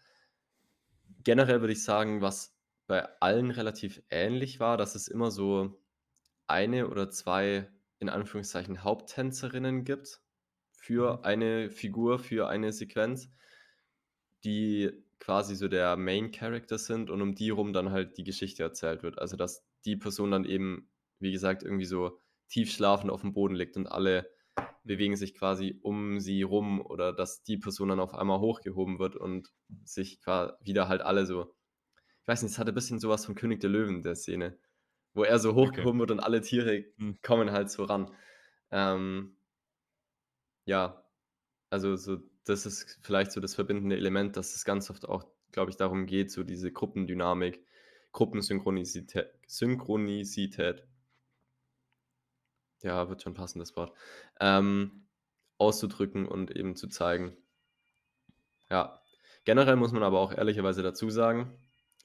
Generell 1.24 1.60
würde 1.60 1.72
ich 1.72 1.84
sagen, 1.84 2.20
was 2.22 2.58
bei 2.86 3.04
allen 3.20 3.50
relativ 3.50 4.02
ähnlich 4.10 4.60
war, 4.60 4.76
dass 4.76 4.94
es 4.94 5.08
immer 5.08 5.30
so 5.30 5.82
eine 6.46 6.88
oder 6.88 7.10
zwei 7.10 7.70
in 7.98 8.08
Anführungszeichen 8.08 8.84
Haupttänzerinnen 8.84 9.84
gibt 9.84 10.22
für 10.86 11.24
Mhm. 11.24 11.24
eine 11.24 11.70
Figur, 11.70 12.18
für 12.18 12.48
eine 12.48 12.72
Sequenz, 12.72 13.30
die 14.44 14.90
quasi 15.18 15.56
so 15.56 15.68
der 15.68 15.96
Main 15.96 16.30
Character 16.30 16.78
sind 16.78 17.10
und 17.10 17.22
um 17.22 17.34
die 17.34 17.50
rum 17.50 17.72
dann 17.72 17.90
halt 17.90 18.16
die 18.18 18.24
Geschichte 18.24 18.62
erzählt 18.62 19.02
wird. 19.02 19.18
Also 19.18 19.36
dass 19.36 19.66
die 19.84 19.96
Person 19.96 20.30
dann 20.30 20.44
eben, 20.44 20.90
wie 21.18 21.32
gesagt, 21.32 21.62
irgendwie 21.62 21.86
so 21.86 22.20
tief 22.48 22.70
schlafend 22.70 23.10
auf 23.10 23.22
dem 23.22 23.32
Boden 23.32 23.54
liegt 23.54 23.76
und 23.76 23.86
alle 23.86 24.30
bewegen 24.84 25.16
sich 25.16 25.34
quasi 25.34 25.80
um 25.82 26.20
sie 26.20 26.42
rum 26.42 26.80
oder 26.80 27.12
dass 27.12 27.42
die 27.42 27.56
Person 27.56 27.88
dann 27.88 28.00
auf 28.00 28.14
einmal 28.14 28.40
hochgehoben 28.40 28.98
wird 28.98 29.16
und 29.16 29.48
sich 29.84 30.20
quasi 30.20 30.52
wieder 30.60 30.88
halt 30.88 31.02
alle 31.02 31.26
so, 31.26 31.54
ich 32.22 32.28
weiß 32.28 32.42
nicht, 32.42 32.52
es 32.52 32.58
hatte 32.58 32.72
ein 32.72 32.74
bisschen 32.74 33.00
sowas 33.00 33.24
von 33.26 33.34
König 33.34 33.60
der 33.60 33.70
Löwen, 33.70 34.02
der 34.02 34.16
Szene, 34.16 34.58
wo 35.14 35.24
er 35.24 35.38
so 35.38 35.54
Okay. 35.62 35.86
hochgehoben 35.86 36.00
wird 36.00 36.10
und 36.12 36.20
alle 36.20 36.40
Tiere 36.42 36.86
Hm. 36.98 37.12
kommen 37.22 37.52
halt 37.52 37.70
so 37.70 37.84
ran. 37.84 38.12
Ähm, 38.70 39.35
ja, 40.66 41.04
also 41.70 41.96
so, 41.96 42.18
das 42.44 42.66
ist 42.66 42.98
vielleicht 43.02 43.32
so 43.32 43.40
das 43.40 43.54
verbindende 43.54 43.96
Element, 43.96 44.36
dass 44.36 44.54
es 44.54 44.64
ganz 44.64 44.90
oft 44.90 45.08
auch, 45.08 45.24
glaube 45.52 45.70
ich, 45.70 45.76
darum 45.76 46.06
geht, 46.06 46.30
so 46.30 46.44
diese 46.44 46.72
Gruppendynamik, 46.72 47.64
Gruppensynchronisität, 48.12 49.30
Synchronisität, 49.46 50.86
ja, 52.82 53.08
wird 53.08 53.22
schon 53.22 53.34
passen, 53.34 53.58
das 53.58 53.76
Wort, 53.76 53.96
ähm, 54.40 55.06
auszudrücken 55.58 56.26
und 56.26 56.50
eben 56.50 56.76
zu 56.76 56.88
zeigen. 56.88 57.36
Ja, 58.70 59.00
generell 59.44 59.76
muss 59.76 59.92
man 59.92 60.02
aber 60.02 60.20
auch 60.20 60.32
ehrlicherweise 60.32 60.82
dazu 60.82 61.10
sagen, 61.10 61.58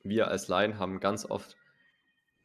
wir 0.04 0.28
als 0.30 0.48
Laien 0.48 0.80
haben 0.80 1.00
ganz 1.00 1.26
oft 1.26 1.58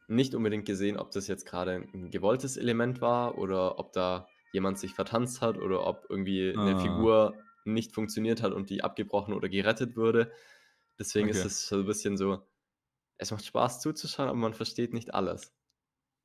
nicht 0.09 0.35
unbedingt 0.35 0.67
gesehen, 0.67 0.97
ob 0.99 1.11
das 1.11 1.29
jetzt 1.29 1.47
gerade 1.47 1.75
ein 1.75 2.11
gewolltes 2.11 2.57
Element 2.57 3.01
war 3.01 3.39
oder 3.39 3.79
ob 3.79 3.93
da 3.93 4.29
jemand 4.57 4.79
sich 4.81 4.95
vertanzt 4.95 5.43
hat 5.43 5.59
oder 5.59 5.87
ob 5.87 6.07
irgendwie 6.11 6.53
eine 6.55 6.77
Ah. 6.77 6.77
Figur 6.77 7.45
nicht 7.67 7.95
funktioniert 7.95 8.43
hat 8.43 8.53
und 8.55 8.71
die 8.71 8.85
abgebrochen 8.85 9.35
oder 9.35 9.49
gerettet 9.51 9.97
wurde. 9.97 10.33
Deswegen 10.99 11.29
ist 11.29 11.45
Okay. 11.45 11.47
es 11.47 11.69
so 11.69 11.79
ein 11.81 11.87
bisschen 11.87 12.17
so, 12.19 12.49
es 13.19 13.31
macht 13.33 13.45
Spaß 13.47 13.81
zuzuschauen, 13.83 14.29
aber 14.29 14.39
man 14.39 14.55
versteht 14.55 14.95
nicht 14.95 15.15
alles. 15.15 15.55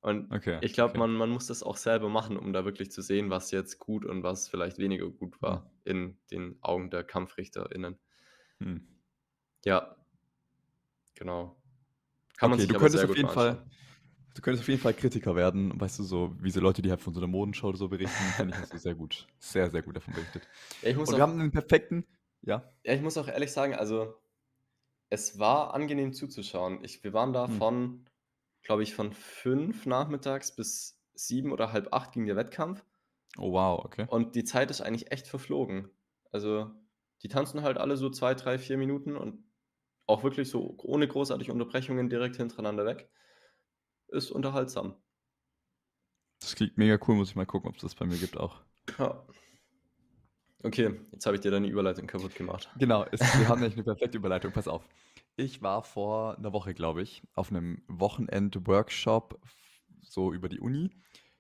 Und 0.02 0.32
Okay, 0.32 0.62
ich 0.62 0.74
glaube, 0.74 0.98
okay. 0.98 1.00
man, 1.00 1.14
man 1.14 1.30
muss 1.32 1.48
das 1.48 1.64
auch 1.64 1.78
selber 1.78 2.10
machen, 2.10 2.38
um 2.38 2.54
da 2.54 2.66
wirklich 2.66 2.92
zu 2.92 3.02
sehen, 3.02 3.30
was 3.32 3.52
jetzt 3.52 3.80
gut 3.80 4.06
und 4.06 4.24
was 4.24 4.50
vielleicht 4.50 4.78
weniger 4.80 5.10
gut 5.10 5.42
Hm. 5.46 5.54
war 5.54 5.74
in 5.86 6.20
den 6.32 6.58
Augen 6.62 6.92
der 6.92 7.04
KampfrichterInnen. 7.04 8.00
Hm. 8.62 8.78
Ja, 9.66 9.98
genau. 11.16 11.62
Kann 12.38 12.50
man 12.52 12.60
sich 12.60 12.70
du 12.70 12.76
aber 12.76 12.90
könntest 12.90 13.04
auf 13.06 13.16
jeden 13.16 13.30
mal 13.30 13.30
Fall, 13.30 13.66
anschauen. 13.72 13.72
Du 14.34 14.42
könntest 14.42 14.64
auf 14.64 14.68
jeden 14.68 14.82
Fall 14.82 14.94
Kritiker 14.94 15.36
werden, 15.36 15.80
weißt 15.80 16.00
du, 16.00 16.04
so 16.04 16.36
wie 16.40 16.52
so 16.52 16.60
Leute, 16.60 16.82
die 16.82 16.90
halt 16.90 17.02
von 17.02 17.14
so 17.14 17.20
einer 17.20 17.28
Modenshow 17.28 17.68
oder 17.68 17.78
so 17.78 17.90
berichten, 17.90 18.16
finde 18.36 18.54
ich, 18.54 18.62
hast 18.62 18.74
du 18.74 18.78
sehr 18.78 18.96
gut, 18.96 19.28
sehr, 19.40 19.70
sehr 19.70 19.82
gut 19.82 19.96
davon 19.96 20.14
berichtet. 20.14 20.44
Ja, 20.82 20.90
ich 20.90 20.96
muss 20.98 21.10
Und 21.10 21.18
wir 21.18 21.24
auch 21.24 21.30
haben 21.30 21.40
einen 21.40 21.52
perfekten, 21.52 22.06
ja, 22.42 22.64
Ja, 22.84 22.94
ich 22.94 23.02
muss 23.02 23.18
auch 23.18 23.28
ehrlich 23.28 23.52
sagen, 23.52 23.76
also 23.76 24.16
es 25.10 25.40
war 25.40 25.74
angenehm 25.74 26.14
zuzuschauen. 26.14 26.84
Ich, 26.84 27.04
wir 27.04 27.14
waren 27.14 27.34
da 27.34 27.48
hm. 27.48 27.58
von, 27.58 28.06
glaube 28.64 28.84
ich, 28.84 28.96
von 28.96 29.12
fünf 29.14 29.86
nachmittags 29.86 30.56
bis 30.56 31.00
sieben 31.14 31.52
oder 31.52 31.72
halb 31.74 31.94
acht 31.94 32.14
ging 32.14 32.26
der 32.26 32.36
Wettkampf 32.36 32.84
Oh 33.38 33.54
wow, 33.54 33.84
okay. 33.86 34.06
und 34.10 34.36
die 34.36 34.44
Zeit 34.44 34.70
ist 34.72 34.82
eigentlich 34.82 35.12
echt 35.12 35.28
verflogen. 35.28 35.90
Also 36.32 36.72
die 37.24 37.30
tanzen 37.30 37.62
halt 37.62 37.78
alle 37.78 37.96
so 37.98 38.10
zwei, 38.10 38.34
drei, 38.34 38.58
vier 38.58 38.78
Minuten 38.78 39.16
und 39.16 39.44
auch 40.06 40.24
wirklich 40.24 40.50
so 40.50 40.76
ohne 40.80 41.08
großartige 41.08 41.54
Unterbrechungen 41.54 42.10
direkt 42.10 42.36
hintereinander 42.36 42.86
weg. 42.86 43.10
Ist 44.12 44.32
unterhaltsam. 44.32 44.96
Das 46.40 46.56
klingt 46.56 46.78
mega 46.78 47.00
cool, 47.08 47.16
muss 47.16 47.30
ich 47.30 47.36
mal 47.36 47.46
gucken, 47.46 47.70
ob 47.70 47.76
es 47.76 47.82
das 47.82 47.96
bei 47.96 48.06
mir 48.06 48.18
gibt 48.18 48.38
auch. 48.38 48.62
Ja. 49.00 49.26
Okay, 50.64 51.00
jetzt 51.12 51.26
habe 51.26 51.36
ich 51.36 51.42
dir 51.42 51.50
deine 51.50 51.68
Überleitung 51.68 52.06
kaputt 52.08 52.36
gemacht. 52.36 52.70
Genau, 52.78 53.06
es, 53.12 53.22
wir 53.22 53.48
haben 53.48 53.60
nämlich 53.62 53.76
eine 53.76 53.84
perfekte 53.84 54.18
Überleitung, 54.18 54.52
pass 54.52 54.68
auf. 54.68 54.88
Ich 55.36 55.62
war 55.62 55.84
vor 55.84 56.38
einer 56.38 56.54
Woche, 56.54 56.74
glaube 56.74 57.02
ich, 57.02 57.24
auf 57.34 57.50
einem 57.50 57.82
Wochenend-Workshop 57.88 59.40
so 60.02 60.34
über 60.34 60.50
die 60.50 60.60
Uni 60.60 60.92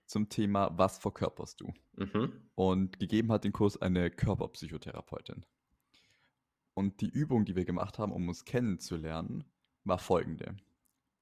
zum 0.05 0.29
Thema 0.29 0.71
Was 0.77 0.97
verkörperst 0.97 1.61
du? 1.61 1.73
Mhm. 1.97 2.31
Und 2.55 2.99
gegeben 2.99 3.31
hat 3.31 3.43
den 3.43 3.53
Kurs 3.53 3.81
eine 3.81 4.09
Körperpsychotherapeutin. 4.09 5.45
Und 6.73 7.01
die 7.01 7.09
Übung, 7.09 7.45
die 7.45 7.55
wir 7.55 7.65
gemacht 7.65 7.99
haben, 7.99 8.11
um 8.11 8.27
uns 8.27 8.45
kennenzulernen, 8.45 9.43
war 9.83 9.99
folgende. 9.99 10.55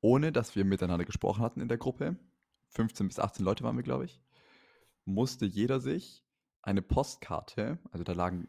Ohne 0.01 0.31
dass 0.31 0.55
wir 0.55 0.65
miteinander 0.65 1.05
gesprochen 1.05 1.43
hatten 1.43 1.61
in 1.61 1.67
der 1.67 1.77
Gruppe, 1.77 2.17
15 2.69 3.07
bis 3.07 3.19
18 3.19 3.43
Leute 3.43 3.63
waren 3.63 3.75
wir, 3.75 3.83
glaube 3.83 4.05
ich, 4.05 4.21
musste 5.05 5.45
jeder 5.45 5.79
sich 5.79 6.23
eine 6.61 6.81
Postkarte, 6.81 7.79
also 7.91 8.03
da 8.03 8.13
lagen, 8.13 8.47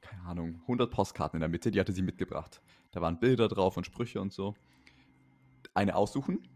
keine 0.00 0.22
Ahnung, 0.22 0.60
100 0.62 0.90
Postkarten 0.90 1.36
in 1.36 1.40
der 1.40 1.48
Mitte, 1.48 1.70
die 1.70 1.80
hatte 1.80 1.92
sie 1.92 2.02
mitgebracht. 2.02 2.62
Da 2.90 3.00
waren 3.00 3.20
Bilder 3.20 3.48
drauf 3.48 3.76
und 3.76 3.84
Sprüche 3.84 4.20
und 4.20 4.32
so. 4.32 4.54
Eine 5.74 5.94
aussuchen 5.94 6.48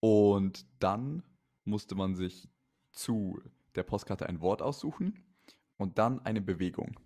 und 0.00 0.66
dann 0.82 1.22
musste 1.64 1.94
man 1.94 2.14
sich 2.14 2.48
zu 2.92 3.40
der 3.74 3.82
Postkarte 3.82 4.28
ein 4.28 4.40
Wort 4.40 4.62
aussuchen 4.62 5.24
und 5.76 5.98
dann 5.98 6.24
eine 6.24 6.40
Bewegung. 6.40 6.98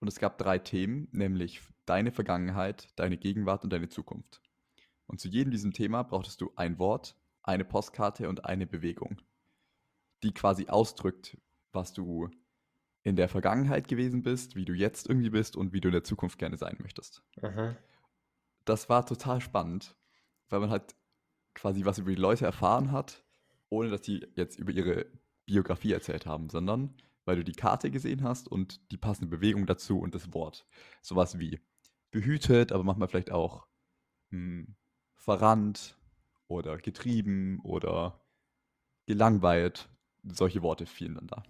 Und 0.00 0.08
es 0.08 0.18
gab 0.18 0.38
drei 0.38 0.58
Themen, 0.58 1.08
nämlich 1.12 1.60
deine 1.86 2.12
Vergangenheit, 2.12 2.88
deine 2.96 3.16
Gegenwart 3.16 3.64
und 3.64 3.72
deine 3.72 3.88
Zukunft. 3.88 4.40
Und 5.06 5.20
zu 5.20 5.28
jedem 5.28 5.50
diesem 5.50 5.72
Thema 5.72 6.02
brauchtest 6.02 6.40
du 6.40 6.52
ein 6.56 6.78
Wort, 6.78 7.16
eine 7.42 7.64
Postkarte 7.64 8.28
und 8.28 8.44
eine 8.44 8.66
Bewegung, 8.66 9.20
die 10.22 10.32
quasi 10.32 10.68
ausdrückt, 10.68 11.36
was 11.72 11.92
du 11.92 12.30
in 13.02 13.16
der 13.16 13.28
Vergangenheit 13.28 13.86
gewesen 13.86 14.22
bist, 14.22 14.56
wie 14.56 14.64
du 14.64 14.72
jetzt 14.72 15.08
irgendwie 15.08 15.30
bist 15.30 15.56
und 15.56 15.72
wie 15.72 15.80
du 15.80 15.88
in 15.88 15.92
der 15.92 16.04
Zukunft 16.04 16.38
gerne 16.38 16.56
sein 16.56 16.78
möchtest. 16.80 17.22
Aha. 17.42 17.76
Das 18.64 18.88
war 18.88 19.04
total 19.04 19.42
spannend, 19.42 19.94
weil 20.48 20.60
man 20.60 20.70
halt 20.70 20.94
quasi 21.52 21.84
was 21.84 21.98
über 21.98 22.10
die 22.10 22.20
Leute 22.20 22.46
erfahren 22.46 22.92
hat, 22.92 23.22
ohne 23.68 23.90
dass 23.90 24.00
die 24.00 24.26
jetzt 24.36 24.58
über 24.58 24.72
ihre 24.72 25.06
Biografie 25.44 25.92
erzählt 25.92 26.24
haben, 26.24 26.48
sondern 26.48 26.96
weil 27.26 27.36
du 27.36 27.44
die 27.44 27.52
Karte 27.52 27.90
gesehen 27.90 28.22
hast 28.22 28.48
und 28.48 28.90
die 28.90 28.96
passende 28.96 29.34
Bewegung 29.34 29.66
dazu 29.66 29.98
und 29.98 30.14
das 30.14 30.32
Wort. 30.32 30.66
Sowas 31.02 31.38
wie 31.38 31.60
behütet, 32.10 32.72
aber 32.72 32.84
manchmal 32.84 33.08
vielleicht 33.08 33.30
auch 33.30 33.66
hm, 34.30 34.76
verrannt 35.24 35.96
oder 36.48 36.76
getrieben 36.76 37.60
oder 37.62 38.20
gelangweilt. 39.06 39.88
Solche 40.22 40.62
Worte 40.62 40.86
fielen 40.86 41.14
dann 41.14 41.26
da. 41.26 41.42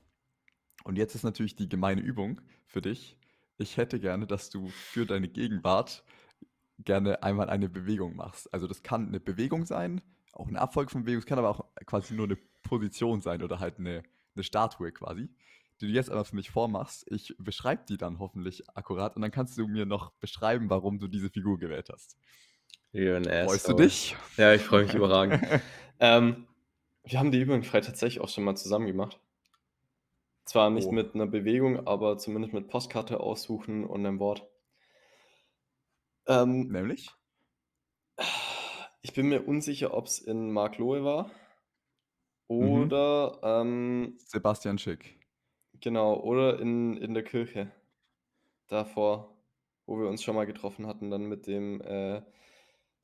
Und 0.85 0.97
jetzt 0.97 1.15
ist 1.15 1.25
natürlich 1.25 1.57
die 1.57 1.69
gemeine 1.69 2.01
Übung 2.01 2.41
für 2.67 2.81
dich. 2.81 3.17
Ich 3.59 3.77
hätte 3.77 4.01
gerne, 4.01 4.27
dass 4.27 4.51
du 4.51 4.69
für 4.69 5.07
deine 5.07 5.29
Gegenwart 5.29 6.05
gerne 6.79 7.23
einmal 7.23 7.49
eine 7.51 7.69
Bewegung 7.69 8.17
machst. 8.17 8.53
Also 8.53 8.67
das 8.67 8.83
kann 8.83 9.09
eine 9.09 9.21
Bewegung 9.21 9.65
sein, 9.65 10.01
auch 10.33 10.49
eine 10.49 10.61
Abfolge 10.61 10.91
von 10.91 11.03
Bewegungen, 11.03 11.21
es 11.21 11.27
kann 11.27 11.39
aber 11.39 11.51
auch 11.51 11.65
quasi 11.87 12.15
nur 12.15 12.27
eine 12.27 12.37
Position 12.63 13.21
sein 13.21 13.43
oder 13.43 13.61
halt 13.61 13.79
eine, 13.79 14.03
eine 14.35 14.43
Statue 14.43 14.91
quasi, 14.91 15.29
die 15.81 15.87
du 15.87 15.93
jetzt 15.93 16.11
einmal 16.11 16.25
für 16.25 16.35
mich 16.35 16.51
vormachst. 16.51 17.07
Ich 17.11 17.35
beschreibe 17.39 17.85
die 17.89 17.97
dann 17.97 18.19
hoffentlich 18.19 18.69
akkurat 18.71 19.15
und 19.15 19.23
dann 19.23 19.31
kannst 19.31 19.57
du 19.57 19.69
mir 19.69 19.87
noch 19.87 20.11
beschreiben, 20.15 20.69
warum 20.71 20.99
du 20.99 21.07
diese 21.07 21.31
Figur 21.31 21.59
gewählt 21.59 21.89
hast. 21.93 22.17
Freust 22.93 23.69
du 23.69 23.73
dich? 23.75 24.17
Ja, 24.37 24.55
ich 24.55 24.63
freue 24.63 24.85
mich 24.85 24.95
überragend. 24.95 25.43
ähm, 26.01 26.47
wir 27.03 27.19
haben 27.19 27.33
die 27.33 27.41
Übung 27.41 27.63
frei 27.65 27.81
tatsächlich 27.81 28.23
auch 28.23 28.29
schon 28.29 28.45
mal 28.45 28.57
zusammen 28.57 28.87
gemacht. 28.87 29.19
Zwar 30.45 30.71
nicht 30.71 30.87
oh. 30.87 30.93
mit 30.93 31.15
einer 31.15 31.27
Bewegung, 31.27 31.87
aber 31.87 32.19
zumindest 32.19 32.55
mit 32.55 32.69
Postkarte 32.69 33.21
aussuchen 33.21 33.85
und 33.85 34.07
einem 34.07 34.21
Wort. 34.21 34.47
Ähm, 36.27 36.69
Nämlich? 36.69 37.11
Ich 39.03 39.13
bin 39.13 39.29
mir 39.29 39.47
unsicher, 39.47 39.93
ob 39.93 40.07
es 40.07 40.19
in 40.19 40.53
Mark 40.53 40.79
Lohe 40.79 41.05
war 41.05 41.31
mhm. 42.49 42.83
oder 42.83 43.39
ähm, 43.43 44.19
Sebastian 44.25 44.79
Schick. 44.79 45.19
Genau, 45.81 46.21
oder 46.21 46.61
in, 46.61 46.97
in 46.97 47.13
der 47.15 47.25
Kirche 47.25 47.71
davor, 48.69 49.37
wo 49.87 49.99
wir 49.99 50.09
uns 50.09 50.23
schon 50.23 50.37
mal 50.37 50.47
getroffen 50.47 50.87
hatten, 50.87 51.11
dann 51.11 51.25
mit 51.25 51.47
dem 51.47 51.81
äh, 51.83 52.23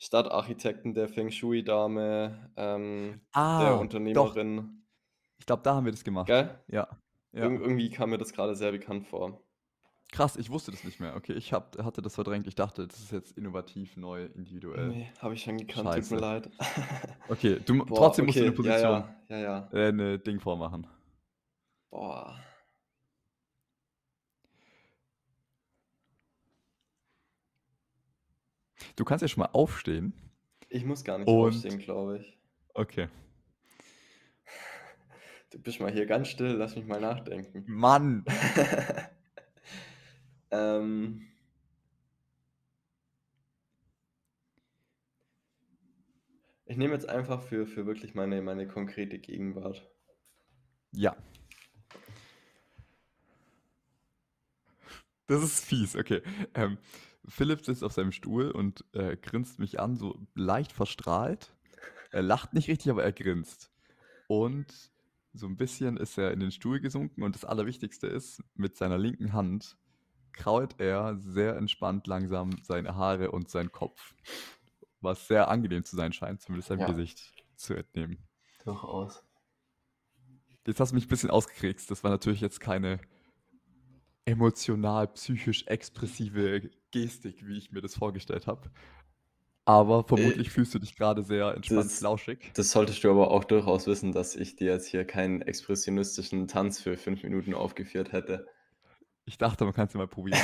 Stadtarchitekten, 0.01 0.95
der 0.95 1.09
Feng 1.09 1.31
Shui-Dame, 1.31 2.51
ähm, 2.57 3.21
ah, 3.33 3.61
der 3.63 3.79
Unternehmerin. 3.79 4.57
Doch. 4.57 4.65
Ich 5.39 5.47
glaube, 5.47 5.63
da 5.63 5.75
haben 5.75 5.85
wir 5.85 5.93
das 5.93 6.03
gemacht. 6.03 6.27
Gell? 6.27 6.59
Ja. 6.69 6.89
ja. 7.33 7.45
Ir 7.45 7.51
irgendwie 7.61 7.91
kam 7.91 8.11
mir 8.11 8.19
das 8.19 8.33
gerade 8.33 8.55
sehr 8.57 8.73
bekannt 8.73 9.07
vor. 9.07 9.43
Krass, 10.11 10.37
ich 10.37 10.51
wusste 10.51 10.71
das 10.71 10.85
nicht 10.85 11.01
mehr. 11.01 11.15
Okay, 11.17 11.35
ich 11.35 11.53
hab, 11.53 11.79
hatte 11.85 12.03
das 12.03 12.15
verdrängt. 12.15 12.47
Ich 12.47 12.55
dachte, 12.55 12.89
das 12.89 12.99
ist 12.99 13.13
jetzt 13.13 13.37
innovativ, 13.37 13.97
neu, 13.97 14.25
individuell. 14.35 14.89
Nee, 14.89 15.13
habe 15.21 15.35
ich 15.35 15.43
schon 15.43 15.59
gekannt, 15.59 15.89
Scheiße. 15.89 16.09
tut 16.09 16.21
mir 16.21 16.27
leid. 16.27 16.51
okay, 17.29 17.61
du, 17.65 17.85
Boah, 17.85 17.97
trotzdem 17.97 18.25
okay. 18.25 18.27
musst 18.27 18.39
du 18.39 18.43
eine 18.43 18.53
Position, 18.53 19.05
ja, 19.29 19.37
ja, 19.37 19.37
ja, 19.37 19.39
ja. 19.39 19.69
Äh, 19.73 19.89
eine 19.89 20.19
Ding 20.19 20.41
vormachen. 20.41 20.87
Boah. 21.91 22.41
Du 28.97 29.05
kannst 29.05 29.23
ja 29.23 29.29
schon 29.29 29.43
mal 29.43 29.51
aufstehen. 29.53 30.13
Ich 30.69 30.85
muss 30.85 31.05
gar 31.05 31.19
nicht 31.19 31.29
und... 31.29 31.49
aufstehen, 31.49 31.79
glaube 31.79 32.19
ich. 32.19 32.39
Okay. 32.75 33.09
Du 35.51 35.59
bist 35.59 35.81
mal 35.81 35.91
hier 35.91 36.07
ganz 36.07 36.29
still, 36.29 36.53
lass 36.53 36.77
mich 36.77 36.87
mal 36.87 37.01
nachdenken. 37.01 37.65
Mann! 37.67 38.25
ähm. 40.51 41.27
Ich 46.67 46.77
nehme 46.77 46.95
jetzt 46.95 47.09
einfach 47.09 47.43
für, 47.43 47.67
für 47.67 47.85
wirklich 47.85 48.15
meine, 48.15 48.41
meine 48.43 48.69
konkrete 48.69 49.19
Gegenwart. 49.19 49.91
Ja. 50.93 51.17
Das 55.27 55.43
ist 55.43 55.65
fies, 55.65 55.97
okay. 55.97 56.23
Ähm, 56.55 56.79
Philipp 57.31 57.65
sitzt 57.65 57.85
auf 57.85 57.93
seinem 57.93 58.13
Stuhl 58.13 58.51
und 58.51 58.85
äh, 58.93 59.17
grinst 59.17 59.59
mich 59.59 59.81
an, 59.81 59.97
so 59.97 60.21
leicht 60.35 60.73
verstrahlt. 60.73 61.55
Er 62.11 62.23
lacht 62.23 62.55
nicht 62.55 62.69
richtig, 62.69 62.91
aber 62.91 63.05
er 63.05 63.13
grinst. 63.13 63.71
Und 64.27 64.91
so 65.33 65.47
ein 65.47 65.57
bisschen 65.57 65.97
ist 65.97 66.19
er 66.19 66.33
in 66.33 66.41
den 66.41 66.51
Stuhl 66.51 66.81
gesunken 66.81 67.23
und 67.23 67.35
das 67.35 67.45
Allerwichtigste 67.45 68.07
ist, 68.07 68.43
mit 68.55 68.77
seiner 68.77 68.99
linken 68.99 69.33
Hand 69.33 69.77
krault 70.33 70.77
er 70.79 71.17
sehr 71.17 71.57
entspannt 71.57 72.07
langsam 72.07 72.51
seine 72.63 72.97
Haare 72.97 73.31
und 73.31 73.49
seinen 73.49 73.73
Kopf. 73.73 74.15
Was 75.01 75.27
sehr 75.29 75.49
angenehm 75.49 75.85
zu 75.85 75.97
sein 75.97 76.13
scheint, 76.13 76.43
zumindest 76.43 76.69
seinem 76.69 76.81
ja. 76.81 76.87
Gesicht 76.87 77.33
zu 77.57 77.75
entnehmen. 77.75 78.19
Durchaus. 78.65 79.25
Jetzt 80.67 80.79
hast 80.79 80.91
du 80.91 80.95
mich 80.95 81.07
ein 81.07 81.09
bisschen 81.09 81.31
ausgekriegt. 81.31 81.91
Das 81.91 82.05
war 82.05 82.11
natürlich 82.11 82.41
jetzt 82.41 82.61
keine 82.61 83.01
emotional, 84.25 85.09
psychisch 85.09 85.67
expressive 85.67 86.71
Gestik, 86.91 87.47
wie 87.47 87.59
ich 87.59 87.73
mir 87.73 87.81
das 87.81 87.95
vorgestellt 87.95 88.47
habe. 88.47 88.71
Aber 89.65 90.05
vermutlich 90.05 90.49
äh, 90.49 90.51
fühlst 90.51 90.75
du 90.75 90.79
dich 90.79 90.97
gerade 90.97 91.23
sehr 91.23 91.55
entspannt 91.55 91.85
das, 91.85 91.99
flauschig. 91.99 92.51
Das 92.55 92.71
solltest 92.71 93.05
du 93.05 93.11
aber 93.11 93.31
auch 93.31 93.45
durchaus 93.45 93.87
wissen, 93.87 94.13
dass 94.13 94.35
ich 94.35 94.57
dir 94.57 94.73
jetzt 94.73 94.87
hier 94.87 95.05
keinen 95.05 95.43
expressionistischen 95.43 96.49
Tanz 96.49 96.81
für 96.81 96.97
fünf 96.97 97.23
Minuten 97.23 97.55
aufgeführt 97.55 98.13
hätte. 98.13 98.49
Ich 99.27 99.39
dachte, 99.39 99.65
man 99.65 99.75
kann 99.75 99.87
es 99.87 99.93
ja 99.93 99.99
mal 99.99 100.09
probieren. 100.09 100.41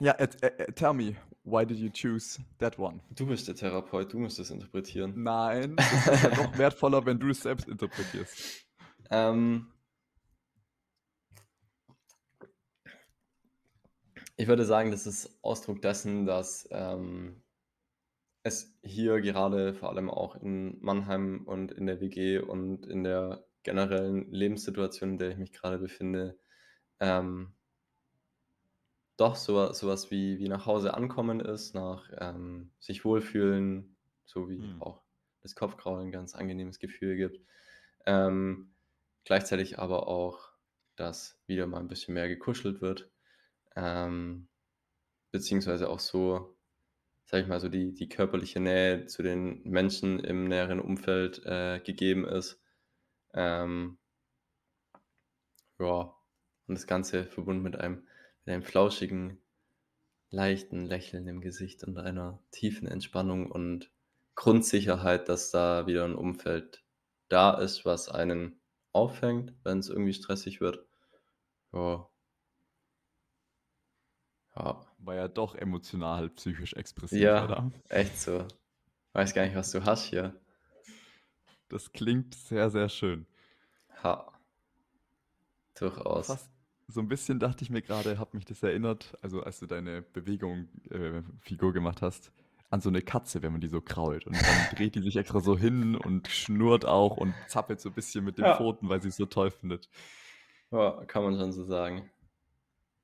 ja, 0.00 0.14
ja 0.18 0.20
uh, 0.20 0.24
uh, 0.24 0.72
tell 0.72 0.92
me, 0.92 1.16
why 1.44 1.64
did 1.64 1.78
you 1.78 1.90
choose 1.90 2.38
that 2.58 2.78
one? 2.78 3.00
Du 3.10 3.26
bist 3.26 3.48
der 3.48 3.54
Therapeut, 3.54 4.12
du 4.12 4.18
musst 4.18 4.38
es 4.38 4.50
interpretieren. 4.50 5.22
Nein, 5.22 5.76
das 6.06 6.06
ist 6.06 6.22
ja 6.24 6.44
noch 6.44 6.58
wertvoller, 6.58 7.06
wenn 7.06 7.18
du 7.18 7.30
es 7.30 7.40
selbst 7.40 7.68
interpretierst. 7.68 8.63
Ähm, 9.14 9.68
ich 14.36 14.48
würde 14.48 14.64
sagen, 14.64 14.90
das 14.90 15.06
ist 15.06 15.38
Ausdruck 15.42 15.80
dessen, 15.82 16.26
dass 16.26 16.68
ähm, 16.72 17.40
es 18.42 18.76
hier 18.82 19.20
gerade 19.20 19.72
vor 19.74 19.90
allem 19.90 20.10
auch 20.10 20.34
in 20.34 20.80
Mannheim 20.80 21.44
und 21.46 21.70
in 21.70 21.86
der 21.86 22.00
WG 22.00 22.40
und 22.40 22.86
in 22.86 23.04
der 23.04 23.44
generellen 23.62 24.32
Lebenssituation, 24.32 25.10
in 25.10 25.18
der 25.18 25.30
ich 25.30 25.38
mich 25.38 25.52
gerade 25.52 25.78
befinde, 25.78 26.36
ähm, 26.98 27.54
doch 29.16 29.36
so 29.36 29.72
sowas 29.72 30.10
wie, 30.10 30.40
wie 30.40 30.48
nach 30.48 30.66
Hause 30.66 30.94
ankommen 30.94 31.38
ist, 31.38 31.72
nach 31.72 32.10
ähm, 32.18 32.72
sich 32.80 33.04
wohlfühlen, 33.04 33.96
so 34.24 34.48
wie 34.48 34.58
mhm. 34.58 34.82
auch 34.82 35.02
das 35.40 35.54
Kopfkraulen 35.54 36.08
ein 36.08 36.12
ganz 36.12 36.34
angenehmes 36.34 36.80
Gefühl 36.80 37.16
gibt. 37.16 37.40
Ähm, 38.06 38.73
Gleichzeitig 39.24 39.78
aber 39.78 40.08
auch, 40.08 40.50
dass 40.96 41.40
wieder 41.46 41.66
mal 41.66 41.80
ein 41.80 41.88
bisschen 41.88 42.14
mehr 42.14 42.28
gekuschelt 42.28 42.80
wird. 42.80 43.10
Ähm, 43.76 44.48
beziehungsweise 45.32 45.88
auch 45.88 45.98
so, 45.98 46.56
sag 47.24 47.42
ich 47.42 47.48
mal, 47.48 47.60
so 47.60 47.68
die, 47.68 47.92
die 47.94 48.08
körperliche 48.08 48.60
Nähe 48.60 49.06
zu 49.06 49.22
den 49.22 49.62
Menschen 49.64 50.20
im 50.20 50.46
näheren 50.46 50.80
Umfeld 50.80 51.44
äh, 51.44 51.80
gegeben 51.80 52.24
ist. 52.26 52.60
Ähm, 53.32 53.98
ja, 55.78 56.14
und 56.66 56.74
das 56.78 56.86
Ganze 56.86 57.24
verbunden 57.24 57.62
mit 57.62 57.76
einem, 57.76 58.06
mit 58.44 58.54
einem 58.54 58.62
flauschigen, 58.62 59.42
leichten 60.30 60.84
Lächeln 60.84 61.26
im 61.28 61.40
Gesicht 61.40 61.84
und 61.84 61.98
einer 61.98 62.42
tiefen 62.50 62.86
Entspannung 62.88 63.50
und 63.50 63.90
Grundsicherheit, 64.34 65.28
dass 65.28 65.50
da 65.50 65.86
wieder 65.86 66.04
ein 66.04 66.14
Umfeld 66.14 66.84
da 67.28 67.54
ist, 67.54 67.84
was 67.84 68.08
einen 68.08 68.60
auffängt, 68.94 69.52
wenn 69.64 69.78
es 69.78 69.88
irgendwie 69.88 70.14
stressig 70.14 70.60
wird. 70.60 70.86
Ja. 71.72 72.08
Ja. 74.56 74.86
War 74.98 75.14
ja 75.14 75.28
doch 75.28 75.54
emotional, 75.54 76.30
psychisch 76.30 76.74
expressiv, 76.74 77.20
ja, 77.20 77.44
oder? 77.44 77.72
echt 77.88 78.18
so. 78.18 78.46
Weiß 79.12 79.34
gar 79.34 79.44
nicht, 79.44 79.56
was 79.56 79.70
du 79.70 79.84
hast 79.84 80.04
hier. 80.04 80.40
Das 81.68 81.92
klingt 81.92 82.34
sehr, 82.34 82.70
sehr 82.70 82.88
schön. 82.88 83.26
Ha. 84.02 84.32
Durchaus. 85.74 86.28
Fast 86.28 86.54
so 86.88 87.00
ein 87.00 87.08
bisschen 87.08 87.38
dachte 87.38 87.64
ich 87.64 87.70
mir 87.70 87.82
gerade, 87.82 88.18
habe 88.18 88.36
mich 88.36 88.44
das 88.44 88.62
erinnert, 88.62 89.16
also 89.22 89.42
als 89.42 89.58
du 89.58 89.66
deine 89.66 90.02
Bewegung, 90.02 90.68
äh, 90.90 91.22
Figur 91.40 91.72
gemacht 91.72 92.02
hast, 92.02 92.30
an 92.74 92.80
so 92.80 92.88
eine 92.88 93.02
Katze, 93.02 93.40
wenn 93.42 93.52
man 93.52 93.60
die 93.60 93.68
so 93.68 93.80
krault. 93.80 94.26
Und 94.26 94.34
dann 94.34 94.74
dreht 94.74 94.96
die 94.96 95.00
sich 95.00 95.16
extra 95.16 95.40
so 95.40 95.56
hin 95.56 95.94
und 95.94 96.26
schnurrt 96.28 96.84
auch 96.84 97.16
und 97.16 97.32
zappelt 97.46 97.80
so 97.80 97.88
ein 97.88 97.94
bisschen 97.94 98.24
mit 98.24 98.36
den 98.36 98.44
ja. 98.44 98.56
Pfoten, 98.56 98.88
weil 98.88 99.00
sie 99.00 99.08
es 99.08 99.16
so 99.16 99.26
toll 99.26 99.52
findet. 99.52 99.88
Ja, 100.72 101.04
kann 101.06 101.22
man 101.22 101.38
schon 101.38 101.52
so 101.52 101.64
sagen. 101.64 102.10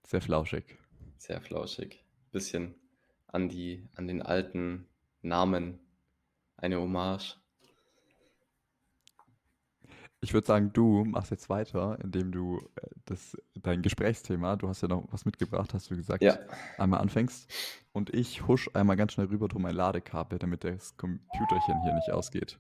Sehr 0.05 0.21
flauschig. 0.21 0.77
Sehr 1.19 1.41
flauschig. 1.41 2.05
Bisschen 2.33 2.75
an, 3.29 3.49
die, 3.49 3.89
an 3.95 4.09
den 4.09 4.23
alten 4.23 4.89
Namen 5.23 5.79
eine 6.57 6.81
Hommage. 6.81 7.37
Ich 10.23 10.35
würde 10.35 10.47
sagen, 10.47 10.73
du 10.73 11.05
machst 11.05 11.31
jetzt 11.31 11.49
weiter, 11.49 11.99
indem 12.03 12.31
du 12.31 12.59
äh, 12.77 12.87
das, 13.07 13.37
dein 13.55 13.81
Gesprächsthema, 13.81 14.57
du 14.57 14.69
hast 14.69 14.83
ja 14.83 14.89
noch 14.89 15.07
was 15.11 15.25
mitgebracht, 15.25 15.73
hast 15.73 15.91
du 15.91 15.97
gesagt, 15.97 16.23
ja. 16.23 16.39
einmal 16.77 17.01
anfängst. 17.01 17.51
Und 17.93 18.13
ich 18.13 18.47
husch 18.47 18.71
einmal 18.75 18.97
ganz 18.97 19.13
schnell 19.13 19.27
rüber 19.27 19.49
durch 19.49 19.63
mein 19.63 19.75
Ladekabel, 19.75 20.39
damit 20.39 20.65
das 20.65 20.97
Computerchen 20.97 21.83
hier 21.83 21.95
nicht 21.95 22.11
ausgeht. 22.11 22.59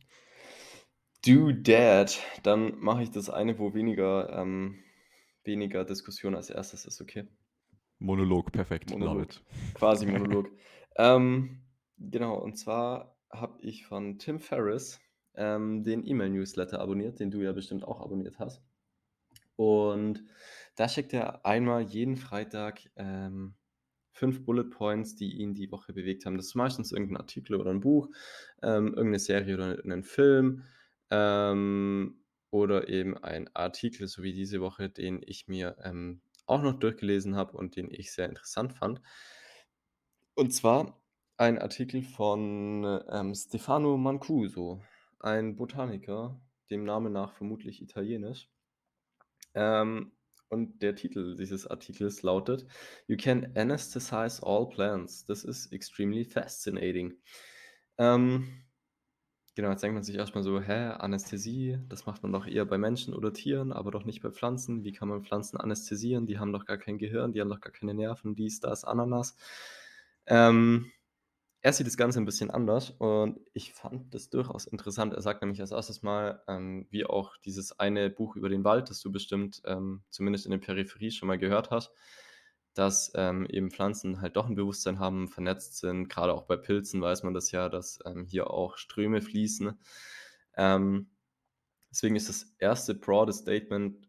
Do 1.26 1.52
that. 1.52 2.18
Dann 2.42 2.78
mache 2.78 3.02
ich 3.02 3.10
das 3.10 3.28
eine, 3.28 3.58
wo 3.58 3.74
weniger, 3.74 4.30
ähm, 4.38 4.82
weniger 5.44 5.84
Diskussion 5.84 6.34
als 6.34 6.48
erstes 6.48 6.86
ist, 6.86 7.00
okay? 7.02 7.28
Monolog, 7.98 8.52
perfekt. 8.52 8.90
Monolog. 8.90 9.28
Quasi 9.74 10.06
Monolog. 10.10 10.50
ähm, 10.96 11.60
genau, 11.98 12.36
und 12.36 12.56
zwar 12.56 13.18
habe 13.30 13.58
ich 13.60 13.84
von 13.84 14.18
Tim 14.18 14.40
Ferriss 14.40 14.98
ähm, 15.40 15.82
den 15.82 16.06
E-Mail-Newsletter 16.06 16.78
abonniert, 16.80 17.18
den 17.18 17.30
du 17.30 17.40
ja 17.40 17.52
bestimmt 17.52 17.82
auch 17.82 18.00
abonniert 18.00 18.38
hast. 18.38 18.62
Und 19.56 20.22
da 20.76 20.88
schickt 20.88 21.14
er 21.14 21.44
einmal 21.46 21.82
jeden 21.82 22.16
Freitag 22.16 22.80
ähm, 22.96 23.54
fünf 24.12 24.44
Bullet 24.44 24.64
Points, 24.64 25.16
die 25.16 25.32
ihn 25.38 25.54
die 25.54 25.72
Woche 25.72 25.94
bewegt 25.94 26.26
haben. 26.26 26.36
Das 26.36 26.46
ist 26.46 26.54
meistens 26.54 26.92
irgendein 26.92 27.16
Artikel 27.16 27.56
oder 27.56 27.70
ein 27.70 27.80
Buch, 27.80 28.10
ähm, 28.62 28.88
irgendeine 28.88 29.18
Serie 29.18 29.54
oder 29.54 29.82
ein 29.82 30.04
Film 30.04 30.64
ähm, 31.10 32.22
oder 32.50 32.88
eben 32.88 33.16
ein 33.16 33.48
Artikel, 33.54 34.08
so 34.08 34.22
wie 34.22 34.34
diese 34.34 34.60
Woche, 34.60 34.90
den 34.90 35.22
ich 35.24 35.48
mir 35.48 35.76
ähm, 35.82 36.20
auch 36.46 36.62
noch 36.62 36.78
durchgelesen 36.78 37.34
habe 37.34 37.56
und 37.56 37.76
den 37.76 37.90
ich 37.90 38.12
sehr 38.12 38.28
interessant 38.28 38.74
fand. 38.74 39.00
Und 40.34 40.52
zwar 40.52 41.00
ein 41.38 41.58
Artikel 41.58 42.02
von 42.02 43.00
ähm, 43.10 43.34
Stefano 43.34 43.96
Mancuso, 43.96 44.82
ein 45.20 45.56
Botaniker, 45.56 46.40
dem 46.70 46.84
Namen 46.84 47.12
nach 47.12 47.32
vermutlich 47.32 47.82
italienisch. 47.82 48.48
Ähm, 49.54 50.12
und 50.48 50.82
der 50.82 50.96
Titel 50.96 51.36
dieses 51.36 51.66
Artikels 51.66 52.22
lautet 52.22 52.66
You 53.06 53.16
can 53.16 53.56
anesthetize 53.56 54.44
all 54.44 54.68
plants. 54.68 55.24
This 55.24 55.44
is 55.44 55.66
extremely 55.72 56.24
fascinating. 56.24 57.14
Ähm, 57.98 58.48
genau, 59.54 59.70
jetzt 59.70 59.82
denkt 59.82 59.94
man 59.94 60.02
sich 60.02 60.16
erstmal 60.16 60.42
so, 60.42 60.60
hä, 60.60 60.92
Anästhesie, 60.98 61.78
das 61.88 62.06
macht 62.06 62.22
man 62.22 62.32
doch 62.32 62.46
eher 62.46 62.64
bei 62.64 62.78
Menschen 62.78 63.14
oder 63.14 63.32
Tieren, 63.32 63.72
aber 63.72 63.90
doch 63.92 64.04
nicht 64.04 64.22
bei 64.22 64.30
Pflanzen. 64.30 64.82
Wie 64.84 64.92
kann 64.92 65.08
man 65.08 65.22
Pflanzen 65.22 65.56
anästhesieren? 65.56 66.26
Die 66.26 66.38
haben 66.38 66.52
doch 66.52 66.66
gar 66.66 66.78
kein 66.78 66.98
Gehirn, 66.98 67.32
die 67.32 67.40
haben 67.40 67.50
doch 67.50 67.60
gar 67.60 67.72
keine 67.72 67.94
Nerven, 67.94 68.34
dies, 68.34 68.58
das, 68.58 68.84
Ananas. 68.84 69.36
Ähm, 70.26 70.90
er 71.62 71.72
sieht 71.72 71.86
das 71.86 71.98
Ganze 71.98 72.20
ein 72.20 72.24
bisschen 72.24 72.50
anders 72.50 72.90
und 72.90 73.38
ich 73.52 73.74
fand 73.74 74.14
das 74.14 74.30
durchaus 74.30 74.66
interessant. 74.66 75.12
Er 75.12 75.20
sagt 75.20 75.42
nämlich 75.42 75.60
als 75.60 75.72
erstes 75.72 76.02
mal, 76.02 76.42
ähm, 76.48 76.86
wie 76.90 77.04
auch 77.04 77.36
dieses 77.38 77.78
eine 77.78 78.08
Buch 78.08 78.36
über 78.36 78.48
den 78.48 78.64
Wald, 78.64 78.88
das 78.88 79.00
du 79.00 79.12
bestimmt 79.12 79.60
ähm, 79.66 80.02
zumindest 80.08 80.46
in 80.46 80.52
der 80.52 80.58
Peripherie 80.58 81.10
schon 81.10 81.28
mal 81.28 81.38
gehört 81.38 81.70
hast, 81.70 81.92
dass 82.72 83.12
ähm, 83.14 83.46
eben 83.46 83.70
Pflanzen 83.70 84.22
halt 84.22 84.36
doch 84.36 84.46
ein 84.48 84.54
Bewusstsein 84.54 84.98
haben, 84.98 85.28
vernetzt 85.28 85.78
sind. 85.78 86.08
Gerade 86.08 86.32
auch 86.32 86.44
bei 86.44 86.56
Pilzen 86.56 87.02
weiß 87.02 87.24
man 87.24 87.34
das 87.34 87.50
ja, 87.50 87.68
dass 87.68 87.98
ähm, 88.06 88.24
hier 88.24 88.50
auch 88.50 88.78
Ströme 88.78 89.20
fließen. 89.20 89.78
Ähm, 90.56 91.10
deswegen 91.90 92.16
ist 92.16 92.30
das 92.30 92.54
erste 92.58 92.94
broade 92.94 93.34
Statement 93.34 94.08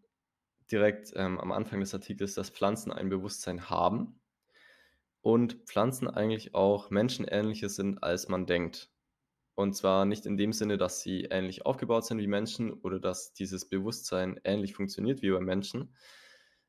direkt 0.71 1.11
ähm, 1.17 1.37
am 1.37 1.51
Anfang 1.51 1.81
des 1.81 1.93
Artikels, 1.93 2.33
dass 2.35 2.49
Pflanzen 2.49 2.93
ein 2.93 3.09
Bewusstsein 3.09 3.69
haben 3.69 4.20
und 5.21 5.53
Pflanzen 5.65 6.07
eigentlich 6.07 6.55
auch 6.55 6.89
menschenähnlicher 6.89 7.69
sind, 7.69 8.03
als 8.03 8.27
man 8.27 8.45
denkt. 8.45 8.89
Und 9.55 9.75
zwar 9.75 10.05
nicht 10.05 10.25
in 10.25 10.37
dem 10.37 10.53
Sinne, 10.53 10.77
dass 10.77 11.01
sie 11.01 11.25
ähnlich 11.25 11.65
aufgebaut 11.65 12.05
sind 12.05 12.17
wie 12.19 12.27
Menschen 12.27 12.73
oder 12.73 12.99
dass 12.99 13.33
dieses 13.33 13.69
Bewusstsein 13.69 14.39
ähnlich 14.43 14.73
funktioniert 14.73 15.21
wie 15.21 15.31
bei 15.31 15.41
Menschen, 15.41 15.95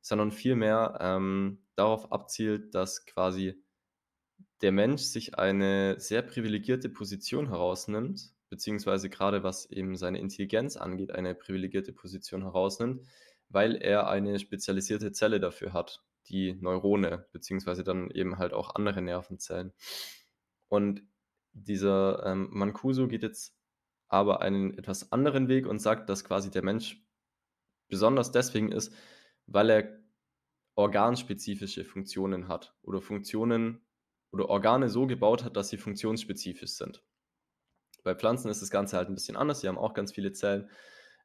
sondern 0.01 0.33
vielmehr 0.33 0.99
ähm, 1.01 1.65
darauf 1.77 2.13
abzielt, 2.13 2.75
dass 2.75 3.07
quasi 3.07 3.63
der 4.61 4.73
Mensch 4.73 5.03
sich 5.03 5.39
eine 5.39 5.99
sehr 5.99 6.23
privilegierte 6.23 6.89
Position 6.89 7.49
herausnimmt, 7.49 8.35
beziehungsweise 8.51 9.09
gerade 9.09 9.43
was 9.43 9.71
eben 9.71 9.97
seine 9.97 10.19
Intelligenz 10.19 10.77
angeht, 10.77 11.13
eine 11.13 11.35
privilegierte 11.35 11.93
Position 11.93 12.43
herausnimmt, 12.43 13.07
weil 13.49 13.77
er 13.77 14.09
eine 14.09 14.39
spezialisierte 14.39 15.13
Zelle 15.13 15.41
dafür 15.41 15.73
hat 15.73 16.03
die 16.29 16.55
Neurone, 16.55 17.27
beziehungsweise 17.33 17.85
dann 17.85 18.11
eben 18.11 18.39
halt 18.39 18.53
auch 18.53 18.75
andere 18.75 19.03
Nervenzellen. 19.03 19.73
Und 20.69 21.03
dieser 21.53 22.25
ähm, 22.27 22.49
Mancuso 22.51 23.09
geht 23.09 23.23
jetzt 23.23 23.55
aber 24.09 24.43
einen 24.43 24.77
etwas 24.77 25.13
anderen 25.13 25.49
Weg 25.49 25.67
und 25.67 25.81
sagt, 25.81 26.09
dass 26.09 26.25
quasi 26.25 26.51
der 26.51 26.63
Mensch 26.63 27.03
besonders 27.89 28.31
deswegen 28.31 28.73
ist, 28.73 28.95
weil 29.47 29.71
er 29.71 30.03
organspezifische 30.75 31.85
Funktionen 31.85 32.49
hat 32.49 32.75
oder 32.83 33.01
Funktionen 33.01 33.85
oder 34.31 34.49
Organe 34.49 34.89
so 34.89 35.07
gebaut 35.07 35.45
hat, 35.45 35.57
dass 35.57 35.69
sie 35.69 35.77
funktionsspezifisch 35.77 36.73
sind. 36.73 37.03
Bei 38.03 38.15
Pflanzen 38.15 38.51
ist 38.51 38.63
das 38.63 38.71
Ganze 38.71 38.97
halt 38.97 39.09
ein 39.09 39.15
bisschen 39.15 39.37
anders. 39.37 39.61
Sie 39.61 39.69
haben 39.69 39.79
auch 39.79 39.95
ganz 39.95 40.13
viele 40.13 40.33
Zellen, 40.33 40.71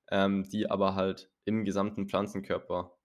ähm, 0.09 0.47
die 0.49 0.69
aber 0.69 0.95
halt 0.95 1.31
im 1.45 1.65
gesamten 1.65 2.07
Pflanzenkörper 2.07 2.96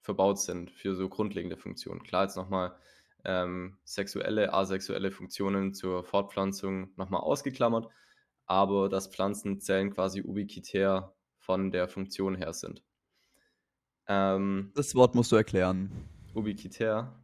verbaut 0.00 0.40
sind 0.40 0.70
für 0.70 0.94
so 0.94 1.08
grundlegende 1.08 1.56
Funktionen. 1.56 2.02
Klar, 2.02 2.24
jetzt 2.24 2.36
nochmal 2.36 2.76
ähm, 3.24 3.78
sexuelle, 3.84 4.52
asexuelle 4.52 5.10
Funktionen 5.10 5.74
zur 5.74 6.04
Fortpflanzung 6.04 6.92
nochmal 6.96 7.20
ausgeklammert, 7.20 7.88
aber 8.46 8.88
dass 8.88 9.08
Pflanzenzellen 9.08 9.92
quasi 9.92 10.22
ubiquitär 10.22 11.14
von 11.36 11.70
der 11.70 11.88
Funktion 11.88 12.34
her 12.34 12.52
sind. 12.52 12.82
Ähm, 14.06 14.72
das 14.74 14.94
Wort 14.94 15.14
musst 15.14 15.32
du 15.32 15.36
erklären. 15.36 15.90
Ubiquitär? 16.34 17.14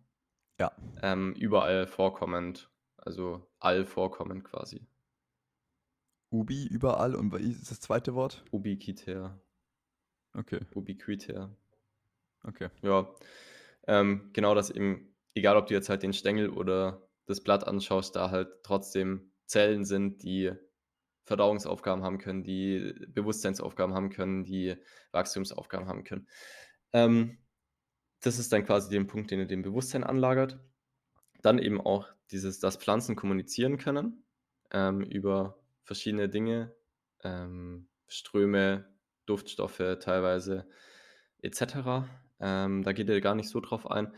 Ja. 0.58 0.72
Ähm, 1.02 1.34
überall 1.34 1.86
vorkommend, 1.86 2.70
also 2.96 3.46
all 3.58 3.84
vorkommend 3.84 4.44
quasi. 4.44 4.86
Ubi, 6.30 6.66
überall 6.66 7.14
und 7.14 7.32
was 7.32 7.40
ist 7.40 7.70
das 7.70 7.80
zweite 7.80 8.14
Wort? 8.14 8.44
Ubiquitär. 8.50 9.40
Okay. 10.34 10.60
Ubiquitär. 10.74 11.56
Okay. 12.46 12.68
Ja, 12.82 13.14
ähm, 13.86 14.30
genau 14.32 14.54
das 14.54 14.70
eben, 14.70 15.14
egal 15.34 15.56
ob 15.56 15.66
du 15.66 15.74
jetzt 15.74 15.88
halt 15.88 16.02
den 16.02 16.12
Stängel 16.12 16.50
oder 16.50 17.08
das 17.26 17.42
Blatt 17.42 17.66
anschaust, 17.66 18.16
da 18.16 18.30
halt 18.30 18.48
trotzdem 18.62 19.32
Zellen 19.46 19.84
sind, 19.84 20.22
die 20.22 20.52
Verdauungsaufgaben 21.24 22.04
haben 22.04 22.18
können, 22.18 22.42
die 22.42 22.94
Bewusstseinsaufgaben 23.08 23.94
haben 23.94 24.10
können, 24.10 24.44
die 24.44 24.76
Wachstumsaufgaben 25.12 25.88
haben 25.88 26.04
können. 26.04 26.28
Ähm, 26.92 27.38
das 28.20 28.38
ist 28.38 28.52
dann 28.52 28.64
quasi 28.64 28.90
der 28.90 29.04
Punkt, 29.04 29.30
den 29.30 29.40
er 29.40 29.46
dem 29.46 29.62
Bewusstsein 29.62 30.04
anlagert. 30.04 30.60
Dann 31.42 31.58
eben 31.58 31.80
auch 31.80 32.08
dieses, 32.30 32.58
dass 32.60 32.76
Pflanzen 32.76 33.16
kommunizieren 33.16 33.78
können 33.78 34.24
ähm, 34.70 35.02
über 35.02 35.58
verschiedene 35.84 36.28
Dinge, 36.28 36.74
ähm, 37.22 37.88
Ströme, 38.08 38.94
Duftstoffe 39.26 39.98
teilweise 40.00 40.68
etc. 41.42 42.06
Ähm, 42.44 42.82
da 42.82 42.92
geht 42.92 43.08
er 43.08 43.20
gar 43.22 43.34
nicht 43.34 43.48
so 43.48 43.58
drauf 43.60 43.90
ein. 43.90 44.12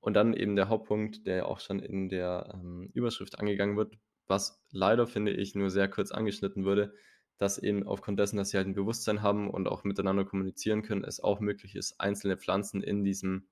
Und 0.00 0.14
dann 0.14 0.34
eben 0.34 0.56
der 0.56 0.68
Hauptpunkt, 0.68 1.26
der 1.26 1.48
auch 1.48 1.58
schon 1.58 1.78
in 1.78 2.10
der 2.10 2.50
ähm, 2.52 2.90
Überschrift 2.92 3.38
angegangen 3.38 3.78
wird, 3.78 3.96
was 4.26 4.62
leider, 4.70 5.06
finde 5.06 5.32
ich, 5.32 5.54
nur 5.54 5.70
sehr 5.70 5.88
kurz 5.88 6.12
angeschnitten 6.12 6.64
wurde, 6.66 6.92
dass 7.38 7.58
eben 7.58 7.86
aufgrund 7.86 8.20
dessen, 8.20 8.36
dass 8.36 8.50
sie 8.50 8.58
halt 8.58 8.66
ein 8.66 8.74
Bewusstsein 8.74 9.22
haben 9.22 9.48
und 9.48 9.68
auch 9.68 9.84
miteinander 9.84 10.26
kommunizieren 10.26 10.82
können, 10.82 11.02
es 11.02 11.20
auch 11.20 11.40
möglich 11.40 11.74
ist, 11.74 11.98
einzelne 11.98 12.36
Pflanzen 12.36 12.82
in 12.82 13.04
diesem 13.04 13.48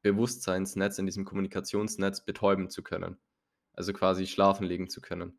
Bewusstseinsnetz, 0.00 0.98
in 0.98 1.06
diesem 1.06 1.26
Kommunikationsnetz 1.26 2.24
betäuben 2.24 2.70
zu 2.70 2.82
können. 2.82 3.18
Also 3.74 3.92
quasi 3.92 4.26
schlafen 4.26 4.66
legen 4.66 4.88
zu 4.88 5.02
können. 5.02 5.38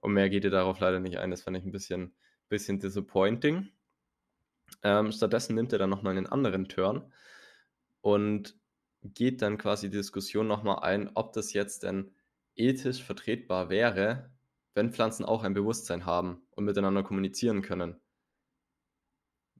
Und 0.00 0.12
mehr 0.12 0.30
geht 0.30 0.44
ihr 0.44 0.50
darauf 0.50 0.78
leider 0.78 1.00
nicht 1.00 1.18
ein. 1.18 1.30
Das 1.30 1.42
fand 1.42 1.56
ich 1.56 1.64
ein 1.64 1.72
bisschen, 1.72 2.14
bisschen 2.48 2.78
disappointing. 2.78 3.68
Ähm, 4.82 5.10
stattdessen 5.10 5.54
nimmt 5.54 5.72
er 5.72 5.78
dann 5.78 5.90
nochmal 5.90 6.16
einen 6.16 6.26
anderen 6.26 6.68
Turn 6.68 7.12
und 8.02 8.58
geht 9.02 9.42
dann 9.42 9.58
quasi 9.58 9.88
die 9.88 9.96
Diskussion 9.96 10.46
nochmal 10.46 10.80
ein, 10.80 11.10
ob 11.14 11.32
das 11.32 11.52
jetzt 11.54 11.82
denn 11.82 12.14
ethisch 12.54 13.02
vertretbar 13.02 13.70
wäre, 13.70 14.30
wenn 14.74 14.92
Pflanzen 14.92 15.24
auch 15.24 15.42
ein 15.42 15.54
Bewusstsein 15.54 16.04
haben 16.04 16.42
und 16.50 16.64
miteinander 16.64 17.02
kommunizieren 17.02 17.62
können. 17.62 18.00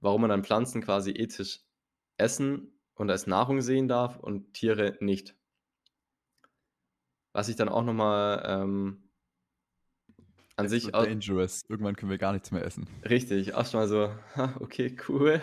Warum 0.00 0.22
man 0.22 0.30
dann 0.30 0.44
Pflanzen 0.44 0.82
quasi 0.82 1.12
ethisch 1.12 1.60
essen 2.18 2.78
und 2.94 3.10
als 3.10 3.26
Nahrung 3.26 3.60
sehen 3.60 3.88
darf 3.88 4.18
und 4.18 4.52
Tiere 4.52 4.96
nicht. 5.00 5.36
Was 7.32 7.48
ich 7.48 7.56
dann 7.56 7.68
auch 7.68 7.82
nochmal 7.82 8.42
ähm, 8.46 9.08
an 10.56 10.68
sich. 10.68 10.90
Dangerous. 10.90 11.64
Irgendwann 11.68 11.96
können 11.96 12.10
wir 12.10 12.18
gar 12.18 12.32
nichts 12.32 12.50
mehr 12.50 12.64
essen. 12.64 12.86
Richtig, 13.08 13.48
erstmal 13.48 13.88
so, 13.88 14.14
okay, 14.60 14.96
cool. 15.08 15.40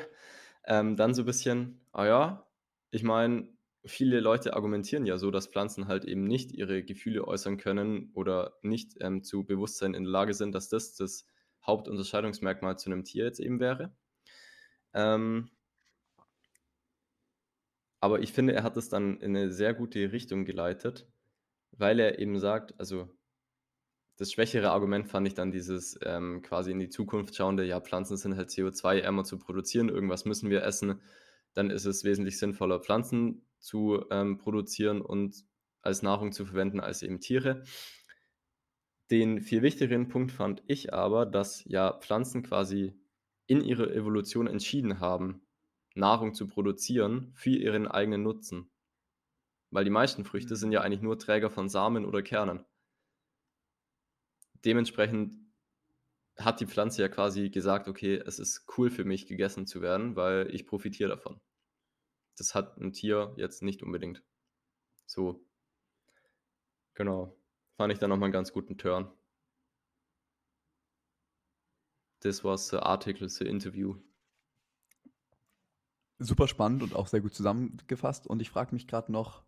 Ähm, 0.66 0.98
dann 0.98 1.14
so 1.14 1.24
ein 1.24 1.26
bisschen, 1.26 1.82
ah 1.92 2.06
ja, 2.06 2.49
ich 2.92 3.04
meine, 3.04 3.48
viele 3.86 4.20
Leute 4.20 4.54
argumentieren 4.54 5.06
ja 5.06 5.18
so, 5.18 5.32
dass 5.32 5.48
Pflanzen 5.48 5.88
halt 5.88 6.06
eben 6.06 6.24
nicht 6.26 6.52
ihre 6.52 6.84
Gefühle 6.84 7.28
äußern 7.28 7.58
können 7.58 8.12
oder 8.14 8.58
nicht 8.62 8.96
ähm, 9.00 9.24
zu 9.24 9.46
Bewusstsein 9.46 9.94
in 9.94 10.04
der 10.04 10.12
Lage 10.12 10.34
sind, 10.34 10.54
dass 10.54 10.70
das 10.70 10.96
das 10.96 11.26
Hauptunterscheidungsmerkmal 11.66 12.78
zu 12.78 12.90
einem 12.90 13.04
Tier 13.04 13.26
jetzt 13.26 13.40
eben 13.40 13.60
wäre. 13.60 13.94
Ähm, 14.94 15.50
aber 18.02 18.22
ich 18.22 18.32
finde, 18.34 18.54
er 18.54 18.64
hat 18.64 18.78
es 18.78 18.90
dann 18.90 19.20
in 19.20 19.36
eine 19.36 19.52
sehr 19.52 19.74
gute 19.74 20.12
Richtung 20.12 20.46
geleitet, 20.46 21.08
weil 21.72 22.00
er 22.00 22.20
eben 22.20 22.40
sagt, 22.40 22.80
also 22.80 23.10
das 24.18 24.32
schwächere 24.32 24.72
Argument 24.72 25.08
fand 25.08 25.28
ich 25.28 25.34
dann 25.34 25.52
dieses 25.52 25.98
ähm, 26.04 26.42
quasi 26.42 26.72
in 26.72 26.80
die 26.80 26.90
Zukunft 26.90 27.36
schauende, 27.36 27.64
ja, 27.66 27.80
Pflanzen 27.80 28.18
sind 28.18 28.36
halt 28.36 28.50
CO2-ärmer 28.50 29.24
zu 29.24 29.38
produzieren, 29.38 29.90
irgendwas 29.90 30.26
müssen 30.26 30.50
wir 30.50 30.64
essen. 30.64 31.02
Dann 31.54 31.70
ist 31.70 31.86
es 31.86 32.04
wesentlich 32.04 32.38
sinnvoller, 32.40 32.80
Pflanzen 32.80 33.46
zu 33.60 34.06
ähm, 34.12 34.38
produzieren 34.38 35.02
und 35.02 35.46
als 35.82 36.02
Nahrung 36.02 36.32
zu 36.32 36.46
verwenden, 36.46 36.80
als 36.80 37.04
eben 37.04 37.20
Tiere. 37.20 37.64
Den 39.12 39.42
viel 39.42 39.62
wichtigeren 39.62 40.08
Punkt 40.08 40.32
fand 40.32 40.64
ich 40.68 40.94
aber, 40.94 41.26
dass 41.26 41.66
ja 41.66 41.92
Pflanzen 42.00 42.44
quasi 42.44 42.98
in 43.46 43.60
ihrer 43.62 43.92
Evolution 43.92 44.48
entschieden 44.48 45.02
haben, 45.02 45.46
Nahrung 45.96 46.34
zu 46.34 46.48
produzieren 46.48 47.34
für 47.36 47.50
ihren 47.50 47.88
eigenen 47.88 48.24
Nutzen. 48.24 48.72
Weil 49.72 49.84
die 49.84 49.90
meisten 49.90 50.26
Früchte 50.26 50.56
sind 50.56 50.72
ja 50.74 50.82
Mhm. 50.82 50.84
eigentlich 50.84 51.02
nur 51.02 51.18
Träger 51.18 51.50
von 51.50 51.70
Samen 51.70 52.06
oder 52.06 52.22
Kernen. 52.22 52.66
Dementsprechend 54.64 55.49
hat 56.40 56.60
die 56.62 56.68
Pflanze 56.68 57.02
ja 57.04 57.10
quasi 57.10 57.50
gesagt: 57.50 57.88
„Okay, 57.88 58.16
es 58.26 58.40
ist 58.40 58.66
cool 58.78 58.90
für 58.92 59.06
mich, 59.06 59.28
gegessen 59.28 59.68
zu 59.68 59.82
werden, 59.82 60.16
weil 60.16 60.54
ich 60.54 60.68
profitiere 60.68 61.10
davon.“ 61.10 61.40
Das 62.38 62.56
hat 62.56 62.78
'n 62.80 62.94
Tier 62.94 63.34
jetzt 63.38 63.64
nicht 63.64 63.84
unbedingt. 63.84 64.24
So. 65.08 65.46
Genau. 66.98 67.36
Fand 67.78 67.94
ich 67.94 68.00
dann 68.00 68.10
noch 68.10 68.18
mal 68.18 68.28
'n 68.28 68.32
ganz 68.32 68.52
guten 68.54 68.78
Turn. 68.78 69.10
This 72.22 72.44
was 72.44 72.68
the 72.70 72.80
article, 72.84 73.30
the 73.30 73.46
interview. 73.48 73.96
Super 76.22 76.50
spannend 76.50 76.84
und 76.84 76.94
auch 76.96 77.08
sehr 77.08 77.22
gut 77.22 77.34
zusammengefasst. 77.34 78.28
Und 78.28 78.42
ich 78.42 78.50
frage 78.50 78.74
mich 78.76 78.88
grad 78.88 79.08
noch 79.08 79.44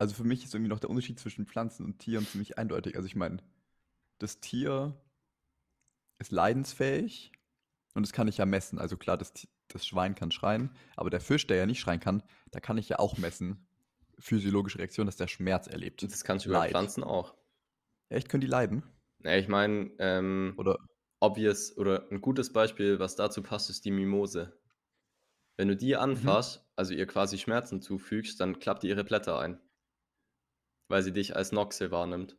also, 0.00 0.14
für 0.14 0.24
mich 0.24 0.44
ist 0.44 0.54
irgendwie 0.54 0.70
noch 0.70 0.80
der 0.80 0.88
Unterschied 0.88 1.20
zwischen 1.20 1.44
Pflanzen 1.44 1.84
und 1.84 1.98
Tieren 1.98 2.26
ziemlich 2.26 2.56
eindeutig. 2.56 2.96
Also, 2.96 3.06
ich 3.06 3.16
meine, 3.16 3.36
das 4.18 4.40
Tier 4.40 5.00
ist 6.20 6.32
leidensfähig 6.32 7.32
und 7.94 8.06
das 8.06 8.12
kann 8.12 8.28
ich 8.28 8.38
ja 8.38 8.46
messen. 8.46 8.78
Also, 8.78 8.96
klar, 8.96 9.18
das 9.18 9.32
das 9.68 9.86
Schwein 9.86 10.14
kann 10.16 10.30
schreien, 10.32 10.76
aber 10.96 11.10
der 11.10 11.20
Fisch, 11.20 11.46
der 11.46 11.56
ja 11.58 11.66
nicht 11.66 11.80
schreien 11.80 12.00
kann, 12.00 12.22
da 12.52 12.60
kann 12.60 12.78
ich 12.78 12.88
ja 12.90 12.98
auch 13.00 13.18
messen, 13.18 13.68
physiologische 14.18 14.78
Reaktion, 14.80 15.06
dass 15.06 15.16
der 15.16 15.28
Schmerz 15.28 15.66
erlebt. 15.68 16.04
Und 16.04 16.12
das 16.12 16.24
kannst 16.24 16.44
du 16.46 16.50
bei 16.50 16.60
Leid. 16.60 16.62
Pflanzen 16.62 17.02
auch. 17.04 17.36
Echt, 18.10 18.28
können 18.28 18.42
die 18.42 18.46
leiden? 18.46 18.84
Ja, 19.22 19.36
ich 19.36 19.48
meine, 19.48 19.92
ähm, 19.98 20.58
Oder 20.58 20.76
obvious 21.20 21.76
oder 21.76 22.10
'n 22.10 22.20
gutes 22.20 22.52
Beispiel, 22.52 22.98
was 22.98 23.16
dazu 23.16 23.42
passt, 23.42 23.70
ist 23.70 23.84
die 23.84 23.90
Mimose. 23.90 24.58
Wenn 25.56 25.68
du 25.68 25.76
die 25.76 25.94
Mhm. 26.12 26.34
anfasst, 26.34 26.68
also 26.74 26.92
ihr 26.92 27.06
quasi 27.06 27.38
Schmerzen 27.38 27.80
zufügst, 27.80 28.40
dann 28.40 28.58
klappt 28.58 28.82
die 28.82 28.88
ihre 28.88 29.04
Blätter 29.04 29.38
ein. 29.38 29.60
Weil 30.88 31.02
sie 31.02 31.14
dich 31.14 31.36
als 31.36 31.52
Noxe 31.52 31.90
wahrnimmt. 31.90 32.38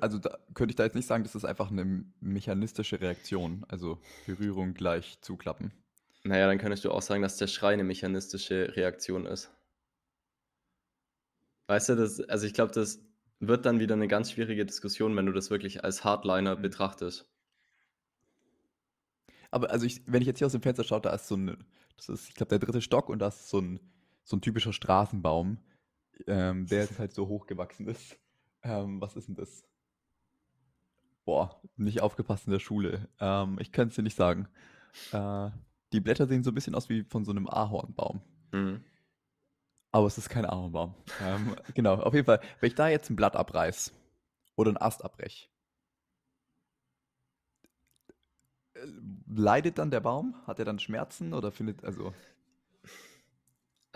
Also, 0.00 0.18
da 0.18 0.38
könnte 0.54 0.72
ich 0.72 0.76
da 0.76 0.84
jetzt 0.84 0.94
nicht 0.94 1.06
sagen, 1.06 1.24
das 1.24 1.34
ist 1.34 1.44
einfach 1.44 1.70
'ne 1.70 2.04
mechanistische 2.20 3.00
Reaktion, 3.00 3.64
also 3.68 4.00
Berührung 4.24 4.74
gleich 4.74 5.20
zuklappen? 5.22 5.72
Na 6.24 6.36
ja, 6.38 6.46
dann 6.46 6.58
könntest 6.58 6.84
du 6.84 6.90
auch 6.90 7.02
sagen, 7.02 7.22
dass 7.22 7.36
der 7.36 7.46
Schrei 7.46 7.76
'ne 7.76 7.84
mechanistische 7.84 8.74
Reaktion 8.76 9.26
ist. 9.26 9.50
Weißt 11.70 11.88
du, 11.88 11.96
das 11.96 12.20
also, 12.20 12.46
ich 12.46 12.54
glaube, 12.54 12.72
das 12.72 13.00
wird 13.40 13.66
dann 13.66 13.80
wieder 13.80 13.96
'ne 13.96 14.06
ganz 14.08 14.30
schwierige 14.32 14.64
Diskussion, 14.64 15.16
wenn 15.16 15.26
du 15.26 15.32
das 15.32 15.50
wirklich 15.50 15.82
als 15.84 16.04
Hardliner 16.04 16.54
Mhm. 16.54 16.62
betrachtest. 16.62 17.26
Aber 19.52 19.70
also, 19.70 19.86
ich 19.86 20.02
wenn 20.06 20.22
ich 20.22 20.26
jetzt 20.28 20.38
hier 20.38 20.46
aus 20.46 20.52
dem 20.52 20.62
Fenster 20.62 20.84
schaue, 20.84 21.00
da 21.00 21.10
ist 21.10 21.28
so 21.28 21.34
'n 21.36 21.56
das 21.96 22.08
ist, 22.08 22.28
ich 22.28 22.34
glaube, 22.34 22.50
der 22.50 22.58
3. 22.58 22.80
Stock 22.80 23.08
und 23.08 23.20
da 23.20 23.28
ist 23.28 23.48
so 23.48 23.58
'n 23.58 23.80
so 24.24 24.36
'n 24.36 24.40
typischer 24.42 24.72
Straßenbaum, 24.72 25.58
ähm, 26.26 26.68
der 26.68 26.80
jetzt 26.80 26.98
halt 26.98 27.12
so 27.14 27.28
hoch 27.28 27.46
gewachsen 27.46 27.88
ist. 27.88 28.18
Ähm, 28.66 29.00
was 29.00 29.14
ist 29.16 29.28
'n 29.28 29.34
das? 29.36 29.62
Boah, 31.26 31.60
nicht 31.76 32.02
aufgepasst 32.02 32.46
in 32.46 32.52
der 32.52 32.60
Schule. 32.60 33.08
Ähm, 33.18 33.58
ich 33.60 33.72
könnte 33.72 33.90
es 33.90 33.96
dir 33.96 34.02
nicht 34.04 34.16
sagen. 34.16 34.48
Äh, 35.12 35.50
die 35.92 36.00
Blätter 36.00 36.26
sehen 36.28 36.44
so 36.44 36.50
'n 36.52 36.54
bisschen 36.54 36.74
aus 36.76 36.88
wie 36.88 37.04
von 37.04 37.24
so 37.24 37.32
'nem 37.32 37.48
Ahornbaum. 37.48 38.22
Mhm. 38.52 38.86
Aber 39.94 40.06
es 40.06 40.18
ist 40.18 40.28
kein 40.28 40.44
Ahornbaum. 40.44 40.94
Ähm, 41.18 41.54
genau, 41.74 41.94
auf 41.96 42.14
jeden 42.14 42.26
Fall, 42.26 42.40
wenn 42.60 42.68
ich 42.68 42.74
da 42.74 42.88
jetzt 42.88 43.10
'n 43.10 43.16
Blatt 43.16 43.36
abreiße 43.36 43.92
oder 44.56 44.70
'n 44.70 44.76
Ast 44.80 45.04
abbreche 45.04 45.48
äh, 48.74 48.86
leidet 49.28 49.78
dann 49.78 49.90
der 49.90 50.00
Baum? 50.00 50.34
Hat 50.46 50.58
er 50.58 50.64
dann 50.64 50.78
Schmerzen 50.78 51.32
oder 51.32 51.50
findet 51.52 51.84
also 51.84 52.12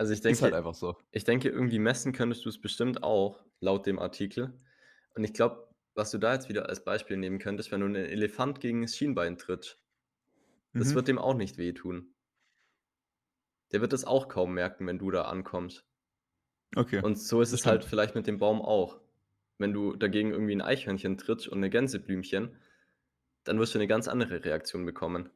Also, 0.01 0.13
ich 0.13 0.21
ist 0.27 0.41
halt 0.41 0.53
denke 0.53 0.53
einfach 0.53 0.73
so. 0.75 0.95
ich 1.11 1.25
denke, 1.25 1.49
irgendwie 1.49 1.77
messen 1.79 2.11
könntest 2.11 2.43
du's 2.45 2.59
bestimmt 2.59 3.03
auch, 3.03 3.45
laut 3.59 3.85
dem 3.85 3.99
Artikel. 3.99 4.57
Und 5.15 5.23
ich 5.23 5.33
glaube, 5.33 5.69
was 5.93 6.09
du 6.11 6.17
da 6.17 6.33
jetzt 6.33 6.49
wieder 6.49 6.69
als 6.69 6.83
Beispiel 6.83 7.17
nehmen 7.17 7.37
könntest, 7.39 7.71
wenn 7.71 7.81
du 7.81 7.87
'nen 7.87 8.05
Elefant 8.07 8.59
gegen 8.61 8.81
das 8.81 8.95
Schienbein 8.97 9.37
trittst, 9.37 9.79
das 10.77 10.93
Mhm. 10.93 10.95
wird 10.95 11.07
dem 11.09 11.19
auch 11.19 11.35
nicht 11.35 11.57
wehtun. 11.57 12.13
Der 13.71 13.79
wird 13.79 13.93
das 13.93 14.03
auch 14.03 14.27
kaum 14.27 14.53
merken, 14.53 14.85
wenn 14.87 14.99
du 14.99 15.11
da 15.11 15.23
ankommst. 15.23 15.85
Okay, 16.77 17.03
Und 17.03 17.17
so 17.17 17.41
ist 17.41 17.51
das 17.51 17.65
es 17.65 17.65
halt 17.65 17.83
vielleicht 17.83 18.13
mit 18.15 18.27
dem 18.27 18.37
Baum 18.37 18.61
auch. 18.61 19.01
Wenn 19.57 19.73
du 19.73 19.95
dagegen 19.95 20.31
irgendwie 20.31 20.53
'n 20.53 20.61
Eichhörnchen 20.61 21.17
trittst 21.17 21.47
und 21.47 21.59
'ne 21.59 21.69
Gänseblümchen, 21.71 22.57
dann 23.45 23.59
wirst 23.59 23.75
du 23.75 23.79
'ne 23.79 23.87
ganz 23.87 24.07
andere 24.07 24.45
Reaktion 24.45 24.85
bekommen. 24.85 25.31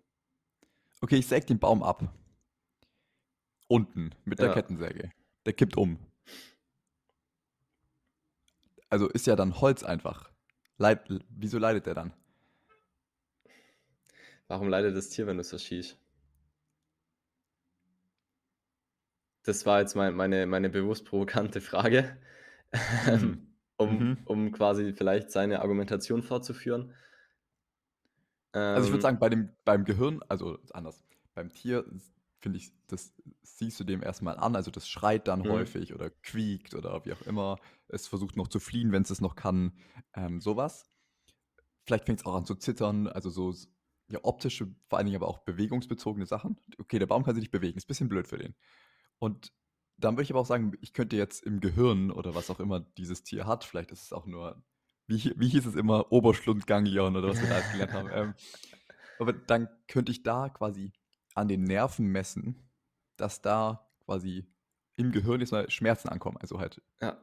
Okay, 1.03 1.18
ich 1.18 1.28
säge 1.28 1.45
den 1.45 1.59
Baum 1.59 1.84
ab. 1.84 2.03
Unten 3.68 4.11
mit 4.26 4.41
der 4.41 4.49
Ja. 4.49 4.53
Kettensäge. 4.53 5.11
Der 5.45 5.53
kippt 5.53 5.78
um. 5.78 5.99
Also, 8.89 9.07
ist 9.07 9.28
ja 9.28 9.36
dann 9.36 9.59
Holz 9.61 9.84
einfach. 9.84 10.32
Leid 10.78 11.07
wieso 11.30 11.57
leidet 11.57 11.86
der 11.86 11.93
dann? 11.95 12.13
Warum 14.49 14.70
leidet 14.70 14.95
das 14.95 15.09
Tier, 15.09 15.28
wenn 15.28 15.38
du's 15.38 15.53
erschießt? 15.53 15.97
Das 19.43 19.66
war 19.68 19.80
jetzt 19.80 19.95
mein 19.95 20.16
meine 20.16 20.45
meine 20.47 20.70
bewusst 20.70 21.05
provokante 21.05 21.61
Frage, 21.61 22.18
Hm. 23.03 23.05
ähm, 23.05 23.55
um 23.78 24.16
Mhm. 24.18 24.26
um 24.26 24.51
quasi 24.51 24.93
vielleicht 24.93 25.32
seine 25.32 25.61
Argumentation 25.61 26.24
fortzuführen. 26.24 26.93
Also, 28.74 28.88
ich 28.88 28.91
würde 28.93 29.01
Ähm 29.01 29.03
sagen, 29.03 29.20
bei 29.20 29.30
dem 29.30 29.49
beim 29.63 29.86
Gehirn 29.86 30.22
also, 30.28 30.57
anders. 30.74 31.03
Beim 31.34 31.51
Tier 31.51 31.86
finde 32.45 32.59
ich, 32.59 32.71
das 32.85 33.11
siehst 33.41 33.79
du 33.79 33.83
dem 33.83 34.03
erst 34.03 34.21
mal 34.21 34.37
an. 34.37 34.55
Also, 34.55 34.69
das 34.69 34.87
schreit 34.87 35.27
dann 35.27 35.39
Mhm. 35.39 35.49
häufig 35.49 35.95
oder 35.95 36.11
quiekt 36.11 36.75
oder 36.75 37.03
wie 37.03 37.11
auch 37.11 37.23
immer. 37.23 37.57
Es 37.87 38.05
versucht 38.07 38.35
noch 38.35 38.49
zu 38.49 38.59
fliehen, 38.59 38.91
wenn's 38.91 39.09
es 39.09 39.19
noch 39.19 39.35
kann, 39.35 39.73
ähm, 40.13 40.39
so 40.41 40.55
was. 40.55 40.87
Vielleicht 41.87 42.05
fängt's 42.05 42.23
auch 42.23 42.35
an 42.35 42.45
zu 42.45 42.53
zittern, 42.53 43.07
also, 43.07 43.31
so 43.31 43.51
ja, 44.09 44.19
optische, 44.21 44.67
vor 44.87 44.99
allen 44.99 45.07
Dingen 45.07 45.15
aber 45.15 45.27
auch 45.27 45.39
bewegungsbezogene 45.39 46.27
Sachen. 46.27 46.59
Okay, 46.77 46.99
der 46.99 47.07
Baum 47.07 47.23
kann 47.23 47.33
sich 47.33 47.41
nicht 47.41 47.51
bewegen, 47.51 47.77
ist 47.77 47.87
bisschen 47.87 48.09
blöd 48.09 48.27
für 48.27 48.37
den. 48.37 48.53
Und 49.17 49.51
dann 49.97 50.13
würde 50.15 50.23
ich 50.23 50.31
aber 50.31 50.41
auch 50.41 50.45
sagen, 50.45 50.73
ich 50.81 50.93
könnte 50.93 51.15
jetzt 51.15 51.41
im 51.43 51.61
Gehirn 51.61 52.11
oder 52.11 52.35
was 52.35 52.51
auch 52.51 52.59
immer 52.59 52.79
dieses 52.79 53.23
Tier 53.23 53.47
hat, 53.47 53.63
vielleicht 53.63 53.91
ist 53.91 54.03
es 54.03 54.13
auch 54.13 54.27
nur 54.27 54.63
wie 55.07 55.33
wie 55.35 55.49
hieß 55.49 55.65
es 55.65 55.75
immer? 55.75 56.11
Oberschlundganglion 56.11 57.15
oder 57.15 57.29
was 57.29 57.41
wir 57.41 57.49
da 57.49 57.55
alles 57.55 57.71
gelernt 57.71 57.93
haben. 57.93 58.09
Ähm, 58.13 58.33
aber 59.19 59.33
dann 59.33 59.69
könnte 59.87 60.11
ich 60.11 60.23
da 60.23 60.49
quasi 60.49 60.93
an 61.36 61.47
den 61.47 61.63
Nerven 61.63 62.07
messen, 62.07 62.69
dass 63.17 63.41
da 63.41 63.88
quasi 64.05 64.47
im 64.97 65.11
Gehirn 65.11 65.41
jetzt 65.41 65.51
mal 65.51 65.69
Schmerzen 65.69 66.09
ankommen, 66.09 66.38
also 66.38 66.59
halt 66.59 66.81
Ja. 67.01 67.17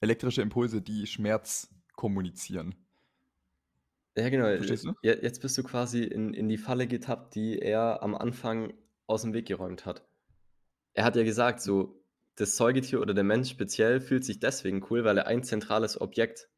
elektrische 0.00 0.42
Impulse, 0.42 0.80
die 0.82 1.06
Schmerz 1.06 1.68
kommunizieren. 1.94 2.74
Ja, 4.16 4.28
genau. 4.28 4.46
Verstehst 4.46 4.84
du? 4.84 4.92
Je 5.02 5.12
jetzt 5.22 5.40
bist 5.40 5.56
du 5.58 5.62
quasi 5.62 6.02
in 6.04 6.34
in 6.34 6.48
die 6.48 6.58
Falle 6.58 6.86
getappt, 6.86 7.34
die 7.34 7.58
er 7.58 8.02
am 8.02 8.14
Anfang 8.14 8.72
aus'm 9.06 9.32
Weg 9.32 9.46
geräumt 9.46 9.86
hat. 9.86 10.06
Er 10.94 11.04
hat 11.04 11.16
ja 11.16 11.24
gesagt, 11.24 11.60
so, 11.60 12.04
das 12.36 12.56
Säugetier 12.56 13.00
oder 13.00 13.14
der 13.14 13.24
Mensch 13.24 13.50
speziell 13.50 14.00
fühlt 14.00 14.24
sich 14.24 14.40
deswegen 14.40 14.84
cool, 14.90 15.04
weil 15.04 15.18
er 15.18 15.26
ein 15.26 15.42
zentrales 15.44 16.00
Objekt, 16.00 16.48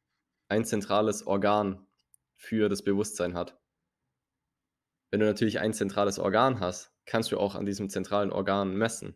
ein 0.49 0.65
zentrales 0.65 1.27
Organ 1.27 1.87
für 2.35 2.69
das 2.69 2.83
Bewusstsein 2.83 3.35
hat. 3.35 3.62
Wenn 5.13 5.21
du 5.21 5.27
natürlich 5.27 5.61
ein 5.61 5.75
zentrales 5.75 6.19
Organ 6.19 6.59
hast, 6.59 6.91
kannst 7.05 7.33
du 7.33 7.39
auch 7.39 7.55
an 7.55 7.67
diesem 7.67 7.91
zentralen 7.91 8.33
Organ 8.33 8.75
messen. 8.75 9.15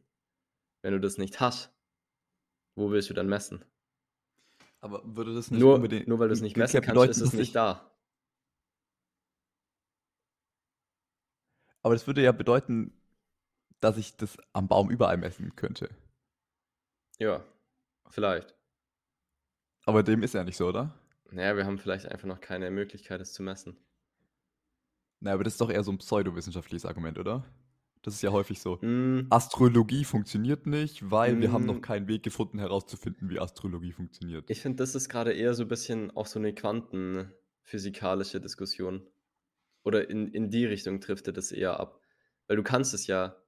Wenn 0.82 0.92
du 0.92 1.00
das 1.00 1.16
nicht 1.16 1.40
hast, 1.40 1.74
wo 2.74 2.90
willst 2.90 3.08
du 3.08 3.14
dann 3.14 3.28
messen? 3.28 3.64
Aber 4.80 5.02
würde 5.16 5.34
das 5.34 5.50
nicht 5.50 5.58
Nur 5.58 5.76
unbedingt 5.76 6.06
nur 6.06 6.18
weil 6.18 6.28
du's 6.28 6.42
nicht 6.42 6.54
messen 6.54 6.82
kannst, 6.82 7.08
ist 7.08 7.22
es 7.22 7.32
nicht 7.32 7.48
ich 7.48 7.52
da. 7.52 7.90
Aber 11.80 11.94
das 11.94 12.06
würde 12.06 12.22
ja 12.22 12.32
bedeuten, 12.32 12.92
dass 13.80 13.96
ich 13.96 14.18
das 14.18 14.36
am 14.52 14.68
Baum 14.68 14.90
überall 14.90 15.16
messen 15.16 15.56
könnte. 15.56 15.88
Ja, 17.18 17.42
vielleicht. 18.10 18.54
Aber 19.86 20.02
dem 20.02 20.22
ist 20.22 20.34
ja 20.34 20.44
nicht 20.44 20.58
so, 20.58 20.68
oder? 20.68 20.92
Na 21.30 21.42
ja, 21.42 21.56
wir 21.56 21.64
haben 21.64 21.78
vielleicht 21.78 22.06
einfach 22.06 22.26
noch 22.26 22.40
keine 22.42 22.70
Möglichkeit, 22.70 23.22
es 23.22 23.32
zu 23.32 23.42
messen. 23.42 23.78
Na 25.22 25.32
aber 25.32 25.44
das 25.44 25.54
ist 25.54 25.60
doch 25.60 25.70
eher 25.70 25.82
so 25.84 25.90
'n 25.92 25.98
pseudowissenschaftliches 25.98 26.84
Argument, 26.84 27.18
oder? 27.18 27.44
Das 28.02 28.14
ist 28.14 28.22
ja 28.22 28.32
häufig 28.32 28.60
so. 28.60 28.82
Hm. 28.82 29.30
Astrologie 29.30 30.04
funktioniert 30.04 30.66
nicht, 30.66 31.10
weil 31.10 31.40
wir 31.40 31.50
haben 31.52 31.64
noch 31.64 31.80
Hm. 31.80 31.82
keinen 31.82 32.06
Weg 32.08 32.22
gefunden, 32.22 32.58
herauszufinden, 32.58 33.28
wie 33.30 33.40
Astrologie 33.40 33.92
funktioniert. 33.92 34.46
Ich 34.48 34.60
finde, 34.62 34.76
das 34.76 34.94
ist 34.94 35.08
grade 35.08 35.32
eher 35.32 35.54
so 35.54 35.66
bisschen 35.66 36.12
auch 36.12 36.26
so 36.26 36.38
'ne 36.38 36.54
quantenphysikalische 36.54 38.40
Diskussion. 38.40 39.08
Oder 39.84 40.10
in 40.10 40.28
in 40.28 40.50
die 40.50 40.66
Richtung 40.66 41.00
driftet 41.00 41.38
es 41.38 41.52
eher 41.52 41.80
ab. 41.80 42.00
Weil 42.48 42.56
du 42.56 42.62
kannst 42.64 42.94
es 42.94 43.06
ja 43.08 43.42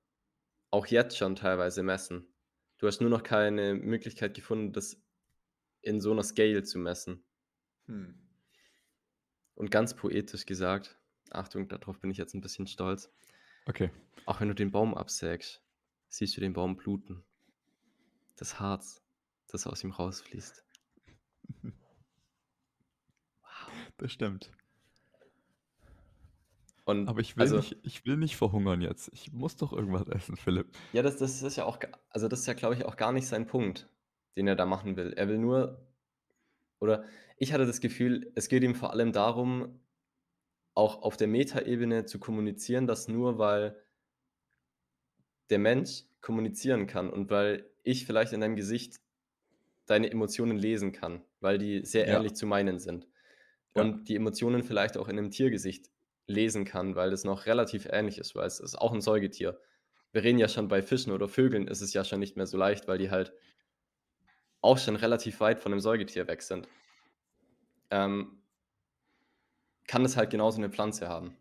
auch 0.70 0.86
jetzt 0.88 1.18
schon 1.18 1.36
teilweise 1.36 1.82
messen. 1.84 2.34
Du 2.78 2.86
hast 2.88 3.00
nur 3.00 3.10
noch 3.10 3.22
keine 3.24 3.74
Möglichkeit 3.74 4.34
gefunden, 4.34 4.72
das 4.72 5.02
in 5.82 6.00
so 6.00 6.12
einer 6.12 6.24
Scale 6.24 6.64
zu 6.64 6.78
messen. 6.78 7.24
Hm. 7.88 8.20
Und 9.58 9.72
ganz 9.72 9.94
poetisch 9.96 10.46
gesagt, 10.46 10.97
Achtung, 11.32 11.68
darauf 11.68 11.98
bin 12.00 12.10
ich 12.10 12.18
jetzt 12.18 12.34
ein 12.34 12.40
bisschen 12.40 12.66
stolz. 12.66 13.10
Okay. 13.66 13.90
Auch 14.26 14.40
wenn 14.40 14.48
du 14.48 14.54
den 14.54 14.70
Baum 14.70 14.94
absägst, 14.94 15.62
siehst 16.08 16.36
du 16.36 16.40
den 16.40 16.52
Baum 16.52 16.76
bluten. 16.76 17.22
Das 18.36 18.60
Harz, 18.60 19.02
das 19.48 19.66
aus 19.66 19.84
ihm 19.84 19.90
rausfließt. 19.90 20.64
Das 23.98 24.12
stimmt. 24.12 24.52
Und 26.84 27.06
Aber 27.08 27.20
ich 27.20 27.36
will, 27.36 27.42
also, 27.42 27.56
nicht, 27.56 27.76
ich 27.82 28.06
will 28.06 28.16
nicht 28.16 28.36
verhungern 28.36 28.80
jetzt. 28.80 29.10
Ich 29.12 29.32
muss 29.32 29.56
doch 29.56 29.72
irgendwas 29.72 30.08
essen, 30.08 30.36
Philipp. 30.36 30.68
ja, 30.92 31.02
das, 31.02 31.18
das 31.18 31.42
ist 31.42 31.56
ja 31.56 31.64
auch, 31.64 31.78
also 32.08 32.28
das 32.28 32.40
ist 32.40 32.46
ja, 32.46 32.54
glaube 32.54 32.76
ich, 32.76 32.86
auch 32.86 32.96
gar 32.96 33.12
nicht 33.12 33.26
sein 33.26 33.46
Punkt, 33.46 33.88
den 34.36 34.46
er 34.46 34.56
da 34.56 34.64
machen 34.64 34.96
will. 34.96 35.12
Er 35.12 35.28
will 35.28 35.36
nur, 35.38 35.86
oder 36.78 37.04
ich 37.36 37.52
hatte 37.52 37.66
das 37.66 37.80
Gefühl, 37.80 38.32
es 38.36 38.48
geht 38.48 38.62
ihm 38.62 38.74
vor 38.74 38.92
allem 38.92 39.12
darum, 39.12 39.80
auch 40.78 41.02
auf 41.02 41.16
der 41.16 41.26
Metaebene 41.28 42.06
zu 42.06 42.20
kommunizieren, 42.20 42.86
dass 42.86 43.08
nur 43.08 43.38
weil 43.38 43.82
der 45.50 45.58
Mensch 45.58 46.04
kommunizieren 46.20 46.86
kann 46.86 47.10
und 47.10 47.30
weil 47.30 47.70
ich 47.82 48.06
vielleicht 48.06 48.32
in 48.32 48.40
deinem 48.40 48.56
Gesicht 48.56 49.00
deine 49.86 50.10
Emotionen 50.10 50.58
lesen 50.58 50.92
kann, 50.92 51.24
weil 51.40 51.58
die 51.58 51.84
sehr 51.84 52.06
Ja. 52.06 52.16
ähnlich 52.16 52.34
zu 52.34 52.46
meinen 52.46 52.78
sind. 52.78 53.08
Ja. 53.74 53.82
Und 53.82 54.08
die 54.08 54.16
Emotionen 54.16 54.62
vielleicht 54.62 54.96
auch 54.98 55.08
in 55.08 55.18
einem 55.18 55.30
Tiergesicht 55.30 55.90
lesen 56.26 56.64
kann, 56.64 56.94
weil 56.96 57.10
das 57.10 57.24
noch 57.24 57.46
relativ 57.46 57.86
ähnlich 57.90 58.18
ist, 58.18 58.34
weil 58.34 58.46
es 58.46 58.60
ist 58.60 58.76
auch 58.76 58.92
ein 58.92 59.00
Säugetier. 59.00 59.60
Wir 60.12 60.24
reden 60.24 60.38
ja 60.38 60.48
schon 60.48 60.68
bei 60.68 60.82
Fischen 60.82 61.12
oder 61.12 61.28
Vögeln, 61.28 61.68
ist 61.68 61.80
es 61.82 61.94
ja 61.94 62.04
schon 62.04 62.20
nicht 62.20 62.36
mehr 62.36 62.46
so 62.46 62.58
leicht, 62.58 62.88
weil 62.88 62.98
die 62.98 63.10
halt 63.10 63.32
auch 64.60 64.78
schon 64.78 64.96
relativ 64.96 65.40
weit 65.40 65.60
von 65.60 65.72
einem 65.72 65.80
Säugetier 65.80 66.26
weg 66.26 66.42
sind. 66.42 66.68
Ähm, 67.90 68.37
kann 69.88 70.04
es 70.04 70.16
halt 70.16 70.30
genauso 70.30 70.58
eine 70.58 70.70
Pflanze 70.70 71.08
haben, 71.08 71.36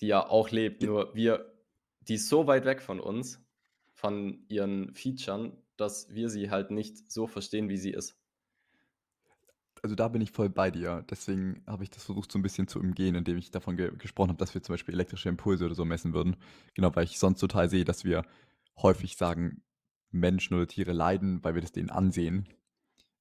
die 0.00 0.08
ja 0.08 0.26
auch 0.26 0.50
lebt, 0.50 0.82
nur 0.82 1.14
wir, 1.14 1.54
die 2.00 2.14
ist 2.14 2.28
so 2.28 2.48
weit 2.48 2.64
weg 2.64 2.82
von 2.82 2.98
uns, 2.98 3.40
von 3.92 4.44
ihren 4.48 4.92
Features, 4.94 5.52
dass 5.76 6.12
wir 6.12 6.28
sie 6.28 6.50
halt 6.50 6.72
nicht 6.72 7.12
so 7.12 7.28
verstehen, 7.28 7.68
wie 7.68 7.76
sie 7.76 7.92
ist. 7.92 8.18
Also 9.82 9.96
da 9.96 10.08
bin 10.08 10.22
ich 10.22 10.30
voll 10.30 10.48
bei 10.48 10.70
dir. 10.70 11.04
Deswegen 11.10 11.62
habe 11.66 11.82
ich 11.82 11.90
das 11.90 12.04
versucht 12.04 12.30
so 12.30 12.38
ein 12.38 12.42
bisschen 12.42 12.68
zu 12.68 12.78
umgehen, 12.78 13.16
indem 13.16 13.36
ich 13.36 13.50
davon 13.50 13.76
ge 13.76 13.92
gesprochen 13.96 14.30
habe, 14.30 14.38
dass 14.38 14.54
wir 14.54 14.62
zum 14.62 14.74
Beispiel 14.74 14.94
elektrische 14.94 15.28
Impulse 15.28 15.66
oder 15.66 15.74
so 15.74 15.84
messen 15.84 16.14
würden. 16.14 16.36
Genau, 16.74 16.94
weil 16.94 17.04
ich 17.04 17.18
sonst 17.18 17.40
total 17.40 17.68
sehe, 17.68 17.84
dass 17.84 18.04
wir 18.04 18.24
häufig 18.76 19.16
sagen, 19.16 19.62
Menschen 20.10 20.54
oder 20.54 20.68
Tiere 20.68 20.92
leiden, 20.92 21.42
weil 21.42 21.54
wir 21.54 21.62
das 21.62 21.72
denen 21.72 21.90
ansehen. 21.90 22.48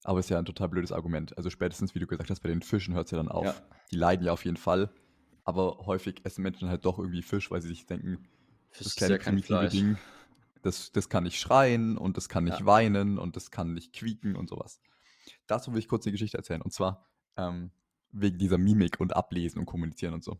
Aber 0.03 0.19
ist 0.19 0.29
ja 0.29 0.39
ein 0.39 0.45
total 0.45 0.69
blödes 0.69 0.91
Argument. 0.91 1.37
Also 1.37 1.49
spätestens, 1.49 1.93
wie 1.93 1.99
du 1.99 2.07
gesagt 2.07 2.29
hast, 2.29 2.39
bei 2.41 2.49
den 2.49 2.61
Fischen 2.61 2.93
hört 2.95 3.05
es 3.05 3.11
ja 3.11 3.17
dann 3.17 3.27
auf. 3.29 3.45
Ja. 3.45 3.55
Die 3.91 3.95
leiden 3.95 4.25
ja 4.25 4.33
auf 4.33 4.45
jeden 4.45 4.57
Fall. 4.57 4.89
Aber 5.43 5.85
häufig 5.85 6.21
essen 6.23 6.41
Menschen 6.43 6.69
halt 6.69 6.85
doch 6.85 6.97
irgendwie 6.99 7.21
Fisch, 7.21 7.51
weil 7.51 7.61
sie 7.61 7.67
sich 7.69 7.85
denken, 7.85 8.17
Fisch 8.69 8.79
das 8.79 8.87
ist 8.87 8.95
kleine 8.97 9.13
ja 9.13 9.17
kein 9.19 9.33
primitive 9.35 9.47
Fleisch. 9.59 9.71
Ding, 9.71 9.97
das, 10.63 10.91
das 10.91 11.09
kann 11.09 11.23
nicht 11.23 11.39
schreien 11.39 11.97
und 11.97 12.17
das 12.17 12.29
kann 12.29 12.43
nicht 12.45 12.59
Ja. 12.61 12.65
weinen 12.65 13.17
und 13.17 13.35
das 13.35 13.51
kann 13.51 13.73
nicht 13.73 13.93
quieken 13.93 14.35
und 14.35 14.49
sowas. 14.49 14.81
Dazu 15.47 15.71
will 15.71 15.79
ich 15.79 15.87
kurz 15.87 16.05
eine 16.05 16.11
Geschichte 16.13 16.37
erzählen. 16.37 16.61
Und 16.61 16.71
zwar 16.73 17.07
ähm, 17.37 17.71
wegen 18.11 18.37
dieser 18.37 18.57
Mimik 18.57 18.99
und 18.99 19.15
Ablesen 19.15 19.59
und 19.59 19.65
Kommunizieren 19.65 20.13
und 20.13 20.23
so. 20.23 20.37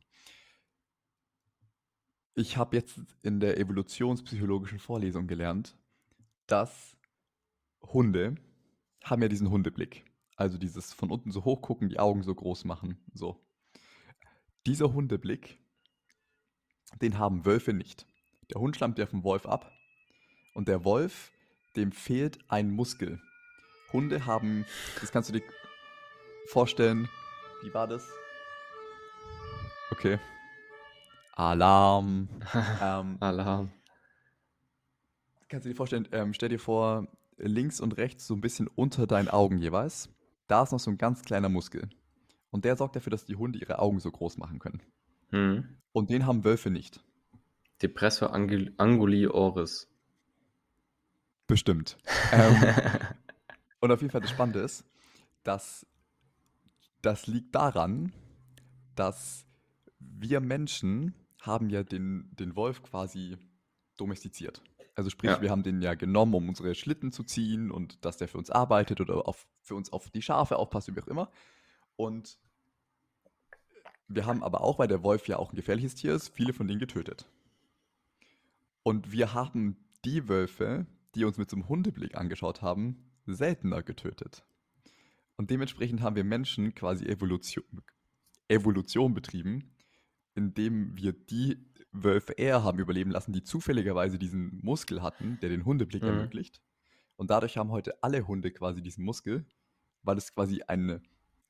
Ich 2.34 2.58
habe 2.58 2.78
jetzt 2.78 3.00
in 3.24 3.40
der 3.40 3.60
evolutionspsychologischen 3.60 4.80
Vorlesung 4.80 5.28
gelernt, 5.28 5.78
dass 6.48 6.96
Hunde 7.82 8.36
haben 9.04 9.22
ja 9.22 9.28
diesen 9.28 9.50
Hundeblick. 9.50 10.06
Also 10.36 10.58
dieses 10.58 10.94
von 10.94 11.12
unten 11.12 11.32
so 11.32 11.46
hoch 11.46 11.62
gucken, 11.62 11.90
die 11.90 12.00
Augen 12.00 12.24
so 12.24 12.34
groß 12.34 12.66
machen. 12.66 12.98
So. 13.14 13.40
Dieser 14.66 14.94
Hundeblick, 14.94 15.60
den 17.02 17.18
haben 17.18 17.46
Wölfe 17.46 17.74
nicht. 17.74 18.08
Der 18.52 18.60
Hund 18.60 18.76
stammt 18.76 18.98
ja 19.00 19.06
vom 19.06 19.24
Wolf 19.24 19.46
ab. 19.46 19.72
Und 20.54 20.68
der 20.68 20.84
Wolf, 20.84 21.32
dem 21.76 21.92
fehlt 21.92 22.40
ein 22.50 22.72
Muskel. 22.72 23.22
Hunde 23.94 24.26
haben, 24.26 24.66
das 25.00 25.12
kannst 25.12 25.30
du 25.30 25.34
dir 25.34 25.44
vorstellen, 26.48 27.10
wie 27.62 27.74
war 27.74 27.88
das? 27.88 28.10
Okay. 29.92 30.20
Alarm. 31.34 32.30
ähm, 32.82 33.18
Alarm. 33.20 33.72
kannst 35.50 35.66
du 35.66 35.70
dir 35.70 35.76
vorstellen, 35.76 36.08
ähm, 36.12 36.34
stell 36.34 36.50
dir 36.50 36.60
vor, 36.60 37.08
links 37.38 37.80
und 37.80 37.98
rechts 37.98 38.28
so 38.28 38.36
ein 38.36 38.42
bisschen 38.42 38.68
unter 38.68 39.08
deinen 39.08 39.28
Augen 39.28 39.58
jeweils, 39.58 40.10
da 40.48 40.64
ist 40.64 40.72
noch 40.72 40.80
so 40.80 40.92
ein 40.92 40.98
ganz 40.98 41.24
kleiner 41.24 41.50
Muskel. 41.50 41.90
Und 42.50 42.66
der 42.66 42.76
sorgt 42.76 42.96
dafür, 42.96 43.12
dass 43.12 43.26
die 43.26 43.36
Hunde 43.36 43.60
ihre 43.60 43.80
Augen 43.80 44.00
so 44.00 44.12
groß 44.12 44.38
machen 44.38 44.60
können. 44.60 44.82
Hm. 45.30 45.78
Und 45.94 46.10
den 46.10 46.26
haben 46.26 46.44
Wölfe 46.44 46.70
nicht. 46.70 47.04
Depressor 47.82 48.34
angul 48.34 48.74
anguli 48.78 49.28
oris. 49.28 49.88
Bestimmt. 51.48 51.98
Ähm, 52.32 52.56
und 53.80 53.92
auf 53.92 54.02
jeden 54.02 54.12
Fall 54.12 54.22
das 54.22 54.30
Spannende 54.30 54.60
ist, 54.60 54.86
dass 55.44 55.86
das 57.02 57.28
liegt 57.28 57.56
daran, 57.56 58.14
dass 58.96 59.46
wir 60.00 60.40
Menschen 60.40 61.16
haben 61.42 61.70
ja 61.70 61.84
den, 61.84 62.30
den 62.34 62.56
Wolf 62.56 62.84
quasi 62.84 63.38
domestiziert. 63.98 64.62
Also 64.96 65.10
sprich, 65.10 65.32
Ja. 65.32 65.42
wir 65.42 65.50
haben 65.52 65.64
den 65.64 65.82
ja 65.82 65.94
genommen, 65.96 66.34
um 66.36 66.50
unsere 66.50 66.76
Schlitten 66.76 67.12
zu 67.12 67.24
ziehen 67.24 67.72
und 67.72 68.04
dass 68.06 68.18
der 68.18 68.28
für 68.28 68.38
uns 68.38 68.50
arbeitet 68.50 69.00
oder 69.02 69.28
auf, 69.28 69.48
für 69.62 69.76
uns 69.76 69.92
auf 69.94 70.10
die 70.10 70.22
Schafe 70.22 70.58
aufpasst, 70.58 70.94
wie 70.94 71.02
auch 71.02 71.08
immer. 71.08 71.32
Und 71.96 72.38
wir 74.08 74.26
haben 74.26 74.44
aber 74.44 74.62
auch, 74.62 74.80
weil 74.80 74.88
der 74.90 75.04
Wolf 75.04 75.28
ja 75.28 75.38
auch 75.38 75.54
ein 75.54 75.56
gefährliches 75.56 75.96
Tier 75.96 76.14
ist, 76.14 76.30
viele 76.30 76.54
von 76.54 76.68
denen 76.68 76.80
getötet. 76.80 77.28
Und 78.84 79.12
wir 79.12 79.34
haben 79.34 79.78
die 80.04 80.28
Wölfe, 80.28 80.86
die 81.16 81.24
uns 81.24 81.38
mit 81.38 81.50
so 81.50 81.56
einem 81.56 81.70
Hundeblick 81.70 82.18
angeschaut 82.18 82.62
haben, 82.62 83.12
seltener 83.26 83.84
getötet. 83.84 84.44
Und 85.38 85.50
dementsprechend 85.50 86.02
haben 86.02 86.16
wir 86.16 86.24
Menschen 86.24 86.76
quasi 86.76 87.06
Evolution, 87.06 87.64
Evolution 88.48 89.14
betrieben, 89.14 89.72
indem 90.36 90.98
wir 90.98 91.14
die 91.14 91.58
Wölfe 91.92 92.34
eher 92.34 92.64
haben 92.64 92.80
überleben 92.80 93.12
lassen, 93.12 93.34
die 93.34 93.44
zufälligerweise 93.44 94.18
diesen 94.18 94.60
Muskel 94.64 95.02
hatten, 95.02 95.40
der 95.42 95.50
den 95.50 95.66
Hundeblick 95.66 96.04
Mhm. 96.04 96.10
ermöglicht. 96.10 96.62
Und 97.18 97.30
dadurch 97.30 97.58
haben 97.58 97.72
heute 97.72 98.02
alle 98.04 98.28
Hunde 98.28 98.52
quasi 98.52 98.82
diesen 98.82 99.04
Muskel, 99.04 99.46
weil 100.04 100.18
es 100.18 100.34
quasi 100.34 100.62
ein 100.68 101.02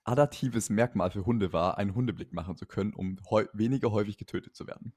adaptives 0.04 0.70
Merkmal 0.70 1.12
für 1.12 1.26
Hunde 1.26 1.54
war, 1.54 1.78
einen 1.78 1.94
Hundeblick 1.96 2.34
machen 2.34 2.56
zu 2.58 2.66
können, 2.66 2.94
um 2.94 3.18
häu 3.30 3.46
weniger 3.54 3.92
häufig 3.92 4.18
getötet 4.18 4.56
zu 4.56 4.66
werden. 4.68 4.94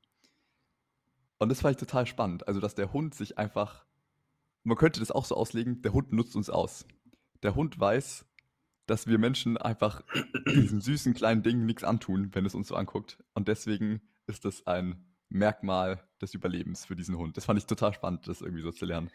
Und 1.38 1.50
das 1.50 1.60
fand 1.60 1.72
ich 1.72 1.80
total 1.80 2.06
spannend. 2.06 2.48
Also, 2.48 2.60
dass 2.60 2.74
der 2.74 2.92
Hund 2.92 3.14
sich 3.14 3.38
einfach. 3.38 3.84
Man 4.62 4.78
könnte 4.78 5.00
das 5.00 5.10
auch 5.10 5.26
so 5.26 5.36
auslegen, 5.36 5.82
der 5.82 5.92
Hund 5.92 6.12
nutzt 6.12 6.36
uns 6.36 6.48
aus. 6.48 6.86
Der 7.42 7.54
Hund 7.54 7.78
weiß, 7.78 8.24
dass 8.86 9.06
wir 9.06 9.18
Menschen 9.18 9.58
einfach 9.58 10.02
diesen 10.46 10.80
süßen 10.80 11.12
kleinen 11.12 11.42
Ding 11.42 11.66
nichts 11.66 11.84
antun, 11.84 12.34
wenn 12.34 12.46
es 12.46 12.54
uns 12.54 12.68
so 12.68 12.74
anguckt. 12.74 13.22
Und 13.34 13.48
deswegen 13.48 14.00
ist 14.26 14.46
das 14.46 14.66
ein 14.66 15.04
Merkmal 15.34 16.00
des 16.22 16.32
Überlebens 16.34 16.86
für 16.86 16.96
diesen 16.96 17.18
Hund. 17.18 17.36
Das 17.36 17.44
fand 17.44 17.58
ich 17.58 17.66
total 17.66 17.92
spannend, 17.92 18.26
das 18.28 18.40
irgendwie 18.40 18.62
so 18.62 18.70
zu 18.70 18.86
lernen. 18.86 19.10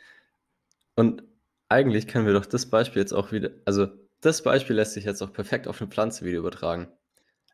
Und 0.96 1.24
eigentlich 1.70 2.08
können 2.08 2.26
wir 2.26 2.34
doch 2.34 2.46
das 2.46 2.70
Beispiel 2.70 3.02
jetzt 3.02 3.14
auch 3.14 3.32
wieder, 3.32 3.52
also 3.66 3.88
das 4.22 4.44
Beispiel 4.44 4.76
lässt 4.76 4.94
sich 4.94 5.06
jetzt 5.06 5.22
auch 5.22 5.32
perfekt 5.32 5.68
auf 5.68 5.82
eine 5.82 5.90
Pflanze 5.90 6.26
wieder 6.26 6.40
übertragen. 6.40 6.90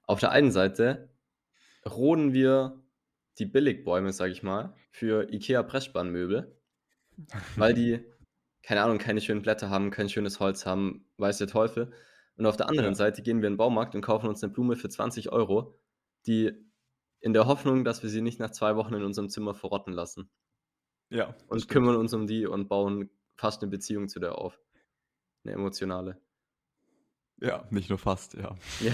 Auf 0.07 0.19
der 0.19 0.31
einen 0.31 0.51
Seite 0.51 1.09
roden 1.87 2.33
wir 2.33 2.81
die 3.37 3.45
Billigbäume, 3.45 4.11
sag 4.13 4.31
ich 4.31 4.41
mal, 4.41 4.73
für 4.91 5.31
IKEA 5.31 5.61
Pressspannmöbel, 5.63 6.59
weil 7.57 7.73
die, 7.73 8.03
keine 8.63 8.81
Ahnung, 8.81 8.97
keine 8.97 9.21
schönen 9.21 9.43
Blätter 9.43 9.69
haben, 9.69 9.91
kein 9.91 10.09
schönes 10.09 10.39
Holz 10.39 10.65
haben, 10.65 11.07
weiß 11.17 11.37
der 11.37 11.47
Teufel. 11.47 11.91
Und 12.37 12.47
auf 12.47 12.57
der 12.57 12.67
anderen 12.67 12.91
Ja. 12.91 12.95
Seite 12.95 13.21
gehen 13.21 13.41
wir 13.41 13.47
in 13.47 13.53
den 13.53 13.57
Baumarkt 13.57 13.93
und 13.95 14.01
kaufen 14.01 14.27
uns 14.27 14.43
eine 14.43 14.51
Blume 14.51 14.75
für 14.75 14.89
20 14.89 15.31
Euro, 15.31 15.79
die 16.25 16.51
in 17.25 17.33
der 17.33 17.47
Hoffnung, 17.47 17.83
dass 17.83 18.03
wir 18.03 18.09
sie 18.11 18.21
nicht 18.21 18.39
nach 18.39 18.51
zwei 18.51 18.75
Wochen 18.75 18.93
in 18.93 19.03
unserem 19.03 19.29
Zimmer 19.29 19.55
verrotten 19.55 19.91
lassen. 19.93 20.29
Ja. 21.09 21.35
Und 21.47 21.61
stimmt. 21.61 21.71
kümmern 21.71 21.95
uns 21.95 22.13
um 22.13 22.27
die 22.27 22.45
und 22.45 22.67
bauen 22.69 23.09
fast 23.35 23.63
eine 23.63 23.71
Beziehung 23.71 24.09
zu 24.09 24.19
der 24.19 24.37
auf. 24.37 24.61
Eine 25.43 25.53
emotionale. 25.53 26.21
Ja, 27.41 27.67
nicht 27.71 27.89
nur 27.89 27.97
fast, 27.97 28.35
ja. 28.35 28.55
Ja. 28.79 28.93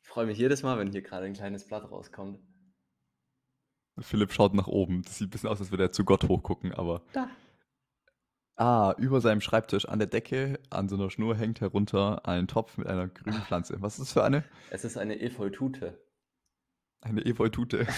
Ich 0.00 0.08
freue 0.08 0.24
mich 0.24 0.38
jedes 0.38 0.62
Mal, 0.62 0.78
wenn 0.78 0.90
hier 0.90 1.02
gerade 1.02 1.26
ein 1.26 1.34
kleines 1.34 1.66
Blatt 1.66 1.90
rauskommt. 1.90 2.40
Philipp 3.98 4.32
schaut 4.32 4.54
nach 4.54 4.68
oben. 4.68 5.02
Das 5.02 5.18
sieht 5.18 5.26
ein 5.26 5.30
bisschen 5.30 5.50
aus, 5.50 5.60
als 5.60 5.70
würde 5.70 5.82
er 5.82 5.92
zu 5.92 6.04
Gott 6.04 6.24
hochgucken, 6.28 6.72
aber. 6.72 7.02
Da. 7.12 7.28
Ah, 8.56 8.94
über 8.98 9.20
seinem 9.20 9.40
Schreibtisch 9.40 9.86
an 9.86 9.98
der 9.98 10.06
Decke 10.06 10.60
an 10.70 10.88
so 10.88 10.94
einer 10.94 11.10
Schnur 11.10 11.36
hängt 11.36 11.60
herunter 11.60 12.26
ein 12.26 12.46
Topf 12.46 12.78
mit 12.78 12.86
einer 12.86 13.08
grünen 13.08 13.42
Pflanze. 13.42 13.82
Was 13.82 13.94
ist 13.94 14.00
das 14.00 14.12
für 14.12 14.22
eine? 14.24 14.44
Es 14.70 14.84
ist 14.84 14.96
eine 14.96 15.20
Efeutute. 15.20 15.98
Eine 17.00 17.24
Evoltute. 17.24 17.86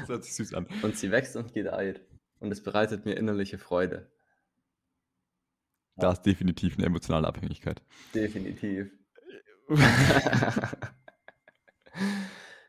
Das 0.00 0.08
hört 0.08 0.24
sich 0.24 0.34
süß 0.34 0.54
an. 0.54 0.66
Und 0.82 0.96
sie 0.96 1.12
wächst 1.12 1.36
und 1.36 1.54
gedeiht. 1.54 2.00
Und 2.40 2.50
es 2.50 2.60
bereitet 2.64 3.04
mir 3.04 3.12
innerliche 3.12 3.58
Freude. 3.58 4.10
Da 5.94 6.10
ist 6.10 6.22
definitiv 6.22 6.76
eine 6.76 6.86
emotionale 6.86 7.28
Abhängigkeit. 7.28 7.80
Definitiv. 8.12 8.90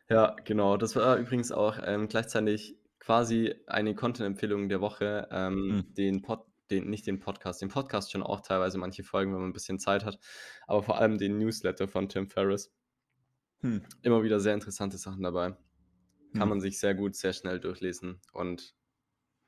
Ja, 0.09 0.35
genau. 0.43 0.75
Das 0.77 0.95
war 0.95 1.17
übrigens 1.17 1.51
auch, 1.51 1.77
ähm, 1.85 2.07
gleichzeitig 2.07 2.78
quasi 3.09 3.55
eine 3.65 3.95
Content-Empfehlung 3.95 4.69
der 4.69 4.81
Woche, 4.81 5.27
ähm, 5.31 5.77
Mhm. 5.77 5.93
den 5.95 6.21
Pod 6.21 6.45
den 6.69 6.87
nicht 6.91 7.07
den 7.07 7.19
Podcast, 7.19 7.59
den 7.63 7.69
Podcast 7.69 8.11
schon 8.11 8.21
auch 8.21 8.41
teilweise 8.41 8.77
manche 8.77 9.03
Folgen, 9.03 9.33
wenn 9.33 9.39
man 9.41 9.49
'n 9.49 9.53
bisschen 9.53 9.79
Zeit 9.79 10.05
hat, 10.05 10.19
aber 10.67 10.83
vor 10.83 10.99
allem 10.99 11.17
den 11.17 11.39
Newsletter 11.39 11.87
von 11.87 12.07
Tim 12.07 12.27
Ferriss. 12.27 12.71
Hm. 13.63 13.81
Immer 14.03 14.23
wieder 14.23 14.39
sehr 14.39 14.53
interessante 14.53 14.97
Sachen 14.97 15.23
dabei. 15.23 15.57
Kann 16.33 16.49
Hm. 16.49 16.49
man 16.49 16.61
sich 16.61 16.79
sehr 16.79 16.95
gut, 16.95 17.15
sehr 17.15 17.33
schnell 17.33 17.59
durchlesen 17.59 18.21
und 18.33 18.75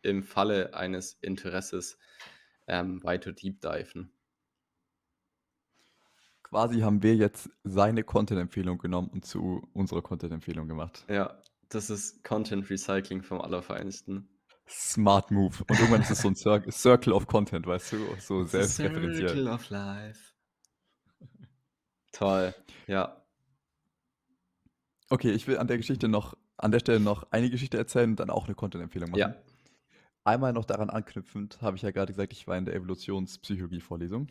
im 0.03 0.24
Falle 0.24 0.74
eines 0.76 1.14
Interesses, 1.22 1.99
ähm, 2.68 3.03
weiter 3.03 3.34
deep 3.34 3.62
diven. 3.62 4.14
Quasi 6.43 6.82
haben 6.82 7.01
wir 7.03 7.16
jetzt 7.16 7.49
seine 7.64 8.03
Content-Empfehlung 8.03 8.78
genommen 8.78 9.09
und 9.09 9.26
zu 9.26 9.70
unserer 9.74 10.01
Content-Empfehlung 10.01 10.68
gemacht. 10.68 11.07
Ja, 11.09 11.41
das 11.74 11.89
ist 11.89 12.24
Content 12.24 12.69
Recycling 12.69 13.24
vom 13.24 13.41
Allerfeinsten. 13.41 14.28
Smart 14.67 15.32
Move. 15.32 15.57
Und 15.67 15.80
irgendwann 15.80 16.01
ist 16.01 16.11
es 16.11 16.22
so 16.22 16.28
'n 16.30 16.36
Cir 16.36 16.63
Circle 16.72 17.13
of 17.13 17.28
Content, 17.28 17.65
weißt 17.67 17.93
du, 17.93 17.97
so 18.19 18.43
The 18.43 18.51
selbstreferenziell. 18.51 19.28
Circle 19.30 19.47
of 19.47 19.69
Life. 19.69 20.34
Toll, 22.13 22.53
ja. 22.88 23.22
Okay, 25.09 25.32
ich 25.32 25.47
will 25.47 25.57
an 25.57 25.67
der 25.67 25.78
Geschichte 25.78 26.07
noch 26.07 26.38
an 26.57 26.72
der 26.72 26.80
Stelle 26.80 26.99
noch 26.99 27.24
eine 27.32 27.49
Geschichte 27.49 27.78
erzählen 27.78 28.11
und 28.11 28.19
dann 28.19 28.30
auch 28.30 28.47
'ne 28.47 28.55
Content-Empfehlung 28.55 29.09
machen. 29.11 29.19
Ja. 29.19 29.36
Einmal 30.24 30.53
noch 30.53 30.65
daran 30.65 30.89
anknüpfend, 30.91 31.61
habe 31.61 31.76
ich 31.76 31.82
ja 31.82 31.91
grade 31.91 32.13
gesagt, 32.13 32.32
ich 32.34 32.47
war 32.47 32.57
in 32.57 32.65
der 32.65 32.76
Evolutionspsychologie-Vorlesung. 32.76 34.28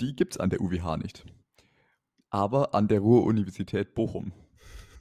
Die 0.00 0.14
gibt's 0.14 0.36
an 0.36 0.50
der 0.50 0.60
UWH 0.60 0.98
nicht, 0.98 1.24
aber 2.30 2.74
an 2.74 2.86
der 2.88 3.00
Ruhr-Universität 3.00 3.94
Bochum. 3.94 4.32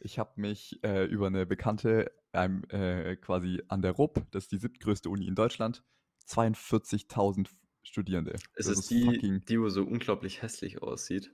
Ich 0.02 0.20
habe 0.20 0.40
mich, 0.40 0.80
äh, 0.84 1.06
über 1.06 1.30
'ne 1.30 1.46
Bekannte, 1.46 2.12
ähm, 2.34 2.64
äh, 2.70 3.16
quasi 3.16 3.64
an 3.68 3.82
der 3.82 3.94
RUB, 3.94 4.26
das 4.32 4.44
ist 4.46 4.52
die 4.52 4.58
siebtgrößte 4.58 5.10
Uni 5.10 5.28
in 5.28 5.36
Deutschland, 5.36 5.84
42.000 6.26 7.48
F 7.50 7.56
Studierende. 7.84 8.44
Ist 8.56 8.68
Das 8.68 8.78
es 8.78 8.90
ist 8.90 8.90
die, 8.90 9.40
die 9.48 9.60
wo 9.62 9.70
so 9.70 9.84
unglaublich 9.84 10.42
hässlich 10.42 10.82
aussieht? 10.82 11.32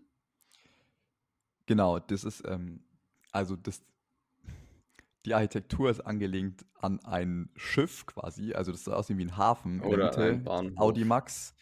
Genau, 1.70 2.00
das 2.00 2.24
ist, 2.24 2.44
ähm 2.48 2.84
also 3.32 3.56
das 3.56 3.84
die 5.26 5.34
Architektur 5.34 5.90
ist 5.90 6.02
angelehnt 6.02 6.66
an 6.76 7.00
ein 7.06 7.50
Schiff 7.56 8.06
quasi, 8.06 8.54
also 8.54 8.72
das 8.74 8.84
soll 8.84 8.94
aussehen 8.94 9.18
wie 9.18 9.24
'n 9.24 9.38
Hafen 9.38 9.82
in 9.84 10.12
der 10.12 10.12
Oder 10.12 10.42
ein. 10.42 10.44
Bahnhof. 10.44 10.74
Audimax 10.76 11.54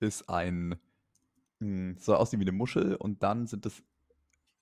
ist 0.00 0.28
ein 0.28 0.76
hm, 1.60 1.96
soll 2.00 2.16
aussehen 2.16 2.40
wie 2.40 2.44
'ne 2.46 2.52
Muschel 2.52 2.96
und 2.96 3.22
dann 3.24 3.46
sind 3.48 3.66
das 3.66 3.82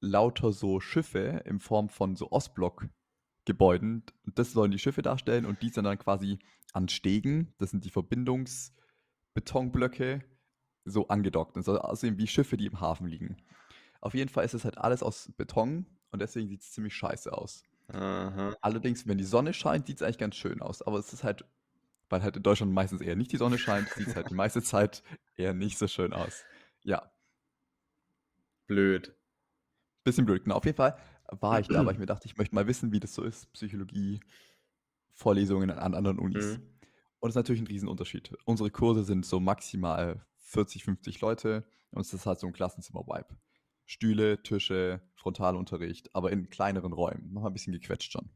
lauter 0.02 0.52
so 0.52 0.80
Schiffe 0.80 1.42
in 1.46 1.60
Form 1.60 1.88
von 1.88 2.14
so 2.16 2.30
Ostblock-Gebäuden. 2.30 4.02
Das 4.26 4.52
sollen 4.52 4.72
die 4.72 4.78
Schiffe 4.78 5.00
darstellen 5.00 5.46
und 5.46 5.62
die 5.62 5.70
sind 5.70 5.84
dann 5.84 5.98
quasi 5.98 6.38
an 6.74 6.88
Stegen, 6.88 7.54
das 7.58 7.70
sind 7.70 7.84
die 7.84 7.90
Verbindungsbetonblöcke, 7.90 10.24
so 10.84 11.08
angedockt. 11.08 11.56
Das 11.56 11.64
soll 11.66 11.78
aussehen 11.78 12.18
wie 12.18 12.26
Schiffe, 12.26 12.58
die 12.58 12.66
im 12.66 12.80
Hafen 12.80 13.06
liegen. 13.06 13.36
Auf 14.00 14.14
jeden 14.14 14.28
Fall 14.28 14.44
ist 14.44 14.54
es 14.54 14.64
halt 14.64 14.78
alles 14.78 15.02
aus 15.02 15.32
Beton 15.36 15.86
und 16.10 16.20
deswegen 16.20 16.48
sieht's 16.48 16.72
ziemlich 16.72 16.94
scheiße 16.94 17.32
aus. 17.32 17.62
Aha. 17.88 18.56
Allerdings, 18.60 19.06
wenn 19.06 19.18
die 19.18 19.24
Sonne 19.24 19.54
scheint, 19.54 19.86
sieht's 19.86 20.02
eigentlich 20.02 20.18
ganz 20.18 20.36
schön 20.36 20.60
aus, 20.60 20.82
aber 20.82 20.98
es 20.98 21.12
ist 21.12 21.24
halt 21.24 21.44
weil 22.12 22.22
halt 22.22 22.36
in 22.36 22.42
Deutschland 22.42 22.72
meistens 22.72 23.00
eher 23.00 23.16
nicht 23.16 23.32
die 23.32 23.38
Sonne 23.38 23.58
scheint, 23.58 23.88
sieht's 23.88 24.14
halt 24.14 24.28
die 24.28 24.34
meiste 24.34 24.62
Zeit 24.62 25.02
eher 25.34 25.54
nicht 25.54 25.78
so 25.78 25.88
schön 25.88 26.12
aus. 26.12 26.44
Ja. 26.82 27.10
Blöd. 28.66 29.16
Bisschen 30.06 30.24
blöd, 30.26 30.42
genau. 30.44 30.56
Auf 30.56 30.64
jeden 30.64 30.76
Fall 30.76 30.96
war 31.30 31.60
ich 31.60 31.70
da, 31.70 31.86
weil 31.86 31.92
ich 31.92 31.98
mir 32.00 32.06
dachte, 32.06 32.26
ich 32.26 32.36
möchte 32.36 32.54
mal 32.56 32.66
wissen, 32.66 32.90
wie 32.92 32.98
das 33.00 33.14
so 33.14 33.22
ist, 33.22 33.52
Psychologie-Vorlesungen 33.52 34.40
an 35.70 35.94
anderen 35.94 36.18
Unis. 36.18 36.58
Mhm. 36.58 36.82
Und 37.20 37.30
es 37.30 37.34
ist 37.34 37.36
natürlich 37.38 37.62
'n 37.62 37.68
Riesenunterschied. 37.68 38.34
Unsere 38.46 38.70
Kurse 38.70 39.04
sind 39.04 39.26
so 39.26 39.40
maximal 39.40 40.26
40, 40.38 40.84
50 40.84 41.20
Leute 41.20 41.66
und 41.92 42.02
es 42.02 42.14
ist 42.14 42.26
halt 42.26 42.40
so 42.40 42.46
'n 42.48 42.52
Klassenzimmer-Vibe. 42.54 43.36
Stühle, 43.86 44.42
Tische, 44.42 45.02
Frontalunterricht, 45.16 46.14
aber 46.16 46.32
in 46.32 46.50
kleineren 46.50 46.92
Räumen, 46.94 47.30
manchmal 47.32 47.50
'n 47.52 47.54
bisschen 47.54 47.72
gequetscht 47.74 48.12
schon. 48.12 48.30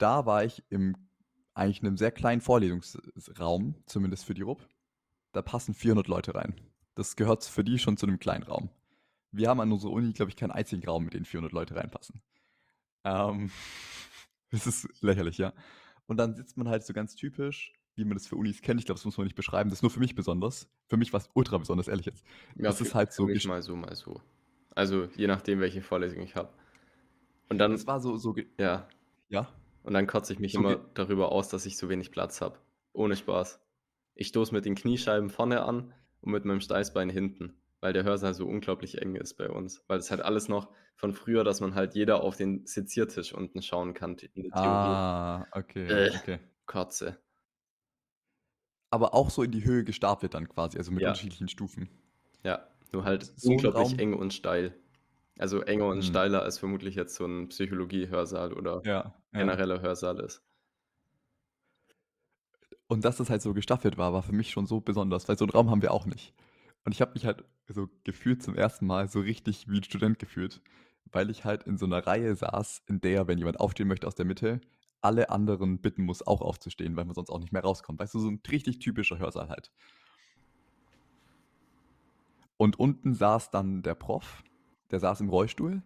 Da 0.00 0.26
war 0.26 0.44
ich 0.44 0.62
im 0.70 1.10
eigentlich 1.54 1.82
'nem 1.82 1.96
sehr 1.96 2.12
kleinen 2.12 2.40
Vorlesungsraum, 2.40 3.76
zumindest 3.86 4.24
für 4.26 4.34
die 4.34 4.42
RUB. 4.42 4.68
Da 5.32 5.42
passen 5.42 5.74
400 5.74 6.08
Leute 6.08 6.34
rein. 6.36 6.54
Das 6.96 7.16
gehört 7.16 7.44
für 7.44 7.64
die 7.64 7.78
schon 7.80 7.96
zu 7.96 8.06
'nem 8.06 8.18
kleinen 8.20 8.44
Raum. 8.44 8.70
Wir 9.32 9.48
haben 9.48 9.60
an 9.60 9.72
unserer 9.72 9.92
Uni, 9.92 10.12
glaube 10.12 10.30
ich, 10.30 10.36
keinen 10.36 10.50
einzigen 10.50 10.84
Raum, 10.84 11.04
mit 11.04 11.14
dem 11.14 11.24
400 11.24 11.52
Leute 11.52 11.76
reinpassen. 11.76 12.22
Ähm, 13.04 13.50
das 14.50 14.66
ist 14.66 15.02
lächerlich, 15.02 15.38
ja. 15.38 15.52
Und 16.06 16.16
dann 16.16 16.34
sitzt 16.34 16.56
man 16.56 16.68
halt 16.68 16.84
so 16.84 16.92
ganz 16.94 17.14
typisch, 17.14 17.72
wie 17.96 18.04
man 18.04 18.14
das 18.16 18.26
für 18.26 18.36
Unis 18.36 18.62
kennt. 18.62 18.80
Ich 18.80 18.86
glaube, 18.86 18.98
das 18.98 19.04
muss 19.04 19.18
man 19.18 19.24
nicht 19.24 19.36
beschreiben. 19.36 19.70
Das 19.70 19.80
ist 19.80 19.82
nur 19.82 19.90
für 19.90 20.00
mich 20.00 20.14
besonders. 20.14 20.70
Für 20.88 20.96
mich 20.96 21.12
war's 21.12 21.28
ultra 21.34 21.58
besonders, 21.58 21.88
ehrlich 21.88 22.06
jetzt. 22.06 22.24
Ja, 22.56 22.64
Das 22.64 22.80
ist 22.80 22.94
halt 22.94 23.12
so 23.12 23.26
mich 23.26 23.46
mal 23.46 23.60
so, 23.62 23.76
mal 23.76 23.94
so. 23.94 24.20
Also, 24.74 25.08
je 25.16 25.26
nachdem, 25.26 25.60
welche 25.60 25.82
Vorlesung 25.82 26.22
ich 26.22 26.34
habe. 26.36 26.52
Und 27.48 27.58
dann 27.58 27.72
Es 27.72 27.86
war 27.86 28.00
so 28.00 28.16
so 28.16 28.34
ja. 28.58 28.88
Ja? 29.28 29.52
Und 29.82 29.94
dann 29.94 30.06
kotze 30.06 30.32
ich 30.32 30.38
mich 30.38 30.52
So 30.52 30.60
immer 30.60 30.76
darüber 30.94 31.32
aus, 31.32 31.48
dass 31.48 31.66
ich 31.66 31.76
so 31.76 31.88
wenig 31.88 32.10
Platz 32.10 32.40
habe. 32.40 32.58
Ohne 32.92 33.16
Spaß. 33.16 33.60
Ich 34.14 34.28
stoße 34.28 34.52
mit 34.54 34.64
den 34.64 34.74
Kniescheiben 34.74 35.30
vorne 35.30 35.62
an 35.62 35.92
und 36.20 36.32
mit 36.32 36.44
meinem 36.44 36.60
Steißbein 36.60 37.10
hinten, 37.10 37.54
weil 37.80 37.92
der 37.92 38.04
Hörsaal 38.04 38.34
so 38.34 38.46
unglaublich 38.46 38.98
eng 39.00 39.14
ist 39.16 39.34
bei 39.34 39.48
uns. 39.50 39.84
Weil 39.88 39.98
es 39.98 40.10
halt 40.10 40.20
alles 40.22 40.48
noch 40.48 40.72
von 40.96 41.12
früher, 41.14 41.44
dass 41.44 41.60
man 41.60 41.74
halt 41.74 41.94
jeder 41.94 42.22
auf 42.22 42.36
den 42.36 42.66
Seziertisch 42.66 43.32
unten 43.34 43.62
schauen 43.62 43.94
kann 43.94 44.16
t 44.16 44.30
in 44.34 44.42
der 44.44 44.54
Theorie. 44.54 45.00
Ah, 45.00 45.46
okay, 45.52 45.92
Äh, 45.92 46.10
okay. 46.14 46.40
Kotze. 46.66 47.22
Aber 48.92 49.12
auch 49.14 49.28
so 49.30 49.42
in 49.42 49.50
die 49.50 49.64
Höhe 49.64 49.84
gestapelt 49.84 50.32
dann 50.34 50.48
quasi, 50.48 50.78
also 50.78 50.92
mit 50.92 51.04
Ja. 51.04 51.04
unterschiedlichen 51.04 51.48
Stufen. 51.48 51.90
Ja, 52.44 52.68
nur 52.92 53.04
halt 53.04 53.34
So 53.36 53.42
unglaublich 53.42 53.98
Raum 53.98 53.98
eng 53.98 54.14
und 54.14 54.32
steil. 54.32 54.74
Also, 55.38 55.60
enger 55.62 55.86
und 55.88 56.02
Mhm. 56.02 56.04
steiler 56.04 56.42
als 56.42 56.58
vermutlich 56.58 56.94
jetzt 56.96 57.14
so 57.16 57.24
'n 57.24 57.48
Psychologie-Hörsaal 57.48 58.52
oder 58.54 58.84
Ja, 58.84 59.14
ja. 59.32 59.58
genereller 59.58 59.80
Hörsaal 59.82 60.20
ist. 60.20 60.40
Und 62.90 63.04
dass 63.04 63.18
das 63.18 63.28
halt 63.28 63.42
so 63.42 63.52
gestaffelt 63.52 63.98
war, 63.98 64.12
war 64.14 64.22
für 64.22 64.32
mich 64.32 64.50
schon 64.50 64.66
so 64.66 64.80
besonders, 64.80 65.28
weil 65.28 65.36
so 65.36 65.44
'n 65.44 65.50
Raum 65.50 65.70
haben 65.70 65.82
wir 65.82 65.92
auch 65.92 66.06
nicht. 66.06 66.34
Und 66.84 66.92
ich 66.92 67.00
habe 67.02 67.12
mich 67.12 67.26
halt 67.26 67.44
so 67.68 67.88
gefühlt 68.04 68.42
zum 68.42 68.54
ersten 68.56 68.86
Mal 68.86 69.08
so 69.08 69.20
richtig 69.20 69.68
wie 69.68 69.78
'n 69.78 69.84
Student 69.84 70.18
gefühlt, 70.18 70.62
weil 71.12 71.30
ich 71.30 71.44
halt 71.44 71.64
in 71.64 71.78
so 71.78 71.86
'ner 71.86 72.06
Reihe 72.06 72.34
saß, 72.36 72.82
in 72.86 73.00
der, 73.00 73.28
wenn 73.28 73.38
jemand 73.38 73.60
aufstehen 73.60 73.88
möchte 73.88 74.06
aus 74.06 74.14
der 74.16 74.26
Mitte, 74.26 74.60
alle 75.00 75.30
anderen 75.30 75.80
bitten 75.80 76.02
muss, 76.04 76.26
auch 76.26 76.40
aufzustehen, 76.42 76.96
weil 76.96 77.04
man 77.04 77.14
sonst 77.14 77.30
auch 77.30 77.38
nicht 77.40 77.52
mehr 77.52 77.62
rauskommt. 77.62 78.00
Weißt 78.00 78.14
du, 78.14 78.20
so 78.20 78.28
'n 78.28 78.40
richtig 78.50 78.78
typischer 78.80 79.18
Hörsaal 79.18 79.48
halt. 79.50 79.68
Und 82.60 82.78
unten 82.78 83.14
saß 83.14 83.50
dann 83.52 83.82
der 83.82 83.94
Prof, 83.94 84.42
der 84.90 84.98
saß 84.98 85.20
im 85.20 85.28
Rollstuhl 85.28 85.82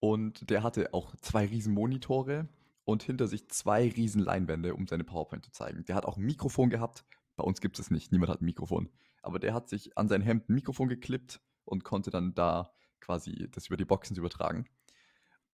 und 0.00 0.48
der 0.50 0.62
hatte 0.62 0.94
auch 0.94 1.14
2 1.16 1.44
Riesenmonitore 1.46 2.48
und 2.84 3.02
hinter 3.02 3.26
sich 3.28 3.48
2 3.50 3.90
Riesenleinwände, 3.90 4.74
um 4.74 4.86
seine 4.86 5.04
PowerPoint 5.04 5.44
zu 5.44 5.52
zeigen. 5.52 5.84
Der 5.84 5.94
hat 5.94 6.06
auch 6.06 6.16
'n 6.16 6.24
Mikrofon 6.24 6.70
gehabt. 6.70 7.04
Bei 7.36 7.44
uns 7.44 7.60
gibt's 7.60 7.76
das 7.78 7.90
nicht. 7.90 8.10
Niemand 8.10 8.30
hat 8.32 8.40
'n 8.40 8.46
Mikrofon. 8.46 8.88
Aber 9.24 9.38
der 9.38 9.54
hat 9.54 9.68
sich 9.68 9.96
an 9.98 10.08
sein 10.08 10.22
Hemd 10.22 10.48
'n 10.50 10.54
Mikrofon 10.54 10.88
geklippt 10.88 11.40
und 11.64 11.84
konnte 11.84 12.10
dann 12.10 12.34
da 12.34 12.72
quasi 13.00 13.48
das 13.50 13.66
über 13.68 13.76
die 13.76 13.84
Boxen 13.86 14.16
übertragen. 14.16 14.66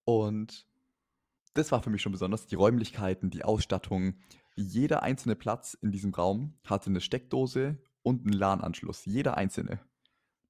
Und 0.05 0.66
das 1.55 1.73
war 1.73 1.83
für 1.83 1.91
mich 1.91 2.03
schon 2.03 2.12
besonders. 2.12 2.47
Die 2.47 2.57
Räumlichkeiten, 2.57 3.31
die 3.31 3.45
Ausstattung. 3.45 4.16
Jeder 4.57 5.03
einzelne 5.03 5.37
Platz 5.37 5.75
in 5.75 5.93
diesem 5.93 6.14
Raum 6.14 6.59
hatte 6.66 6.91
'ne 6.91 7.01
Steckdose 7.01 7.79
und 8.03 8.27
'n 8.27 8.33
LAN-Anschluss. 8.33 9.05
Jeder 9.07 9.37
einzelne. 9.37 9.81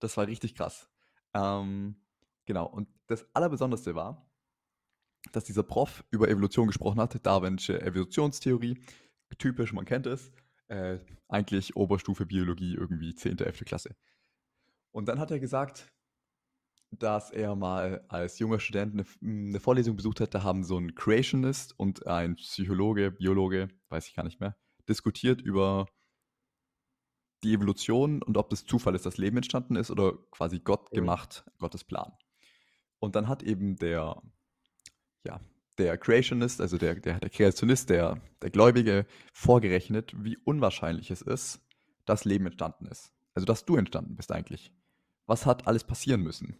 Das 0.00 0.16
war 0.16 0.26
richtig 0.26 0.54
krass. 0.56 0.88
Ähm, 1.34 1.96
genau. 2.46 2.66
Und 2.66 2.88
das 3.08 3.26
Allerbesonderste 3.34 3.94
war, 3.94 4.30
dass 5.32 5.44
dieser 5.44 5.62
Prof 5.64 6.04
über 6.10 6.28
Evolution 6.28 6.68
gesprochen 6.68 7.00
hat, 7.00 7.14
Darwin'sche 7.26 7.80
Evolutionstheorie. 7.80 8.80
Typisch, 9.38 9.72
man 9.72 9.84
kennt 9.86 10.06
es. 10.06 10.32
Äh, 10.70 11.00
eigentlich 11.28 11.74
Oberstufe 11.74 12.26
Biologie, 12.26 12.74
irgendwie 12.76 13.12
10., 13.16 13.44
11. 13.44 13.64
Klasse. 13.64 13.96
Und 14.94 15.08
dann 15.08 15.18
hat 15.20 15.30
er 15.30 15.40
gesagt, 15.40 15.88
dass 16.92 17.30
er 17.30 17.54
mal 17.56 18.04
als 18.08 18.38
junger 18.40 18.58
Student 18.60 18.94
'ne 18.96 19.02
F 19.02 19.16
'ne 19.20 19.60
Vorlesung 19.60 19.96
besucht 19.96 20.20
hat, 20.20 20.34
da 20.34 20.42
haben 20.42 20.64
so 20.64 20.76
'n 20.76 20.94
Creationist 20.94 21.78
und 21.78 22.06
ein 22.06 22.36
Psychologe, 22.36 23.12
Biologe, 23.12 23.68
weiß 23.90 24.08
ich 24.08 24.14
gar 24.14 24.24
nicht 24.24 24.40
mehr, 24.40 24.56
diskutiert 24.88 25.40
über 25.40 25.86
die 27.44 27.54
Evolution 27.54 28.22
und 28.22 28.36
ob 28.36 28.50
das 28.50 28.66
Zufall 28.66 28.94
ist, 28.94 29.06
dass 29.06 29.16
Leben 29.16 29.36
entstanden 29.38 29.76
ist 29.76 29.90
oder 29.90 30.12
quasi 30.30 30.58
Gott 30.60 30.92
gemacht, 30.92 31.44
Gottes 31.58 31.84
Plan. 31.84 32.12
Und 33.00 33.16
dann 33.16 33.28
hat 33.28 33.42
eben 33.42 33.76
der 33.76 34.22
ja, 35.26 35.40
der 35.78 35.96
Creationist, 35.98 36.60
also 36.60 36.78
der, 36.78 36.96
der, 36.96 37.18
der 37.20 37.30
Kreationist, 37.30 37.90
der, 37.90 38.20
der 38.42 38.50
Gläubige, 38.50 39.06
vorgerechnet, 39.32 40.12
wie 40.16 40.36
unwahrscheinlich 40.44 41.10
es 41.10 41.22
ist, 41.22 41.60
dass 42.04 42.24
Leben 42.24 42.46
entstanden 42.46 42.86
ist. 42.86 43.12
Also, 43.34 43.46
dass 43.46 43.64
du 43.64 43.76
entstanden 43.76 44.16
bist 44.16 44.32
eigentlich. 44.32 44.72
Was 45.26 45.46
hat 45.46 45.66
alles 45.66 45.84
passieren 45.84 46.22
müssen, 46.22 46.58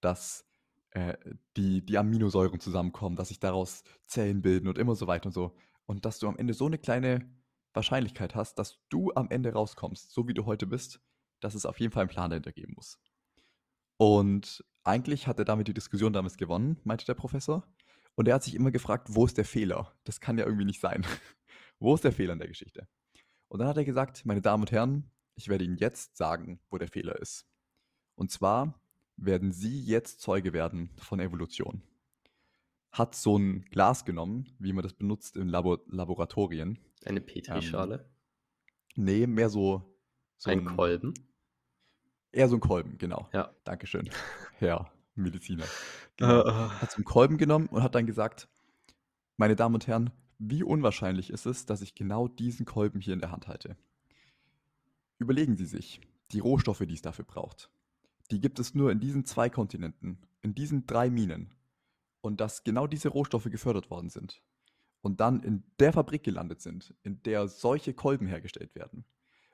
dass 0.00 0.44
äh, 0.90 1.16
die, 1.56 1.84
die 1.84 1.98
Aminosäuren 1.98 2.60
zusammenkommen, 2.60 3.16
dass 3.16 3.28
sich 3.28 3.40
daraus 3.40 3.82
Zellen 4.06 4.42
bilden 4.42 4.68
und 4.68 4.78
immer 4.78 4.94
so 4.94 5.06
weiter 5.06 5.26
und 5.26 5.32
so. 5.32 5.56
Und 5.86 6.04
dass 6.04 6.18
du 6.18 6.28
am 6.28 6.36
Ende 6.36 6.54
so 6.54 6.66
eine 6.66 6.78
kleine 6.78 7.28
Wahrscheinlichkeit 7.72 8.34
hast, 8.34 8.58
dass 8.58 8.78
du 8.88 9.12
am 9.14 9.28
Ende 9.30 9.52
rauskommst, 9.52 10.12
so 10.12 10.28
wie 10.28 10.34
du 10.34 10.46
heute 10.46 10.66
bist, 10.66 11.00
dass 11.40 11.54
es 11.54 11.66
auf 11.66 11.80
jeden 11.80 11.92
Fall 11.92 12.02
einen 12.02 12.10
Plan 12.10 12.30
dahinter 12.30 12.52
geben 12.52 12.74
muss. 12.76 12.98
Und 13.96 14.64
eigentlich 14.84 15.26
hat 15.26 15.38
er 15.38 15.44
damit 15.44 15.68
die 15.68 15.74
Diskussion 15.74 16.12
damals 16.12 16.36
gewonnen, 16.36 16.78
meinte 16.84 17.04
der 17.06 17.14
Professor. 17.14 17.66
Und 18.14 18.28
er 18.28 18.34
hat 18.34 18.44
sich 18.44 18.54
immer 18.54 18.70
gefragt, 18.70 19.08
wo 19.10 19.24
ist 19.26 19.38
der 19.38 19.44
Fehler? 19.44 19.94
Das 20.04 20.20
kann 20.20 20.38
ja 20.38 20.44
irgendwie 20.44 20.64
nicht 20.64 20.80
sein. 20.80 21.04
wo 21.78 21.94
ist 21.94 22.04
der 22.04 22.12
Fehler 22.12 22.34
in 22.34 22.38
der 22.38 22.48
Geschichte? 22.48 22.88
Und 23.48 23.58
dann 23.58 23.68
hat 23.68 23.76
er 23.76 23.84
gesagt, 23.84 24.24
meine 24.24 24.40
Damen 24.40 24.62
und 24.62 24.72
Herren, 24.72 25.10
ich 25.34 25.48
werde 25.48 25.64
Ihnen 25.64 25.76
jetzt 25.76 26.16
sagen, 26.16 26.60
wo 26.70 26.78
der 26.78 26.88
Fehler 26.88 27.20
ist. 27.20 27.46
Und 28.14 28.30
zwar 28.30 28.80
werden 29.16 29.52
Sie 29.52 29.80
jetzt 29.80 30.20
Zeuge 30.20 30.52
werden 30.52 30.90
von 30.98 31.20
Evolution. 31.20 31.82
Hat 32.92 33.16
so 33.16 33.36
ein 33.36 33.64
Glas 33.66 34.04
genommen, 34.04 34.54
wie 34.58 34.72
man 34.72 34.84
das 34.84 34.92
benutzt 34.92 35.36
in 35.36 35.48
Labor 35.48 35.80
Laboratorien. 35.86 36.78
Eine 37.04 37.20
Petrischale? 37.20 38.08
Ähm, 38.96 39.04
nee, 39.04 39.26
mehr 39.26 39.50
so, 39.50 39.98
so 40.36 40.50
ein, 40.50 40.60
ein 40.60 40.76
Kolben. 40.76 41.14
Eher 42.30 42.48
so 42.48 42.56
ein 42.56 42.60
Kolben, 42.60 42.98
genau. 42.98 43.28
Ja. 43.32 43.52
Dankeschön, 43.64 44.10
Herr 44.58 44.90
Mediziner. 45.14 45.64
Genau. 46.16 46.44
Hat 46.80 46.90
so 46.90 46.96
einen 46.96 47.04
Kolben 47.04 47.38
genommen 47.38 47.66
und 47.66 47.82
hat 47.82 47.94
dann 47.94 48.06
gesagt, 48.06 48.48
meine 49.36 49.56
Damen 49.56 49.74
und 49.74 49.86
Herren, 49.86 50.10
wie 50.38 50.62
unwahrscheinlich 50.62 51.30
ist 51.30 51.46
es, 51.46 51.66
dass 51.66 51.82
ich 51.82 51.94
genau 51.94 52.28
diesen 52.28 52.66
Kolben 52.66 53.00
hier 53.00 53.14
in 53.14 53.20
der 53.20 53.30
Hand 53.30 53.48
halte? 53.48 53.76
Überlegen 55.18 55.56
Sie 55.56 55.66
sich, 55.66 56.00
die 56.32 56.40
Rohstoffe, 56.40 56.84
die 56.86 56.94
es 56.94 57.02
dafür 57.02 57.24
braucht, 57.24 57.70
die 58.30 58.40
gibt 58.40 58.58
es 58.58 58.74
nur 58.74 58.90
in 58.90 59.00
diesen 59.00 59.24
zwei 59.24 59.48
Kontinenten, 59.48 60.18
in 60.42 60.54
diesen 60.54 60.86
drei 60.86 61.10
Minen. 61.10 61.54
Und 62.20 62.40
dass 62.40 62.64
genau 62.64 62.86
diese 62.86 63.10
Rohstoffe 63.10 63.44
gefördert 63.44 63.90
worden 63.90 64.08
sind 64.08 64.42
und 65.02 65.20
dann 65.20 65.42
in 65.42 65.62
der 65.78 65.92
Fabrik 65.92 66.22
gelandet 66.22 66.62
sind, 66.62 66.94
in 67.02 67.22
der 67.22 67.48
solche 67.48 67.92
Kolben 67.92 68.26
hergestellt 68.26 68.74
werden. 68.74 69.04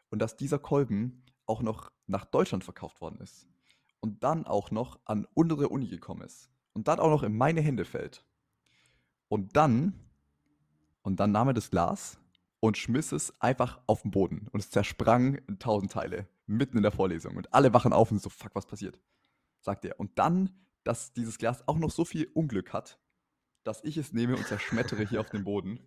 Und 0.08 0.20
dass 0.20 0.36
dieser 0.36 0.61
Kolben 0.61 1.24
auch 1.46 1.62
noch 1.62 1.90
nach 2.06 2.24
Deutschland 2.24 2.62
verkauft 2.62 3.00
worden 3.00 3.20
ist. 3.20 3.48
Und 4.01 4.24
dann 4.24 4.46
auch 4.46 4.70
noch 4.70 4.98
an 5.05 5.26
unsere 5.34 5.68
Uni 5.68 5.88
gekommen 5.88 6.22
ist. 6.22 6.51
Und 6.72 6.88
dann 6.88 7.01
auch 7.01 7.11
noch 7.11 7.22
in 7.22 7.36
meine 7.36 7.61
Hände 7.61 7.84
fällt. 7.84 8.24
Und 9.28 9.57
dann, 9.57 9.94
und 11.03 11.20
dann 11.20 11.32
nahm 11.32 11.48
er 11.48 11.55
das 11.55 11.70
Glas 11.70 12.18
und 12.61 12.78
schmiss 12.78 13.12
es 13.12 13.38
einfach 13.40 13.80
auf 13.86 14.03
den 14.03 14.11
Boden. 14.11 14.48
Und 14.53 14.61
es 14.61 14.70
zersprang 14.70 15.34
in 15.46 15.59
tausend 15.59 15.92
Teile 15.92 16.28
mitten 16.46 16.76
in 16.76 16.82
der 16.82 16.92
Vorlesung 16.92 17.36
und 17.36 17.53
alle 17.55 17.72
wachen 17.72 17.92
auf 17.92 18.11
und 18.11 18.20
so, 18.20 18.28
fuck, 18.28 18.55
was 18.55 18.66
passiert? 18.66 19.01
Sagt 19.61 19.84
er. 19.84 19.98
Und 20.01 20.18
dann, 20.18 20.51
dass 20.84 21.12
dieses 21.12 21.38
Glas 21.38 21.66
auch 21.68 21.78
noch 21.78 21.90
so 21.90 22.05
viel 22.05 22.28
Unglück 22.34 22.72
hat, 22.72 22.98
dass 23.62 23.84
ich 23.84 23.96
es 23.96 24.12
nehme 24.12 24.36
und 24.36 24.46
zerschmettere 24.46 25.07
hier 25.07 25.20
auf 25.20 25.30
dem 25.30 25.44
Boden. 25.44 25.80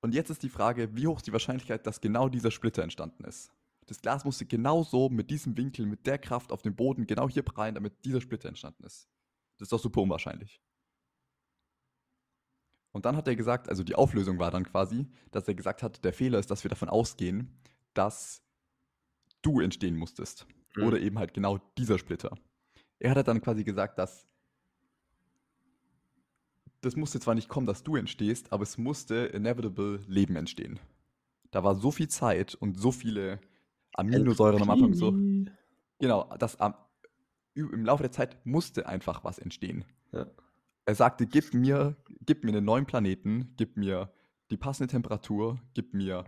Und 0.00 0.12
jetzt 0.12 0.30
ist 0.30 0.42
die 0.42 0.48
Frage, 0.48 0.94
wie 0.96 1.06
hoch 1.06 1.18
ist 1.18 1.26
die 1.26 1.32
Wahrscheinlichkeit, 1.32 1.86
dass 1.86 2.00
genau 2.00 2.28
dieser 2.28 2.50
Splitter 2.50 2.82
entstanden 2.82 3.24
ist? 3.24 3.52
Das 3.86 4.00
Glas 4.00 4.24
musste 4.24 4.46
genau 4.46 4.82
so 4.82 5.08
mit 5.08 5.30
diesem 5.30 5.56
Winkel, 5.56 5.86
mit 5.86 6.06
der 6.06 6.18
Kraft 6.18 6.52
auf 6.52 6.62
dem 6.62 6.74
Boden 6.74 7.06
genau 7.06 7.28
hier 7.28 7.42
prallen, 7.42 7.74
damit 7.74 8.04
dieser 8.04 8.20
Splitter 8.20 8.48
entstanden 8.48 8.84
ist. 8.84 9.08
Das 9.58 9.66
ist 9.66 9.72
doch 9.72 9.80
super 9.80 10.00
unwahrscheinlich. 10.00 10.60
Und 12.92 13.04
dann 13.04 13.16
hat 13.16 13.26
er 13.26 13.36
gesagt, 13.36 13.68
also 13.68 13.82
die 13.82 13.96
Auflösung 13.96 14.38
war 14.38 14.50
dann 14.50 14.64
quasi, 14.64 15.06
dass 15.32 15.48
er 15.48 15.54
gesagt 15.54 15.82
hat, 15.82 16.04
der 16.04 16.12
Fehler 16.12 16.38
ist, 16.38 16.50
dass 16.50 16.64
wir 16.64 16.68
davon 16.68 16.88
ausgehen, 16.88 17.60
dass 17.92 18.40
du 19.42 19.60
entstehen 19.60 19.96
musstest. 19.96 20.46
Mhm. 20.76 20.84
Oder 20.84 21.00
eben 21.00 21.18
halt 21.18 21.34
genau 21.34 21.58
dieser 21.76 21.98
Splitter. 21.98 22.36
Er 23.00 23.14
hat 23.14 23.28
dann 23.28 23.40
quasi 23.40 23.64
gesagt, 23.64 23.98
dass 23.98 24.26
das 26.80 26.96
musste 26.96 27.18
zwar 27.18 27.34
nicht 27.34 27.48
kommen, 27.48 27.66
dass 27.66 27.82
du 27.82 27.96
entstehst, 27.96 28.52
aber 28.52 28.62
es 28.62 28.78
musste 28.78 29.14
inevitable 29.14 30.00
Leben 30.06 30.36
entstehen. 30.36 30.78
Da 31.50 31.64
war 31.64 31.74
so 31.74 31.90
viel 31.90 32.08
Zeit 32.08 32.54
und 32.54 32.78
so 32.78 32.92
viele 32.92 33.40
Aminosäuren 33.94 34.62
am 34.62 34.70
Anfang 34.70 34.94
so. 34.94 35.12
Genau, 35.98 36.28
das 36.38 36.60
am, 36.60 36.74
im 37.54 37.84
Laufe 37.84 38.02
der 38.02 38.12
Zeit 38.12 38.44
musste 38.44 38.86
einfach 38.86 39.24
was 39.24 39.38
entstehen. 39.38 39.84
Ja. 40.12 40.26
Er 40.86 40.94
sagte, 40.94 41.26
gib 41.26 41.54
mir, 41.54 41.96
gib 42.26 42.44
mir 42.44 42.50
einen 42.50 42.64
neuen 42.64 42.86
Planeten, 42.86 43.54
gib 43.56 43.76
mir 43.76 44.12
die 44.50 44.56
passende 44.56 44.90
Temperatur, 44.90 45.58
gib 45.72 45.94
mir 45.94 46.24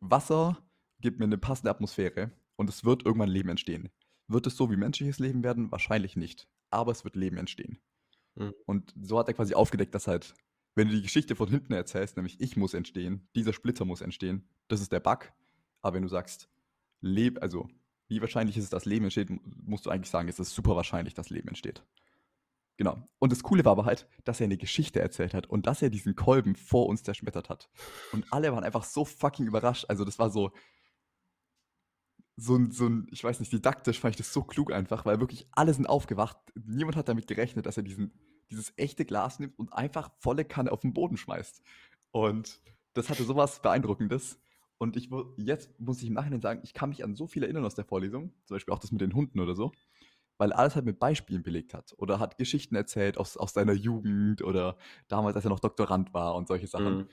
Wasser, 0.00 0.56
gib 1.00 1.18
mir 1.18 1.26
eine 1.26 1.38
passende 1.38 1.70
Atmosphäre 1.70 2.30
und 2.56 2.70
es 2.70 2.84
wird 2.84 3.04
irgendwann 3.04 3.28
Leben 3.28 3.50
entstehen. 3.50 3.90
Wird 4.28 4.46
es 4.46 4.56
so 4.56 4.70
wie 4.70 4.76
menschliches 4.76 5.18
Leben 5.18 5.42
werden? 5.42 5.70
Wahrscheinlich 5.70 6.16
nicht. 6.16 6.48
Aber 6.70 6.92
es 6.92 7.04
wird 7.04 7.16
Leben 7.16 7.36
entstehen. 7.36 7.78
Mhm. 8.34 8.54
Und 8.66 8.94
so 9.00 9.18
hat 9.18 9.28
er 9.28 9.34
quasi 9.34 9.54
aufgedeckt, 9.54 9.94
dass 9.94 10.06
halt, 10.06 10.34
wenn 10.74 10.88
du 10.88 10.94
die 10.94 11.02
Geschichte 11.02 11.34
von 11.34 11.48
hinten 11.48 11.72
erzählst, 11.72 12.16
nämlich 12.16 12.40
ich 12.40 12.56
muss 12.56 12.74
entstehen, 12.74 13.28
dieser 13.34 13.52
Splitter 13.52 13.84
muss 13.84 14.00
entstehen, 14.00 14.48
das 14.68 14.80
ist 14.80 14.92
der 14.92 15.00
Bug. 15.00 15.32
Aber 15.82 15.94
wenn 15.94 16.02
du 16.02 16.08
sagst, 16.08 16.48
Leb, 17.00 17.42
also 17.42 17.68
wie 18.08 18.20
wahrscheinlich 18.20 18.56
ist 18.56 18.64
es, 18.64 18.70
dass 18.70 18.84
Leben 18.84 19.04
entsteht, 19.04 19.28
musst 19.66 19.86
du 19.86 19.90
eigentlich 19.90 20.10
sagen, 20.10 20.28
es 20.28 20.38
ist 20.38 20.54
super 20.54 20.74
wahrscheinlich, 20.76 21.14
dass 21.14 21.30
Leben 21.30 21.48
entsteht. 21.48 21.84
Genau. 22.78 22.96
Und 23.18 23.32
das 23.32 23.42
Coole 23.42 23.64
war 23.64 23.72
aber 23.72 23.84
halt, 23.84 24.08
dass 24.24 24.40
er 24.40 24.44
eine 24.44 24.56
Geschichte 24.56 25.00
erzählt 25.00 25.34
hat 25.34 25.48
und 25.48 25.66
dass 25.66 25.82
er 25.82 25.90
diesen 25.90 26.14
Kolben 26.14 26.54
vor 26.54 26.86
uns 26.86 27.02
zerschmettert 27.02 27.48
hat. 27.48 27.68
Und 28.12 28.32
alle 28.32 28.52
waren 28.52 28.62
einfach 28.62 28.84
so 28.84 29.04
fucking 29.04 29.46
überrascht. 29.46 29.86
Also 29.88 30.04
das 30.04 30.18
war 30.20 30.30
so, 30.30 30.52
so 32.36 32.54
ein, 32.54 32.70
so 32.70 32.86
ein, 32.86 33.08
ich 33.10 33.24
weiß 33.24 33.40
nicht, 33.40 33.52
didaktisch 33.52 33.98
fand 33.98 34.14
ich 34.14 34.18
das 34.18 34.32
so 34.32 34.42
klug 34.42 34.72
einfach, 34.72 35.04
weil 35.04 35.18
wirklich 35.18 35.48
alle 35.50 35.74
sind 35.74 35.88
aufgewacht. 35.88 36.38
Niemand 36.54 36.96
hat 36.96 37.08
damit 37.08 37.26
gerechnet, 37.26 37.66
dass 37.66 37.76
er 37.76 37.82
diesen, 37.82 38.12
dieses 38.48 38.72
echte 38.76 39.04
Glas 39.04 39.40
nimmt 39.40 39.58
und 39.58 39.72
einfach 39.72 40.12
volle 40.20 40.44
Kanne 40.44 40.70
auf 40.70 40.80
den 40.80 40.94
Boden 40.94 41.16
schmeißt. 41.16 41.60
Und 42.12 42.60
das 42.94 43.10
hatte 43.10 43.24
sowas 43.24 43.60
Beeindruckendes. 43.60 44.38
Und 44.78 44.96
ich 44.96 45.10
jetzt 45.36 45.78
muss 45.80 46.00
ich 46.00 46.08
im 46.08 46.14
Nachhinein 46.14 46.40
sagen, 46.40 46.60
ich 46.62 46.72
kann 46.72 46.90
mich 46.90 47.04
an 47.04 47.16
so 47.16 47.26
viel 47.26 47.42
erinnern 47.42 47.64
aus 47.64 47.74
der 47.74 47.84
Vorlesung, 47.84 48.32
zum 48.44 48.54
Beispiel 48.54 48.72
auch 48.72 48.78
das 48.78 48.92
mit 48.92 49.00
den 49.00 49.12
Hunden 49.12 49.40
oder 49.40 49.56
so, 49.56 49.72
weil 50.38 50.52
alles 50.52 50.76
halt 50.76 50.84
mit 50.84 51.00
Beispielen 51.00 51.42
belegt 51.42 51.74
hat 51.74 51.94
oder 51.98 52.20
hat 52.20 52.38
Geschichten 52.38 52.76
erzählt 52.76 53.18
aus, 53.18 53.36
aus 53.36 53.52
seiner 53.52 53.72
Jugend 53.72 54.40
oder 54.42 54.78
damals, 55.08 55.34
als 55.34 55.44
er 55.44 55.50
noch 55.50 55.58
Doktorand 55.58 56.14
war 56.14 56.36
und 56.36 56.46
solche 56.46 56.68
Sachen. 56.68 56.98
Mhm. 56.98 57.08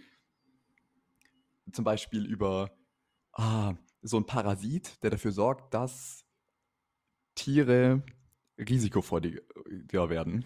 Zum 1.73 1.83
Beispiel 1.83 2.23
über, 2.25 2.69
ah, 3.33 3.73
so 4.03 4.17
ein 4.17 4.27
Parasit, 4.27 5.01
der 5.01 5.09
dafür 5.09 5.31
sorgt, 5.31 5.73
dass 5.73 6.23
Tiere 7.33 8.03
risikofreudiger 8.59 10.09
werden. 10.09 10.45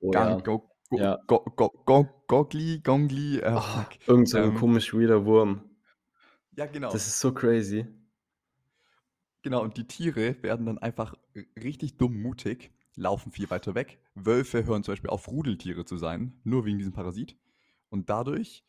Oh, 0.00 0.10
Gang, 0.10 0.30
ja. 0.30 0.40
Go, 0.40 0.70
go, 0.90 0.98
ja. 0.98 1.18
go, 1.28 1.44
go, 1.56 1.70
go, 1.84 2.08
Gogli, 2.26 2.80
Gongli, 2.80 3.38
äh, 3.38 3.54
oh, 3.56 3.84
Irgend 4.08 4.28
so 4.28 4.38
ein 4.38 4.44
ähm, 4.50 4.54
komisch 4.56 4.92
weirder 4.92 5.24
Wurm. 5.24 5.73
Ja, 6.56 6.66
genau. 6.66 6.92
Das 6.92 7.06
ist 7.06 7.20
so 7.20 7.32
crazy. 7.32 7.86
Genau, 9.42 9.62
und 9.62 9.76
die 9.76 9.86
Tiere 9.86 10.42
werden 10.42 10.66
dann 10.66 10.78
einfach 10.78 11.14
richtig 11.62 11.98
dumm 11.98 12.20
mutig, 12.22 12.72
laufen 12.96 13.30
viel 13.30 13.50
weiter 13.50 13.74
weg. 13.74 13.98
Wölfe 14.14 14.64
hören 14.64 14.82
zum 14.82 14.92
Beispiel 14.92 15.10
auf, 15.10 15.28
Rudeltiere 15.28 15.84
zu 15.84 15.96
sein, 15.96 16.40
nur 16.44 16.64
wegen 16.64 16.78
diesem 16.78 16.92
Parasit. 16.92 17.36
Und 17.90 18.08
dadurch 18.08 18.64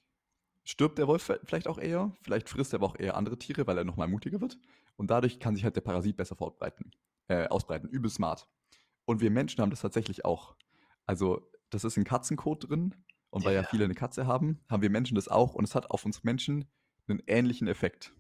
stirbt 0.66 0.98
der 0.98 1.08
Wolf 1.08 1.32
vielleicht 1.46 1.68
auch 1.68 1.78
eher, 1.78 2.12
vielleicht 2.24 2.50
frisst 2.50 2.74
er 2.74 2.80
aber 2.80 2.88
auch 2.88 3.00
eher 3.00 3.16
andere 3.16 3.38
Tiere, 3.38 3.68
weil 3.68 3.78
er 3.78 3.84
nochmal 3.86 4.08
mutiger 4.08 4.42
wird. 4.42 4.58
Und 4.98 5.12
dadurch 5.12 5.40
kann 5.40 5.56
sich 5.56 5.64
halt 5.64 5.76
der 5.76 5.82
Parasit 5.82 6.18
besser 6.18 6.36
fortbreiten, 6.36 6.92
äh, 7.28 7.48
ausbreiten. 7.48 7.88
Übel 7.88 8.10
smart. 8.10 8.48
Und 9.06 9.22
wir 9.22 9.32
Menschen 9.32 9.62
haben 9.62 9.70
das 9.70 9.82
tatsächlich 9.82 10.26
auch. 10.26 10.56
Also, 11.06 11.50
das 11.70 11.84
ist 11.84 11.98
ein 11.98 12.04
Katzencode 12.04 12.70
drin. 12.70 12.96
Und 13.30 13.44
weil 13.46 13.54
ja. 13.54 13.62
ja 13.62 13.68
viele 13.68 13.86
eine 13.86 13.96
Katze 13.96 14.28
haben, 14.28 14.60
haben 14.70 14.82
wir 14.82 14.90
Menschen 14.90 15.16
das 15.16 15.28
auch. 15.28 15.54
Und 15.56 15.66
es 15.66 15.76
hat 15.76 15.92
auf 15.92 16.06
uns 16.06 16.24
Menschen 16.24 16.66
einen 17.08 17.24
ähnlichen 17.28 17.68
Effekt. 17.68 18.14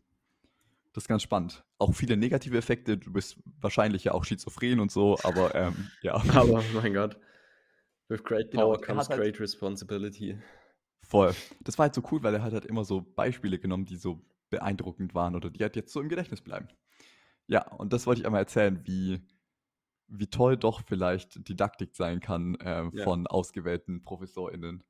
Das 0.93 1.03
ist 1.03 1.07
ganz 1.07 1.23
spannend. 1.23 1.65
Auch 1.77 1.93
viele 1.93 2.15
negative 2.15 2.57
Effekte. 2.57 2.97
Du 2.97 3.11
bist 3.11 3.37
wahrscheinlich 3.59 4.05
ja 4.05 4.13
auch 4.13 4.23
schizophren 4.23 4.79
und 4.79 4.91
so, 4.91 5.17
aber 5.23 5.53
ähm, 5.53 5.91
ja. 6.01 6.13
Aber 6.33 6.63
mein 6.73 6.93
Gott. 6.93 7.19
With 8.07 8.23
great 8.23 8.51
genau, 8.51 8.67
power 8.67 8.77
genau, 8.77 8.87
comes 8.87 9.09
halt 9.09 9.19
great 9.19 9.39
responsibility. 9.39 10.37
Voll. 11.01 11.33
Das 11.61 11.77
war 11.77 11.85
halt 11.85 11.95
so 11.95 12.01
cool, 12.11 12.23
weil 12.23 12.33
er 12.33 12.43
halt, 12.43 12.53
halt 12.53 12.65
immer 12.65 12.85
so 12.85 13.01
Beispiele 13.01 13.59
genommen, 13.59 13.85
die 13.85 13.97
so 13.97 14.23
beeindruckend 14.49 15.13
waren 15.13 15.35
oder 15.35 15.49
die 15.49 15.61
halt 15.61 15.75
jetzt 15.75 15.91
so 15.91 16.01
im 16.01 16.09
Gedächtnis 16.09 16.41
bleiben. 16.41 16.67
Ja, 17.47 17.67
und 17.73 17.93
das 17.93 18.07
wollte 18.07 18.21
ich 18.21 18.25
einmal 18.25 18.41
erzählen, 18.41 18.79
wie, 18.85 19.21
wie 20.07 20.27
toll 20.27 20.57
doch 20.57 20.81
vielleicht 20.85 21.47
Didaktik 21.47 21.95
sein 21.95 22.19
kann 22.19 22.55
äh, 22.55 22.89
ja. 22.91 23.03
von 23.03 23.27
ausgewählten 23.27 24.03
ProfessorInnen. 24.03 24.83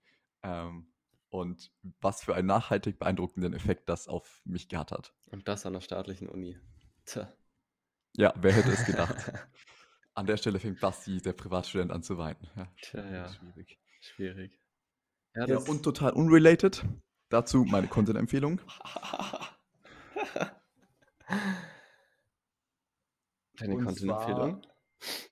Ähm, 0.44 0.88
und 1.36 1.72
was 2.02 2.24
für 2.24 2.36
einen 2.36 2.48
nachhaltig 2.48 3.00
beeindruckenden 3.00 3.54
Effekt 3.54 3.90
das 3.90 4.08
auf 4.08 4.42
mich 4.46 4.70
gehabt 4.70 4.92
hat. 4.92 5.14
Und 5.32 5.48
das 5.48 5.66
an 5.66 5.74
der 5.74 5.82
staatlichen 5.82 6.30
Uni. 6.30 6.58
Tja. 7.06 7.32
Ja, 8.16 8.34
wer 8.38 8.54
hätte 8.54 8.72
es 8.72 8.86
gedacht? 8.86 9.16
an 10.14 10.26
der 10.26 10.38
Stelle 10.38 10.60
fängt 10.60 10.80
Basti, 10.80 11.22
der 11.22 11.34
Privatstudent, 11.34 11.92
an 11.92 12.02
zu 12.02 12.18
weinen. 12.18 12.48
Ja, 12.56 12.68
Tja, 12.82 13.06
ja. 13.12 13.28
Schwierig. 13.34 13.80
Schwierig. 14.00 14.60
Ja, 15.36 15.46
ja 15.48 15.58
und 15.58 15.84
total 15.84 16.14
unrelated. 16.14 16.84
Dazu 17.30 17.66
meine 17.66 17.88
Content-Empfehlung. 17.88 18.62
Deine 23.58 23.78
Content-Empfehlung? 23.78 24.62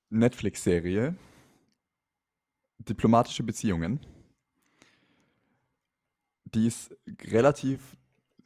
Netflix-Serie. 0.10 1.16
Diplomatische 2.80 3.44
Beziehungen. 3.44 4.06
Die 6.54 6.68
ist 6.68 6.96
relativ 7.26 7.98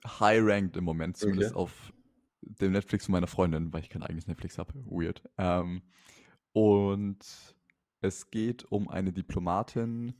high-ranked 0.05 0.77
im 0.77 0.83
Moment, 0.83 1.17
zumindest 1.17 1.51
okay. 1.51 1.59
auf 1.59 1.93
dem 2.41 2.71
Netflix 2.71 3.05
von 3.05 3.13
meiner 3.13 3.27
Freundin, 3.27 3.73
weil 3.73 3.81
ich 3.81 3.89
kein 3.89 4.03
eigenes 4.03 4.27
Netflix 4.27 4.57
habe. 4.57 4.73
Weird. 4.85 5.21
Ähm, 5.37 5.81
und 6.53 7.19
es 8.01 8.31
geht 8.31 8.65
um 8.71 8.87
eine 8.89 9.11
Diplomatin, 9.11 10.13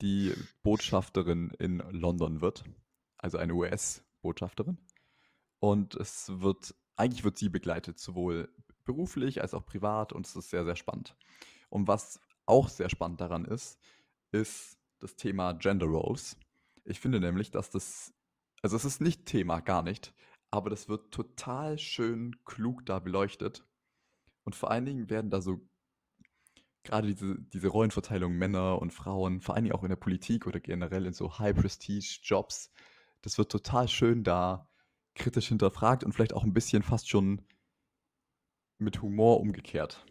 die 0.00 0.34
Botschafterin 0.62 1.50
in 1.58 1.78
London 1.90 2.40
wird. 2.40 2.64
Also 3.16 3.38
eine 3.38 3.54
US-Botschafterin. 3.54 4.78
Und 5.60 5.94
es 5.94 6.40
wird, 6.40 6.74
eigentlich 6.96 7.24
wird 7.24 7.38
sie 7.38 7.48
begleitet, 7.48 7.98
sowohl 7.98 8.52
beruflich 8.84 9.40
als 9.40 9.54
auch 9.54 9.64
privat 9.64 10.12
und 10.12 10.26
es 10.26 10.34
ist 10.34 10.50
sehr, 10.50 10.64
sehr 10.64 10.76
spannend. 10.76 11.16
Und 11.70 11.86
was 11.86 12.20
auch 12.46 12.68
sehr 12.68 12.90
spannend 12.90 13.20
daran 13.20 13.44
ist, 13.44 13.78
ist 14.32 14.76
das 14.98 15.14
Thema 15.14 15.52
Gender 15.52 15.86
Roles. 15.86 16.36
Ich 16.84 17.00
finde 17.00 17.20
nämlich, 17.20 17.50
dass 17.50 17.70
das, 17.70 18.12
also 18.62 18.76
es 18.76 18.84
ist 18.84 19.00
nicht 19.00 19.26
Thema, 19.26 19.60
gar 19.60 19.82
nicht, 19.82 20.14
aber 20.50 20.70
das 20.70 20.88
wird 20.88 21.12
total 21.12 21.78
schön 21.78 22.36
klug 22.44 22.84
da 22.86 22.98
beleuchtet. 22.98 23.64
Und 24.44 24.56
vor 24.56 24.70
allen 24.70 24.84
Dingen 24.84 25.08
werden 25.08 25.30
da 25.30 25.40
so 25.40 25.60
gerade 26.84 27.06
diese, 27.08 27.36
diese 27.38 27.68
Rollenverteilung 27.68 28.34
Männer 28.34 28.80
und 28.80 28.92
Frauen, 28.92 29.40
vor 29.40 29.54
allen 29.54 29.64
Dingen 29.64 29.76
auch 29.76 29.84
in 29.84 29.88
der 29.88 29.96
Politik 29.96 30.46
oder 30.46 30.60
generell 30.60 31.06
in 31.06 31.12
so 31.12 31.38
High-Prestige-Jobs, 31.38 32.72
das 33.22 33.38
wird 33.38 33.52
total 33.52 33.88
schön 33.88 34.24
da 34.24 34.68
kritisch 35.14 35.48
hinterfragt 35.48 36.04
und 36.04 36.12
vielleicht 36.12 36.32
auch 36.32 36.44
ein 36.44 36.54
bisschen 36.54 36.82
fast 36.82 37.08
schon 37.08 37.42
mit 38.78 39.00
Humor 39.00 39.40
umgekehrt. 39.40 40.04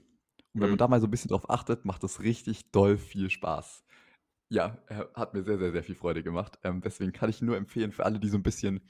Und 0.53 0.61
wenn 0.61 0.69
man 0.69 0.75
mhm. 0.75 0.77
da 0.77 0.87
mal 0.87 1.01
so 1.01 1.07
ein 1.07 1.11
bisschen 1.11 1.29
drauf 1.29 1.49
achtet, 1.49 1.85
macht 1.85 2.03
das 2.03 2.21
richtig 2.21 2.71
doll 2.71 2.97
viel 2.97 3.29
Spaß. 3.29 3.83
Ja, 4.51 4.77
hat 5.13 5.33
mir 5.33 5.43
sehr, 5.43 5.57
sehr, 5.57 5.71
sehr 5.71 5.83
viel 5.83 5.95
Freude 5.95 6.23
gemacht. 6.23 6.59
Ähm, 6.63 6.81
deswegen 6.81 7.13
kann 7.13 7.29
ich 7.29 7.41
nur 7.41 7.55
empfehlen 7.55 7.91
für 7.91 8.05
alle, 8.05 8.19
die 8.19 8.27
so 8.27 8.37
ein 8.37 8.43
bisschen 8.43 8.81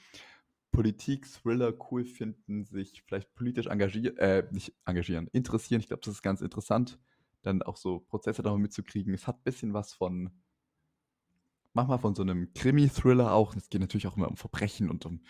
Politik-Thriller 0.71 1.73
cool 1.91 2.03
finden, 2.03 2.65
sich 2.65 3.03
vielleicht 3.05 3.33
politisch 3.35 3.67
engagieren, 3.67 4.17
äh, 4.17 4.43
nicht 4.51 4.73
engagieren, 4.85 5.27
interessieren. 5.27 5.79
Ich 5.79 5.87
glaube, 5.87 6.01
das 6.03 6.15
ist 6.15 6.23
ganz 6.23 6.41
interessant, 6.41 6.99
dann 7.43 7.61
auch 7.61 7.77
so 7.77 7.99
Prozesse 7.99 8.41
darüber 8.41 8.59
mitzukriegen. 8.59 9.13
Es 9.13 9.27
hat 9.27 9.37
ein 9.37 9.43
bisschen 9.43 9.73
was 9.73 9.93
von, 9.93 10.31
manchmal 11.73 11.99
von 11.99 12.15
so 12.15 12.23
einem 12.23 12.51
Krimi-Thriller 12.53 13.31
auch. 13.31 13.55
Es 13.55 13.69
geht 13.69 13.81
natürlich 13.81 14.07
auch 14.07 14.17
immer 14.17 14.29
um 14.29 14.37
Verbrechen 14.37 14.89
und 14.89 15.05
um 15.05 15.21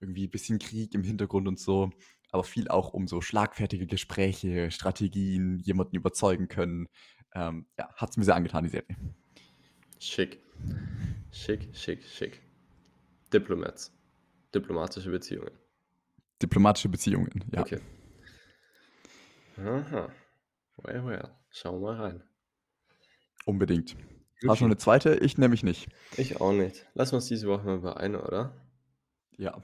irgendwie 0.00 0.26
ein 0.26 0.30
bisschen 0.30 0.58
Krieg 0.58 0.94
im 0.94 1.02
Hintergrund 1.02 1.48
und 1.48 1.58
so 1.58 1.90
aber 2.30 2.44
viel 2.44 2.68
auch 2.68 2.92
um 2.92 3.06
so 3.08 3.20
schlagfertige 3.20 3.86
Gespräche, 3.86 4.70
Strategien, 4.70 5.58
jemanden 5.60 5.96
überzeugen 5.96 6.48
können. 6.48 6.88
Ähm, 7.34 7.66
ja, 7.78 7.88
hat 7.94 8.10
es 8.10 8.16
mir 8.16 8.24
sehr 8.24 8.36
angetan, 8.36 8.64
die 8.64 8.70
Serie. 8.70 8.96
Schick. 9.98 10.38
Schick, 11.30 11.74
schick, 11.74 12.04
schick. 12.04 12.40
Diplomats. 13.32 13.92
Diplomatische 14.54 15.10
Beziehungen. 15.10 15.52
Diplomatische 16.40 16.88
Beziehungen, 16.88 17.44
ja. 17.52 17.60
Okay. 17.60 17.80
Aha. 19.56 20.10
Well, 20.76 21.04
well. 21.04 21.30
Schauen 21.50 21.80
wir 21.80 21.92
mal 21.92 22.00
rein. 22.00 22.22
Unbedingt. 23.44 23.94
Okay. 23.94 24.48
Hast 24.48 24.60
du 24.60 24.64
noch 24.64 24.70
eine 24.70 24.76
zweite? 24.76 25.16
Ich 25.16 25.36
nämlich 25.36 25.62
nicht. 25.62 25.88
Ich 26.16 26.40
auch 26.40 26.52
nicht. 26.52 26.86
Lass 26.94 27.12
uns 27.12 27.26
diese 27.26 27.48
Woche 27.48 27.64
mal 27.64 27.78
beeilen, 27.78 28.14
oder? 28.14 28.54
Ja, 29.36 29.60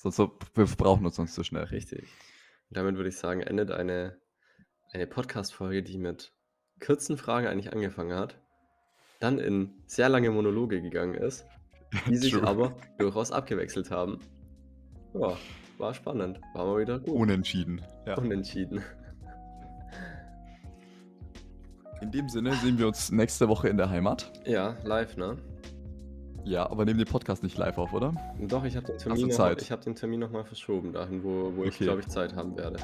Sonst 0.00 0.14
so, 0.14 0.38
wir 0.54 0.64
brauchen 0.64 1.04
uns 1.04 1.16
sonst 1.16 1.34
zu 1.34 1.42
schnell. 1.42 1.64
Richtig. 1.64 2.02
Und 2.02 2.76
damit 2.76 2.94
würde 2.94 3.08
ich 3.08 3.16
sagen, 3.16 3.40
endet 3.40 3.72
eine, 3.72 4.16
eine 4.92 5.08
Podcast-Folge, 5.08 5.82
die 5.82 5.98
mit 5.98 6.32
kurzen 6.80 7.16
Fragen 7.16 7.48
eigentlich 7.48 7.72
angefangen 7.72 8.16
hat, 8.16 8.40
dann 9.18 9.38
in 9.38 9.70
sehr 9.86 10.08
lange 10.08 10.30
Monologe 10.30 10.80
gegangen 10.80 11.14
ist, 11.14 11.44
die 12.08 12.16
sich 12.16 12.34
aber 12.36 12.76
durchaus 12.98 13.32
abgewechselt 13.32 13.90
haben. 13.90 14.20
Ja, 15.14 15.36
war 15.78 15.94
spannend. 15.94 16.40
War 16.54 16.66
mal 16.66 16.80
wieder 16.80 16.98
gut. 16.98 17.14
Unentschieden. 17.14 17.80
Ja. 18.06 18.16
Unentschieden. 18.16 18.82
In 22.00 22.12
dem 22.12 22.28
Sinne 22.28 22.54
sehen 22.54 22.78
wir 22.78 22.86
uns 22.86 23.10
nächste 23.10 23.48
Woche 23.48 23.68
in 23.68 23.76
der 23.76 23.90
Heimat. 23.90 24.32
Ja, 24.46 24.76
live, 24.84 25.16
ne? 25.16 25.36
Ja, 26.44 26.70
aber 26.70 26.84
nehmen 26.84 26.98
den 26.98 27.08
Podcast 27.08 27.42
nicht 27.42 27.58
live 27.58 27.76
auf, 27.76 27.92
oder? 27.92 28.14
Doch, 28.40 28.64
ich 28.64 28.76
habe 28.76 28.86
den 28.86 28.98
Termin, 28.98 29.28
noch, 29.28 29.56
ich 29.56 29.72
hab 29.72 29.80
den 29.80 29.96
Termin 29.96 30.20
nochmal 30.20 30.44
verschoben, 30.44 30.92
dahin, 30.92 31.22
wo, 31.24 31.52
wo 31.54 31.60
okay. 31.60 31.68
ich, 31.68 31.78
glaube 31.78 32.00
ich, 32.00 32.08
Zeit 32.08 32.34
haben 32.36 32.56
werde. 32.56 32.78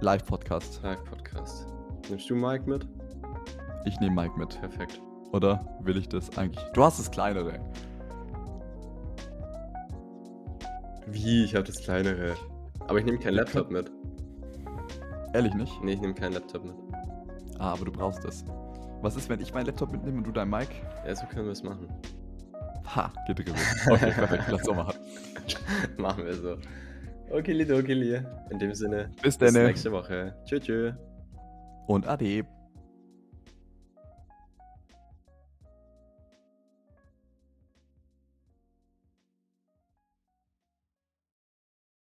Live-Podcast. 0.00 0.80
Live-Podcast. 0.84 1.66
Nimmst 2.08 2.30
du 2.30 2.36
Mike 2.36 2.70
mit? 2.70 2.86
Ich 3.84 3.98
nehme 3.98 4.22
Mike 4.22 4.38
mit. 4.38 4.58
Perfekt. 4.60 5.02
Oder 5.32 5.60
will 5.80 5.96
ich 5.96 6.08
das 6.08 6.36
eigentlich? 6.38 6.64
Du 6.72 6.82
hast 6.82 6.98
das 6.98 7.10
kleinere. 7.10 7.60
Wie? 11.06 11.44
Ich 11.44 11.54
habe 11.54 11.64
das 11.64 11.78
kleinere. 11.80 12.34
Aber 12.86 12.98
ich 12.98 13.04
nehme 13.04 13.18
keinen 13.18 13.34
Laptop 13.34 13.70
mit. 13.70 13.90
Ehrlich 15.34 15.54
nicht? 15.54 15.72
Nee, 15.82 15.92
ich 15.92 16.00
nehme 16.00 16.14
keinen 16.14 16.32
Laptop 16.32 16.64
mit. 16.64 16.74
Ah, 17.58 17.72
aber 17.72 17.84
du 17.84 17.92
brauchst 17.92 18.24
es. 18.24 18.44
Was 19.02 19.16
ist, 19.16 19.28
wenn 19.28 19.40
ich 19.40 19.52
meinen 19.52 19.66
Laptop 19.66 19.92
mitnehme 19.92 20.18
und 20.18 20.26
du 20.26 20.32
dein 20.32 20.48
Mic? 20.48 20.68
Ja, 21.06 21.14
so 21.14 21.26
können 21.26 21.44
wir 21.44 21.52
es 21.52 21.62
machen. 21.62 21.88
Ha, 22.94 23.12
gedribbelt. 23.26 23.58
Okay, 23.90 24.10
perfekt, 24.12 24.44
lass 24.50 24.64
so 24.64 24.74
machen. 24.74 24.94
machen 25.98 26.24
wir 26.24 26.34
so. 26.34 26.56
Okay, 27.30 27.52
Lido, 27.52 27.78
okay, 27.78 28.22
In 28.50 28.58
dem 28.58 28.74
Sinne, 28.74 29.10
bis, 29.22 29.36
bis 29.36 29.52
nächste 29.52 29.92
Woche. 29.92 30.34
Tschüss, 30.46 30.62
tschüss. 30.62 30.94
Und 31.86 32.08
ade. 32.08 32.44